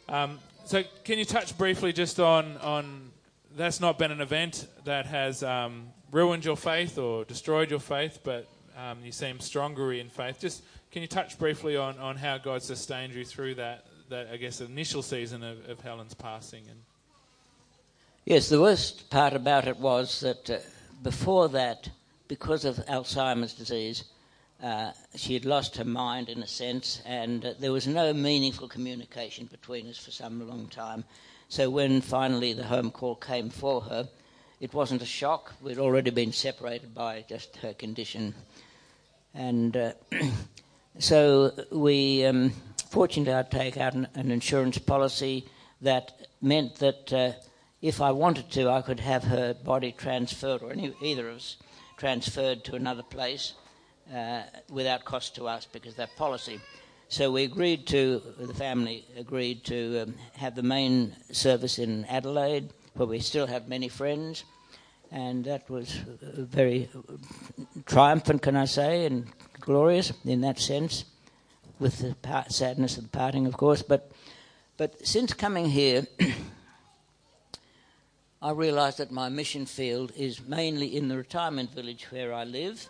Um, 0.08 0.39
so, 0.66 0.84
can 1.04 1.18
you 1.20 1.26
touch 1.26 1.58
briefly 1.58 1.94
just 1.94 2.20
on, 2.20 2.58
on 2.58 3.12
that's 3.56 3.80
not 3.80 3.98
been 3.98 4.12
an 4.12 4.22
event 4.22 4.68
that 4.84 5.06
has 5.06 5.44
um, 5.44 5.88
ruined 6.12 6.46
your 6.46 6.58
faith 6.58 6.98
or 6.98 7.26
destroyed 7.26 7.70
your 7.70 7.80
faith, 7.80 8.20
but 8.24 8.48
um, 8.78 9.00
you 9.04 9.12
seem 9.12 9.39
stronger 9.39 9.94
in 9.94 10.10
faith. 10.10 10.39
Just 10.39 10.64
can 10.92 11.02
you 11.02 11.08
touch 11.08 11.38
briefly 11.38 11.76
on, 11.76 11.98
on 12.00 12.16
how 12.18 12.38
God 12.38 12.64
sustained 12.64 13.14
you 13.14 13.26
through 13.26 13.56
that, 13.56 13.86
that 14.10 14.30
I 14.32 14.38
guess, 14.38 14.62
initial 14.62 15.02
season 15.02 15.44
of, 15.44 15.70
of 15.70 15.82
Helen's 15.82 16.14
passing? 16.14 16.64
And 16.70 16.80
Yes, 18.26 18.50
the 18.50 18.60
worst 18.60 19.10
part 19.10 19.34
about 19.34 19.68
it 19.68 19.78
was 19.78 20.22
that 20.22 20.50
uh, 20.50 20.58
before 21.04 21.50
that, 21.50 21.89
because 22.28 22.66
of 22.66 22.78
Alzheimer's 22.88 23.54
disease, 23.54 24.04
uh, 24.64 24.92
she 25.16 25.34
had 25.34 25.46
lost 25.46 25.76
her 25.78 25.86
mind 25.86 26.30
in 26.30 26.42
a 26.42 26.48
sense, 26.48 27.02
and 27.06 27.46
uh, 27.46 27.54
there 27.60 27.72
was 27.72 27.88
no 27.88 28.14
meaningful 28.14 28.68
communication 28.68 29.46
between 29.48 29.88
us 29.90 29.98
for 29.98 30.12
some 30.12 30.48
long 30.48 30.68
time. 30.68 31.04
So 31.50 31.70
when 31.70 32.02
finally 32.02 32.54
the 32.54 32.64
home 32.64 32.92
call 32.92 33.16
came 33.16 33.50
for 33.50 33.82
her, 33.82 34.08
it 34.60 34.74
wasn't 34.74 35.02
a 35.02 35.06
shock. 35.06 35.54
We'd 35.62 35.78
already 35.78 36.10
been 36.10 36.32
separated 36.32 36.96
by 36.96 37.26
just 37.28 37.58
her 37.58 37.74
condition. 37.74 38.34
And 39.34 39.76
uh, 39.76 39.92
so 41.00 41.52
we, 41.72 42.26
um, 42.26 42.54
fortunately, 42.90 43.34
I'd 43.34 43.52
take 43.52 43.78
out 43.78 43.94
an, 43.94 44.08
an, 44.16 44.32
insurance 44.32 44.78
policy 44.78 45.46
that 45.82 46.28
meant 46.42 46.78
that 46.78 47.14
uh, 47.14 47.34
if 47.82 48.02
I 48.02 48.12
wanted 48.12 48.50
to, 48.52 48.70
I 48.70 48.82
could 48.82 49.02
have 49.02 49.26
her 49.26 49.54
body 49.54 49.92
transferred, 49.92 50.64
or 50.64 50.72
any, 50.72 50.94
either 51.02 51.30
of 51.30 51.36
us 51.36 51.58
transferred 51.98 52.64
to 52.66 52.76
another 52.76 53.04
place 53.04 53.54
uh, 54.14 54.43
without 54.70 55.06
cost 55.06 55.36
to 55.36 55.48
us 55.48 55.68
because 55.72 55.96
that 55.96 56.16
policy. 56.16 56.60
So 57.08 57.32
we 57.32 57.43
agreed 57.43 57.86
to, 57.88 58.22
the 58.39 58.54
family 58.54 59.06
agreed 59.16 59.64
to 59.66 60.02
um, 60.02 60.16
have 60.34 60.56
the 60.56 60.64
main 60.64 61.16
service 61.32 61.80
in 61.80 62.06
Adelaide, 62.06 62.74
where 62.96 63.08
we 63.08 63.20
still 63.20 63.48
have 63.48 63.68
many 63.68 63.89
friends. 63.89 64.43
And 65.12 65.46
that 65.46 65.70
was 65.70 66.02
very 66.36 66.89
triumphant, 67.86 68.41
can 68.41 68.56
I 68.56 68.66
say, 68.66 69.06
and 69.06 69.28
glorious 69.60 70.12
in 70.26 70.41
that 70.41 70.60
sense, 70.60 71.06
with 71.80 72.00
the 72.00 72.16
part, 72.16 72.52
sadness 72.52 72.98
of 72.98 73.04
the 73.04 73.10
parting, 73.10 73.46
of 73.46 73.56
course. 73.56 73.82
But, 73.82 74.12
but 74.78 75.06
since 75.06 75.32
coming 75.34 75.70
here, 75.70 76.08
I 78.46 78.52
realised 78.52 79.00
that 79.00 79.10
my 79.10 79.28
mission 79.28 79.66
field 79.66 80.12
is 80.16 80.39
mainly 80.46 80.96
in 80.96 81.08
the 81.08 81.18
retirement 81.18 81.74
village 81.74 82.06
where 82.12 82.32
I 82.32 82.43
live, 82.43 82.88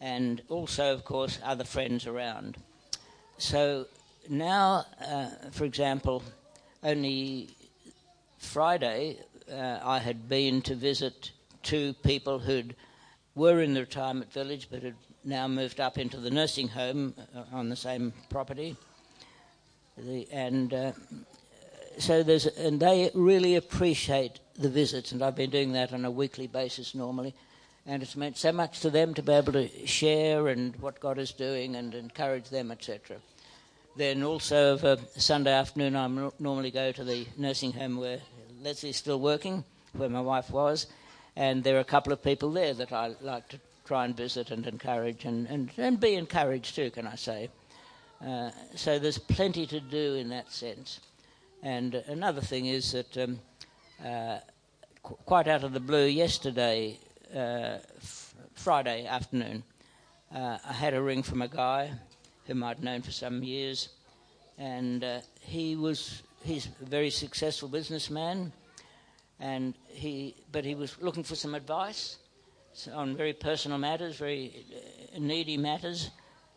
and 0.00 0.42
also, 0.48 0.92
of 0.92 1.04
course, 1.04 1.38
other 1.44 1.62
friends 1.62 2.08
around. 2.08 2.56
So 3.36 3.86
now, 4.28 4.84
uh, 5.00 5.28
for 5.52 5.64
example, 5.64 6.24
only 6.82 7.50
Friday 8.38 9.18
uh, 9.48 9.78
I 9.80 10.00
had 10.00 10.28
been 10.28 10.60
to 10.62 10.74
visit 10.74 11.30
two 11.62 11.92
people 12.02 12.40
who 12.40 12.64
were 13.36 13.62
in 13.62 13.74
the 13.74 13.80
retirement 13.82 14.32
village 14.32 14.66
but 14.68 14.82
had 14.82 14.96
now 15.22 15.46
moved 15.46 15.78
up 15.78 15.98
into 15.98 16.16
the 16.16 16.30
nursing 16.30 16.66
home 16.66 17.14
uh, 17.32 17.44
on 17.52 17.68
the 17.68 17.76
same 17.76 18.12
property. 18.28 18.76
The, 19.96 20.26
and 20.32 20.74
uh, 20.74 20.92
so 21.98 22.24
there's, 22.24 22.46
and 22.46 22.80
they 22.80 23.12
really 23.14 23.54
appreciate 23.54 24.40
the 24.58 24.68
visits, 24.68 25.12
and 25.12 25.22
I've 25.22 25.36
been 25.36 25.50
doing 25.50 25.72
that 25.72 25.92
on 25.92 26.04
a 26.04 26.10
weekly 26.10 26.46
basis 26.46 26.94
normally 26.94 27.34
and 27.88 28.02
it's 28.02 28.16
meant 28.16 28.36
so 28.36 28.52
much 28.52 28.80
to 28.80 28.90
them 28.90 29.14
to 29.14 29.22
be 29.22 29.32
able 29.32 29.54
to 29.54 29.86
share 29.86 30.48
and 30.48 30.76
what 30.76 31.00
God 31.00 31.18
is 31.18 31.32
doing 31.32 31.74
and 31.74 31.94
encourage 31.94 32.50
them, 32.50 32.70
etc. 32.70 33.16
Then 33.96 34.22
also, 34.22 34.74
of 34.74 34.84
a 34.84 34.98
Sunday 35.18 35.52
afternoon, 35.52 35.96
I 35.96 36.06
normally 36.38 36.70
go 36.70 36.92
to 36.92 37.02
the 37.02 37.26
nursing 37.38 37.72
home 37.72 37.96
where 37.96 38.20
Leslie's 38.62 38.98
still 38.98 39.18
working, 39.18 39.64
where 39.94 40.10
my 40.10 40.20
wife 40.20 40.50
was, 40.50 40.86
and 41.34 41.64
there 41.64 41.76
are 41.76 41.80
a 41.80 41.84
couple 41.84 42.12
of 42.12 42.22
people 42.22 42.52
there 42.52 42.74
that 42.74 42.92
I 42.92 43.14
like 43.22 43.48
to 43.48 43.60
try 43.86 44.04
and 44.04 44.14
visit 44.14 44.50
and 44.50 44.66
encourage 44.66 45.24
and, 45.24 45.46
and, 45.46 45.70
and 45.78 45.98
be 45.98 46.14
encouraged 46.14 46.76
too, 46.76 46.90
can 46.90 47.06
I 47.06 47.16
say. 47.16 47.48
Uh, 48.24 48.50
so 48.74 48.98
there's 48.98 49.16
plenty 49.16 49.66
to 49.66 49.80
do 49.80 50.14
in 50.16 50.28
that 50.28 50.52
sense. 50.52 51.00
And 51.62 51.94
another 51.94 52.42
thing 52.42 52.66
is 52.66 52.92
that 52.92 53.16
um, 53.16 53.40
qu- 54.02 55.16
quite 55.24 55.48
out 55.48 55.64
of 55.64 55.72
the 55.72 55.80
blue, 55.80 56.06
yesterday 56.06 56.98
uh, 57.34 57.78
f- 57.96 58.34
Friday 58.54 59.06
afternoon, 59.06 59.62
uh, 60.34 60.58
I 60.64 60.72
had 60.72 60.94
a 60.94 61.02
ring 61.02 61.22
from 61.22 61.42
a 61.42 61.48
guy 61.48 61.92
whom 62.46 62.62
I'd 62.64 62.82
known 62.82 63.02
for 63.02 63.12
some 63.12 63.42
years, 63.42 63.88
and 64.58 65.04
uh, 65.04 65.20
he 65.40 65.76
was 65.76 66.22
he's 66.44 66.68
a 66.80 66.84
very 66.84 67.10
successful 67.10 67.68
businessman, 67.68 68.52
and 69.40 69.74
he 69.88 70.34
but 70.52 70.64
he 70.64 70.74
was 70.74 70.96
looking 71.00 71.24
for 71.24 71.34
some 71.34 71.54
advice 71.54 72.16
on 72.92 73.16
very 73.16 73.32
personal 73.32 73.78
matters, 73.78 74.16
very 74.16 74.64
uh, 75.14 75.18
needy 75.18 75.56
matters, 75.56 76.10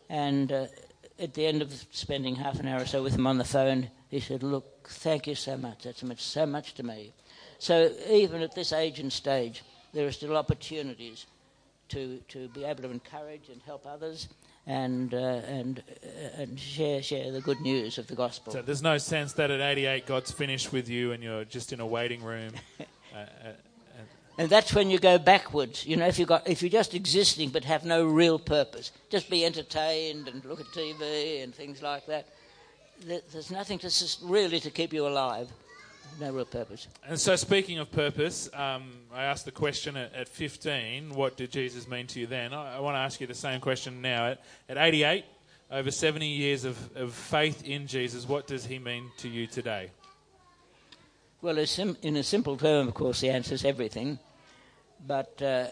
and 0.10 0.52
uh, 0.52 0.66
at 1.20 1.34
the 1.34 1.46
end 1.46 1.62
of 1.62 1.72
spending 1.92 2.36
half 2.36 2.60
an 2.60 2.68
hour 2.68 2.82
or 2.82 2.86
so 2.86 3.04
with 3.04 3.16
him 3.16 3.28
on 3.28 3.38
the 3.38 3.44
phone, 3.44 3.90
he 4.10 4.20
said, 4.20 4.44
"Look, 4.44 4.88
thank 4.90 5.28
you 5.28 5.36
so 5.36 5.58
much. 5.58 5.84
That's 5.84 6.04
meant 6.04 6.20
so 6.20 6.46
much 6.46 6.74
to 6.76 6.84
me." 6.84 7.14
So 7.62 7.92
even 8.10 8.42
at 8.42 8.56
this 8.56 8.74
age 8.74 9.00
and 9.00 9.14
stage, 9.14 9.62
there 9.94 10.08
are 10.08 10.12
still 10.12 10.36
opportunities 10.36 11.28
to, 11.90 12.18
to 12.30 12.48
be 12.48 12.64
able 12.64 12.82
to 12.82 12.90
encourage 12.90 13.50
and 13.50 13.62
help 13.62 13.86
others 13.86 14.30
and, 14.66 15.14
uh, 15.14 15.18
and, 15.18 15.84
uh, 16.04 16.42
and 16.42 16.60
share, 16.60 17.04
share 17.04 17.32
the 17.32 17.40
good 17.40 17.62
news 17.62 18.00
of 18.00 18.08
the 18.08 18.16
gospel. 18.16 18.52
So 18.52 18.64
there's 18.64 18.82
no 18.82 18.98
sense 18.98 19.34
that 19.34 19.52
at 19.52 19.62
88 19.62 20.08
God's 20.08 20.32
finished 20.32 20.74
with 20.74 20.90
you 20.90 21.12
and 21.12 21.22
you're 21.22 21.46
just 21.46 21.72
in 21.72 21.80
a 21.80 21.86
waiting 21.86 22.24
room. 22.24 22.54
uh, 22.80 23.18
uh 23.18 23.52
and 24.40 24.50
that's 24.50 24.74
when 24.74 24.90
you 24.90 24.98
go 24.98 25.20
backwards. 25.20 25.86
You 25.86 25.98
know, 25.98 26.08
if 26.08 26.18
you 26.18 26.26
got 26.26 26.50
if 26.50 26.64
you're 26.64 26.70
just 26.72 26.96
existing 26.96 27.50
but 27.50 27.64
have 27.66 27.86
no 27.86 28.04
real 28.04 28.40
purpose, 28.40 28.92
just 29.12 29.30
be 29.30 29.46
entertained 29.46 30.28
and 30.28 30.44
look 30.46 30.62
at 30.62 30.66
TV 30.68 31.44
and 31.44 31.54
things 31.54 31.84
like 31.84 32.08
that. 32.08 32.28
There's 33.06 33.52
nothing 33.52 33.78
to 33.80 33.92
really 34.24 34.60
to 34.62 34.72
keep 34.72 34.94
you 34.94 35.06
alive 35.06 35.52
no 36.20 36.32
real 36.32 36.46
purpose. 36.46 36.88
And 37.08 37.20
so, 37.20 37.36
speaking 37.36 37.80
of 37.80 37.92
purpose, 37.92 38.50
um, 38.54 38.92
I 39.14 39.24
asked 39.24 39.46
the 39.46 39.52
question 39.52 39.98
at, 39.98 40.14
at, 40.14 40.28
15, 40.28 41.12
what 41.14 41.38
did 41.38 41.52
Jesus 41.52 41.88
mean 41.88 42.08
to 42.08 42.20
you 42.20 42.28
then? 42.28 42.54
I, 42.54 42.78
I, 42.78 42.80
want 42.80 42.96
to 42.96 43.00
ask 43.00 43.20
you 43.22 43.28
the 43.28 43.34
same 43.34 43.60
question 43.62 44.02
now. 44.02 44.28
At, 44.28 44.42
at 44.70 44.78
88, 44.78 45.26
over 45.72 45.92
70 45.92 46.28
years 46.28 46.66
of, 46.66 46.78
of 46.96 47.14
faith 47.14 47.66
in 47.66 47.88
Jesus, 47.88 48.28
what 48.28 48.48
does 48.48 48.66
he 48.66 48.80
mean 48.80 49.12
to 49.18 49.30
you 49.30 49.48
today? 49.48 49.90
Well, 51.42 51.58
in 51.58 52.18
a 52.18 52.24
simple 52.24 52.58
term, 52.58 52.88
of 52.88 52.94
course, 52.94 53.22
the 53.22 53.30
answer 53.30 53.56
is 53.56 53.66
everything. 53.66 54.20
But, 55.06 55.42
uh, 55.42 55.68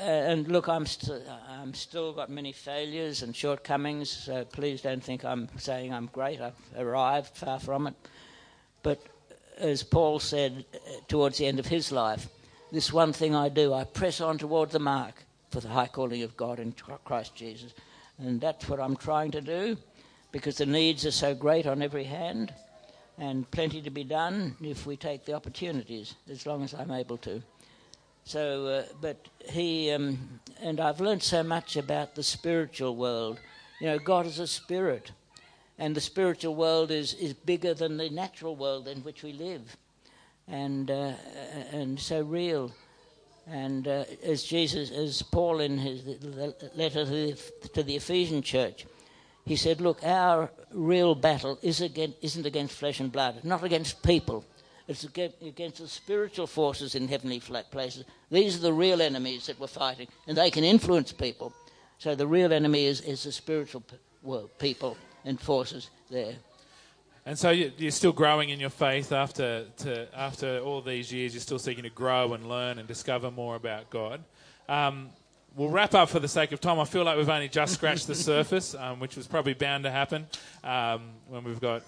and 0.00 0.48
look, 0.48 0.68
I'm, 0.68 0.86
st- 0.86 1.22
I'm 1.48 1.72
still 1.74 2.12
got 2.12 2.30
many 2.30 2.50
failures 2.50 3.22
and 3.22 3.34
shortcomings, 3.36 4.10
so 4.10 4.44
please 4.44 4.82
don't 4.82 5.04
think 5.04 5.24
I'm 5.24 5.48
saying 5.58 5.92
I'm 5.92 6.06
great. 6.06 6.40
I've 6.40 6.54
arrived, 6.76 7.36
far 7.36 7.60
from 7.60 7.86
it. 7.86 7.94
But 8.82 9.00
as 9.58 9.82
Paul 9.82 10.18
said 10.18 10.64
uh, 10.74 10.78
towards 11.08 11.38
the 11.38 11.46
end 11.46 11.58
of 11.58 11.66
his 11.66 11.92
life, 11.92 12.28
this 12.72 12.92
one 12.92 13.12
thing 13.12 13.34
I 13.34 13.48
do, 13.48 13.72
I 13.72 13.84
press 13.84 14.20
on 14.20 14.38
toward 14.38 14.70
the 14.70 14.78
mark 14.78 15.24
for 15.50 15.60
the 15.60 15.68
high 15.68 15.86
calling 15.86 16.22
of 16.22 16.36
God 16.36 16.58
in 16.58 16.74
Christ 17.04 17.34
Jesus. 17.36 17.72
And 18.18 18.40
that's 18.40 18.68
what 18.68 18.80
I'm 18.80 18.96
trying 18.96 19.30
to 19.32 19.40
do 19.40 19.76
because 20.32 20.56
the 20.56 20.66
needs 20.66 21.06
are 21.06 21.12
so 21.12 21.34
great 21.34 21.66
on 21.66 21.82
every 21.82 22.04
hand 22.04 22.52
and 23.18 23.48
plenty 23.52 23.80
to 23.82 23.90
be 23.90 24.02
done 24.02 24.56
if 24.60 24.86
we 24.86 24.96
take 24.96 25.24
the 25.24 25.32
opportunities, 25.32 26.16
as 26.28 26.46
long 26.46 26.64
as 26.64 26.74
I'm 26.74 26.90
able 26.90 27.18
to. 27.18 27.40
So, 28.24 28.66
uh, 28.66 28.84
but 29.00 29.28
he, 29.48 29.92
um, 29.92 30.40
and 30.60 30.80
I've 30.80 31.00
learned 31.00 31.22
so 31.22 31.42
much 31.42 31.76
about 31.76 32.14
the 32.14 32.22
spiritual 32.22 32.96
world. 32.96 33.38
You 33.80 33.88
know, 33.88 33.98
God 33.98 34.26
is 34.26 34.38
a 34.38 34.46
spirit 34.46 35.12
and 35.78 35.94
the 35.94 36.00
spiritual 36.00 36.54
world 36.54 36.90
is, 36.90 37.14
is 37.14 37.32
bigger 37.32 37.74
than 37.74 37.96
the 37.96 38.10
natural 38.10 38.56
world 38.56 38.88
in 38.88 38.98
which 38.98 39.22
we 39.22 39.32
live, 39.32 39.76
and 40.46 40.90
uh, 40.90 41.12
and 41.72 41.98
so 41.98 42.22
real. 42.22 42.72
And 43.46 43.86
uh, 43.86 44.04
as 44.24 44.42
Jesus, 44.42 44.90
as 44.90 45.20
Paul 45.20 45.60
in 45.60 45.76
his 45.76 46.02
letter 46.74 47.04
to 47.04 47.10
the, 47.10 47.68
to 47.74 47.82
the 47.82 47.96
Ephesian 47.96 48.40
church, 48.40 48.86
he 49.44 49.56
said, 49.56 49.80
"Look, 49.80 50.02
our 50.04 50.50
real 50.72 51.14
battle 51.14 51.58
is 51.62 51.80
against, 51.80 52.18
isn't 52.22 52.46
against 52.46 52.76
flesh 52.76 53.00
and 53.00 53.10
blood, 53.12 53.44
not 53.44 53.64
against 53.64 54.02
people." 54.02 54.44
It's 54.86 55.04
against 55.04 55.78
the 55.78 55.88
spiritual 55.88 56.46
forces 56.46 56.94
in 56.94 57.08
heavenly 57.08 57.40
places. 57.40 58.04
These 58.30 58.58
are 58.58 58.60
the 58.60 58.72
real 58.74 59.00
enemies 59.00 59.46
that 59.46 59.58
we're 59.58 59.66
fighting, 59.66 60.08
and 60.26 60.36
they 60.36 60.50
can 60.50 60.62
influence 60.62 61.10
people. 61.10 61.54
So 61.96 62.14
the 62.14 62.26
real 62.26 62.52
enemy 62.52 62.84
is, 62.84 63.00
is 63.00 63.22
the 63.22 63.32
spiritual 63.32 63.82
people 64.58 64.98
and 65.24 65.40
forces 65.40 65.90
there. 66.10 66.34
And 67.26 67.38
so 67.38 67.50
you're 67.50 67.90
still 67.90 68.12
growing 68.12 68.50
in 68.50 68.60
your 68.60 68.70
faith 68.70 69.10
after 69.10 69.64
to, 69.78 70.06
after 70.14 70.58
all 70.58 70.82
these 70.82 71.10
years. 71.10 71.32
You're 71.32 71.40
still 71.40 71.58
seeking 71.58 71.84
to 71.84 71.90
grow 71.90 72.34
and 72.34 72.46
learn 72.46 72.78
and 72.78 72.86
discover 72.86 73.30
more 73.30 73.56
about 73.56 73.88
God. 73.88 74.22
Um, 74.68 75.08
we'll 75.56 75.70
wrap 75.70 75.94
up 75.94 76.10
for 76.10 76.20
the 76.20 76.28
sake 76.28 76.52
of 76.52 76.60
time. 76.60 76.78
I 76.78 76.84
feel 76.84 77.04
like 77.04 77.16
we've 77.16 77.28
only 77.28 77.48
just 77.48 77.74
scratched 77.78 78.06
the 78.06 78.14
surface, 78.14 78.74
um, 78.74 79.00
which 79.00 79.16
was 79.16 79.26
probably 79.26 79.54
bound 79.54 79.84
to 79.84 79.90
happen 79.90 80.26
um, 80.62 81.12
when 81.28 81.44
we've 81.44 81.60
got 81.60 81.82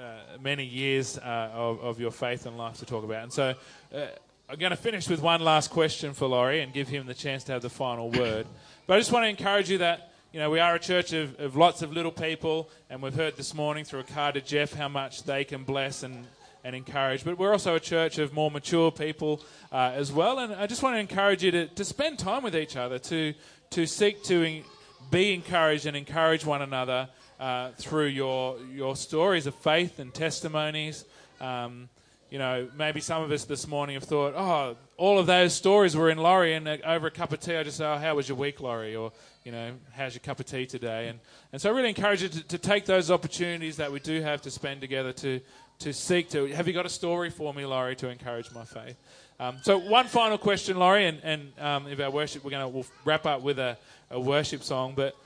uh, 0.00 0.38
many 0.40 0.64
years 0.64 1.18
uh, 1.18 1.50
of, 1.52 1.80
of, 1.80 2.00
your 2.00 2.10
faith 2.10 2.46
and 2.46 2.56
life 2.56 2.78
to 2.78 2.86
talk 2.86 3.04
about. 3.04 3.22
And 3.22 3.32
so 3.32 3.54
uh, 3.94 4.06
I'm 4.48 4.58
going 4.58 4.70
to 4.70 4.76
finish 4.76 5.10
with 5.10 5.20
one 5.20 5.42
last 5.42 5.70
question 5.70 6.14
for 6.14 6.26
Laurie 6.26 6.62
and 6.62 6.72
give 6.72 6.88
him 6.88 7.06
the 7.06 7.12
chance 7.12 7.44
to 7.44 7.52
have 7.52 7.60
the 7.60 7.68
final 7.68 8.10
word. 8.10 8.46
But 8.86 8.94
I 8.94 8.98
just 8.98 9.12
want 9.12 9.24
to 9.24 9.28
encourage 9.28 9.68
you 9.68 9.78
that 9.78 10.09
you 10.32 10.38
know, 10.38 10.48
we 10.48 10.60
are 10.60 10.76
a 10.76 10.78
church 10.78 11.12
of, 11.12 11.38
of 11.40 11.56
lots 11.56 11.82
of 11.82 11.92
little 11.92 12.12
people, 12.12 12.70
and 12.88 13.02
we've 13.02 13.14
heard 13.14 13.36
this 13.36 13.52
morning 13.52 13.84
through 13.84 14.00
a 14.00 14.04
card 14.04 14.34
to 14.34 14.40
Jeff 14.40 14.72
how 14.72 14.88
much 14.88 15.24
they 15.24 15.42
can 15.42 15.64
bless 15.64 16.04
and, 16.04 16.24
and 16.62 16.76
encourage. 16.76 17.24
But 17.24 17.36
we're 17.36 17.50
also 17.50 17.74
a 17.74 17.80
church 17.80 18.18
of 18.18 18.32
more 18.32 18.48
mature 18.48 18.92
people 18.92 19.42
uh, 19.72 19.90
as 19.92 20.12
well, 20.12 20.38
and 20.38 20.54
I 20.54 20.68
just 20.68 20.84
want 20.84 20.94
to 20.94 21.00
encourage 21.00 21.42
you 21.42 21.50
to, 21.50 21.66
to 21.66 21.84
spend 21.84 22.20
time 22.20 22.44
with 22.44 22.54
each 22.54 22.76
other, 22.76 23.00
to, 23.00 23.34
to 23.70 23.86
seek 23.86 24.22
to 24.24 24.62
be 25.10 25.34
encouraged 25.34 25.86
and 25.86 25.96
encourage 25.96 26.46
one 26.46 26.62
another 26.62 27.08
uh, 27.40 27.70
through 27.72 28.06
your, 28.06 28.56
your 28.72 28.94
stories 28.94 29.48
of 29.48 29.54
faith 29.56 29.98
and 29.98 30.14
testimonies. 30.14 31.04
Um, 31.40 31.88
you 32.30 32.38
know, 32.38 32.68
maybe 32.78 33.00
some 33.00 33.24
of 33.24 33.32
us 33.32 33.46
this 33.46 33.66
morning 33.66 33.94
have 33.94 34.04
thought, 34.04 34.34
oh, 34.36 34.76
all 35.00 35.18
of 35.18 35.26
those 35.26 35.54
stories 35.54 35.96
were 35.96 36.10
in 36.10 36.18
Laurie, 36.18 36.52
and 36.52 36.68
uh, 36.68 36.76
over 36.84 37.06
a 37.06 37.10
cup 37.10 37.32
of 37.32 37.40
tea, 37.40 37.56
I 37.56 37.62
just 37.62 37.78
say, 37.78 37.86
oh, 37.86 37.96
how 37.96 38.16
was 38.16 38.28
your 38.28 38.36
week, 38.36 38.60
Laurie? 38.60 38.94
Or, 38.94 39.12
you 39.44 39.50
know, 39.50 39.72
how's 39.92 40.12
your 40.12 40.20
cup 40.20 40.40
of 40.40 40.44
tea 40.44 40.66
today? 40.66 41.08
And, 41.08 41.18
and 41.54 41.62
so 41.62 41.70
I 41.70 41.72
really 41.74 41.88
encourage 41.88 42.22
you 42.22 42.28
to, 42.28 42.48
to 42.48 42.58
take 42.58 42.84
those 42.84 43.10
opportunities 43.10 43.78
that 43.78 43.90
we 43.90 43.98
do 43.98 44.20
have 44.20 44.42
to 44.42 44.50
spend 44.50 44.82
together 44.82 45.14
to, 45.14 45.40
to 45.78 45.94
seek 45.94 46.28
to. 46.30 46.44
Have 46.48 46.68
you 46.68 46.74
got 46.74 46.84
a 46.84 46.90
story 46.90 47.30
for 47.30 47.54
me, 47.54 47.64
Laurie, 47.64 47.96
to 47.96 48.10
encourage 48.10 48.52
my 48.52 48.66
faith? 48.66 48.96
Um, 49.40 49.56
so, 49.62 49.78
one 49.78 50.06
final 50.06 50.36
question, 50.36 50.78
Laurie, 50.78 51.06
and, 51.06 51.20
and 51.22 51.52
um, 51.58 51.86
if 51.86 51.98
our 51.98 52.10
worship, 52.10 52.44
we're 52.44 52.50
going 52.50 52.62
to 52.62 52.68
we'll 52.68 52.86
wrap 53.06 53.24
up 53.24 53.40
with 53.40 53.58
a, 53.58 53.78
a 54.10 54.20
worship 54.20 54.62
song. 54.62 54.92
But 54.94 55.16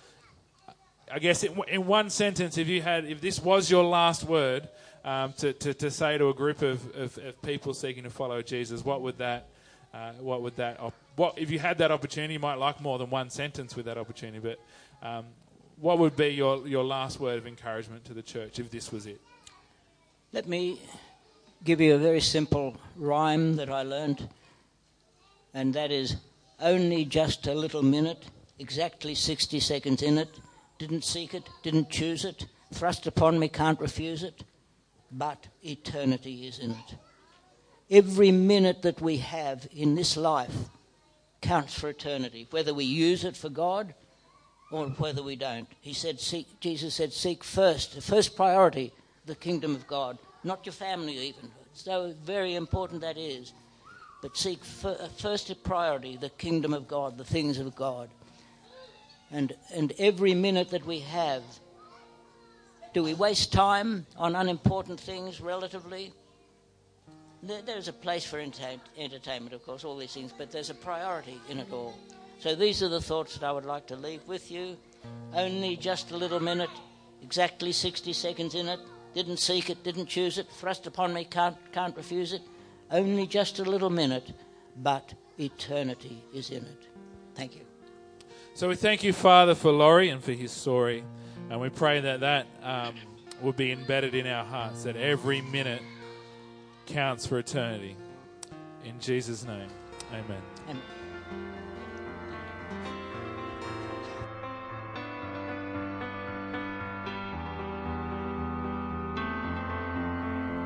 I 1.13 1.19
guess 1.19 1.43
in, 1.43 1.61
in, 1.67 1.85
one 1.85 2.11
sentence, 2.11 2.59
if 2.59 2.69
you 2.69 2.81
had, 2.81 3.07
if 3.07 3.21
this 3.21 3.41
was 3.41 3.69
your 3.69 3.83
last 3.83 4.23
word 4.23 4.69
um, 5.05 5.33
to, 5.39 5.53
to, 5.53 5.75
to, 5.75 5.91
say 5.91 6.17
to 6.17 6.29
a 6.29 6.35
group 6.35 6.63
of, 6.63 6.95
of, 6.95 7.19
of, 7.19 7.43
people 7.43 7.75
seeking 7.75 8.05
to 8.05 8.11
follow 8.11 8.41
Jesus, 8.41 8.85
what 8.85 9.03
would 9.03 9.19
that, 9.19 9.49
uh, 9.95 10.13
what 10.21 10.43
would 10.43 10.57
that, 10.57 10.81
what 11.15 11.39
if 11.39 11.51
you 11.51 11.59
had 11.59 11.79
that 11.79 11.93
opportunity? 11.93 12.35
You 12.35 12.41
might 12.41 12.57
like 12.57 12.81
more 12.81 12.99
than 12.99 13.11
one 13.11 13.31
sentence 13.31 13.77
with 13.77 13.87
that 13.87 13.97
opportunity, 13.97 14.41
but 14.41 14.59
um, 15.07 15.25
what 15.81 15.99
would 15.99 16.17
be 16.17 16.29
your, 16.29 16.67
your 16.67 16.83
last 16.83 17.21
word 17.21 17.39
of 17.39 17.47
encouragement 17.47 18.05
to 18.07 18.15
the 18.15 18.23
church 18.23 18.59
if 18.59 18.71
this 18.71 18.91
was 18.91 19.07
it? 19.07 19.21
Let 20.33 20.49
me 20.49 20.81
give 21.63 21.81
you 21.81 21.95
a 21.95 21.99
very 21.99 22.21
simple 22.21 22.77
rhyme 22.97 23.55
that 23.57 23.71
I 23.71 23.83
learned, 23.83 24.29
and 25.55 25.73
that 25.75 25.93
is 25.93 26.17
only 26.61 27.05
just 27.05 27.47
a 27.47 27.55
little 27.55 27.83
minute, 27.83 28.25
exactly 28.59 29.15
60 29.15 29.61
seconds 29.61 30.03
in 30.03 30.19
it. 30.19 30.29
Didn't 30.79 31.05
seek 31.05 31.35
it, 31.35 31.49
didn't 31.63 31.89
choose 31.89 32.25
it, 32.25 32.47
thrust 32.73 33.07
upon 33.07 33.39
me, 33.39 33.49
can't 33.49 33.79
refuse 33.79 34.25
it, 34.25 34.43
but 35.13 35.47
eternity 35.63 36.49
is 36.49 36.59
in 36.59 36.73
it. 36.73 36.97
Every 37.95 38.33
minute 38.33 38.83
that 38.83 39.01
we 39.01 39.19
have 39.19 39.69
in 39.73 39.95
this 39.95 40.17
life 40.17 40.57
counts 41.41 41.79
for 41.79 41.89
eternity, 41.89 42.49
whether 42.51 42.75
we 42.75 42.85
use 42.85 43.23
it 43.23 43.37
for 43.37 43.49
God 43.49 43.95
or 44.73 44.87
whether 44.87 45.23
we 45.23 45.37
don't. 45.37 45.69
He 45.81 45.93
said, 45.93 46.19
seek, 46.19 46.59
Jesus 46.59 46.95
said, 46.95 47.13
seek 47.13 47.45
first, 47.45 47.95
the 47.95 48.01
first 48.01 48.35
priority, 48.35 48.93
the 49.27 49.37
kingdom 49.37 49.77
of 49.77 49.87
God, 49.87 50.19
not 50.43 50.67
your 50.67 50.73
family 50.73 51.17
even. 51.19 51.53
So 51.73 52.15
very 52.25 52.57
important 52.57 53.01
that 53.03 53.17
is. 53.17 53.53
But 54.23 54.37
seek 54.37 54.59
uh, 54.83 54.95
first 55.17 55.51
a 55.51 55.55
priority, 55.55 56.17
the 56.17 56.31
kingdom 56.31 56.75
of 56.75 56.89
God, 56.89 57.17
the 57.17 57.25
things 57.25 57.61
of 57.61 57.77
God. 57.77 58.11
And, 59.31 59.53
and 59.73 59.93
every 60.01 60.35
minute 60.35 60.71
that 60.71 60.85
we 60.85 60.99
have, 60.99 61.45
do 62.93 63.05
we 63.05 63.15
waste 63.15 63.53
time 63.53 64.05
on 64.17 64.35
unimportant 64.35 64.99
things 64.99 65.41
relatively? 65.41 66.13
There, 67.47 67.61
there's 67.61 67.89
a 67.89 67.93
place 67.93 68.25
for 68.25 68.39
entertainment, 68.39 69.53
of 69.53 69.65
course, 69.67 69.85
all 69.85 69.99
these 69.99 70.15
things, 70.15 70.33
but 70.37 70.51
there's 70.51 70.71
a 70.71 70.75
priority 70.75 71.39
in 71.51 71.59
it 71.59 71.71
all. 71.71 71.95
So 72.39 72.55
these 72.55 72.83
are 72.83 72.89
the 72.89 73.03
thoughts 73.03 73.37
that 73.37 73.47
I 73.47 73.53
would 73.53 73.67
like 73.67 73.87
to 73.89 73.97
leave 73.97 74.27
with 74.27 74.51
you. 74.51 74.79
Only 75.35 75.77
just 75.77 76.11
a 76.11 76.17
little 76.17 76.41
minute, 76.41 76.71
exactly 77.23 77.73
60 77.73 78.15
seconds 78.15 78.55
in 78.55 78.67
it. 78.67 78.81
Didn't 79.15 79.37
seek 79.37 79.69
it, 79.69 79.85
didn't 79.85 80.07
choose 80.07 80.39
it, 80.39 80.49
thrust 80.53 80.87
upon 80.87 81.13
me, 81.13 81.25
can't, 81.25 81.57
can't 81.73 81.95
refuse 81.97 82.33
it. 82.33 82.41
Only 82.91 83.27
just 83.27 83.59
a 83.59 83.65
little 83.65 83.91
minute, 83.91 84.33
but 84.83 85.13
eternity 85.39 86.25
is 86.33 86.51
in 86.51 86.65
it. 86.65 86.89
Thank 87.35 87.57
you. 87.57 87.63
So 88.55 88.69
we 88.69 88.77
thank 88.77 89.05
you, 89.05 89.13
Father, 89.13 89.55
for 89.55 89.71
Laurie 89.71 90.09
and 90.09 90.25
for 90.25 90.33
his 90.33 90.51
story. 90.51 91.05
And 91.51 91.61
we 91.61 91.69
pray 91.69 92.01
that 92.01 92.21
that 92.21 92.47
um, 92.63 92.95
will 93.43 93.53
be 93.53 93.71
embedded 93.71 94.15
in 94.15 94.27
our 94.27 94.45
hearts, 94.45 94.85
that 94.85 94.97
every 94.97 95.43
minute 95.43 95.83
counts 96.87 97.27
for 97.27 97.39
eternity. 97.39 97.97
In 98.85 98.99
Jesus' 99.01 99.45
name, 99.45 99.69
amen. 100.13 100.43
amen. 100.69 100.83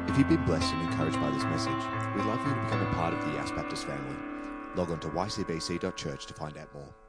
If 0.09 0.19
you've 0.19 0.29
been 0.29 0.45
blessed 0.45 0.73
and 0.73 0.83
encouraged 0.91 1.21
by 1.21 1.31
this 1.31 1.45
message, 1.45 1.73
we'd 2.17 2.25
love 2.25 2.41
for 2.43 2.49
you 2.49 2.55
to 2.55 2.61
become 2.63 2.83
a 2.83 2.95
part 2.95 3.15
of 3.15 3.25
the 3.25 3.33
Yass 3.35 3.53
Baptist 3.53 3.87
family. 3.87 4.17
Log 4.75 4.91
on 4.91 4.99
to 5.01 5.09
ycbc.church 5.09 6.27
to 6.27 6.35
find 6.35 6.57
out 6.57 6.73
more. 6.75 7.08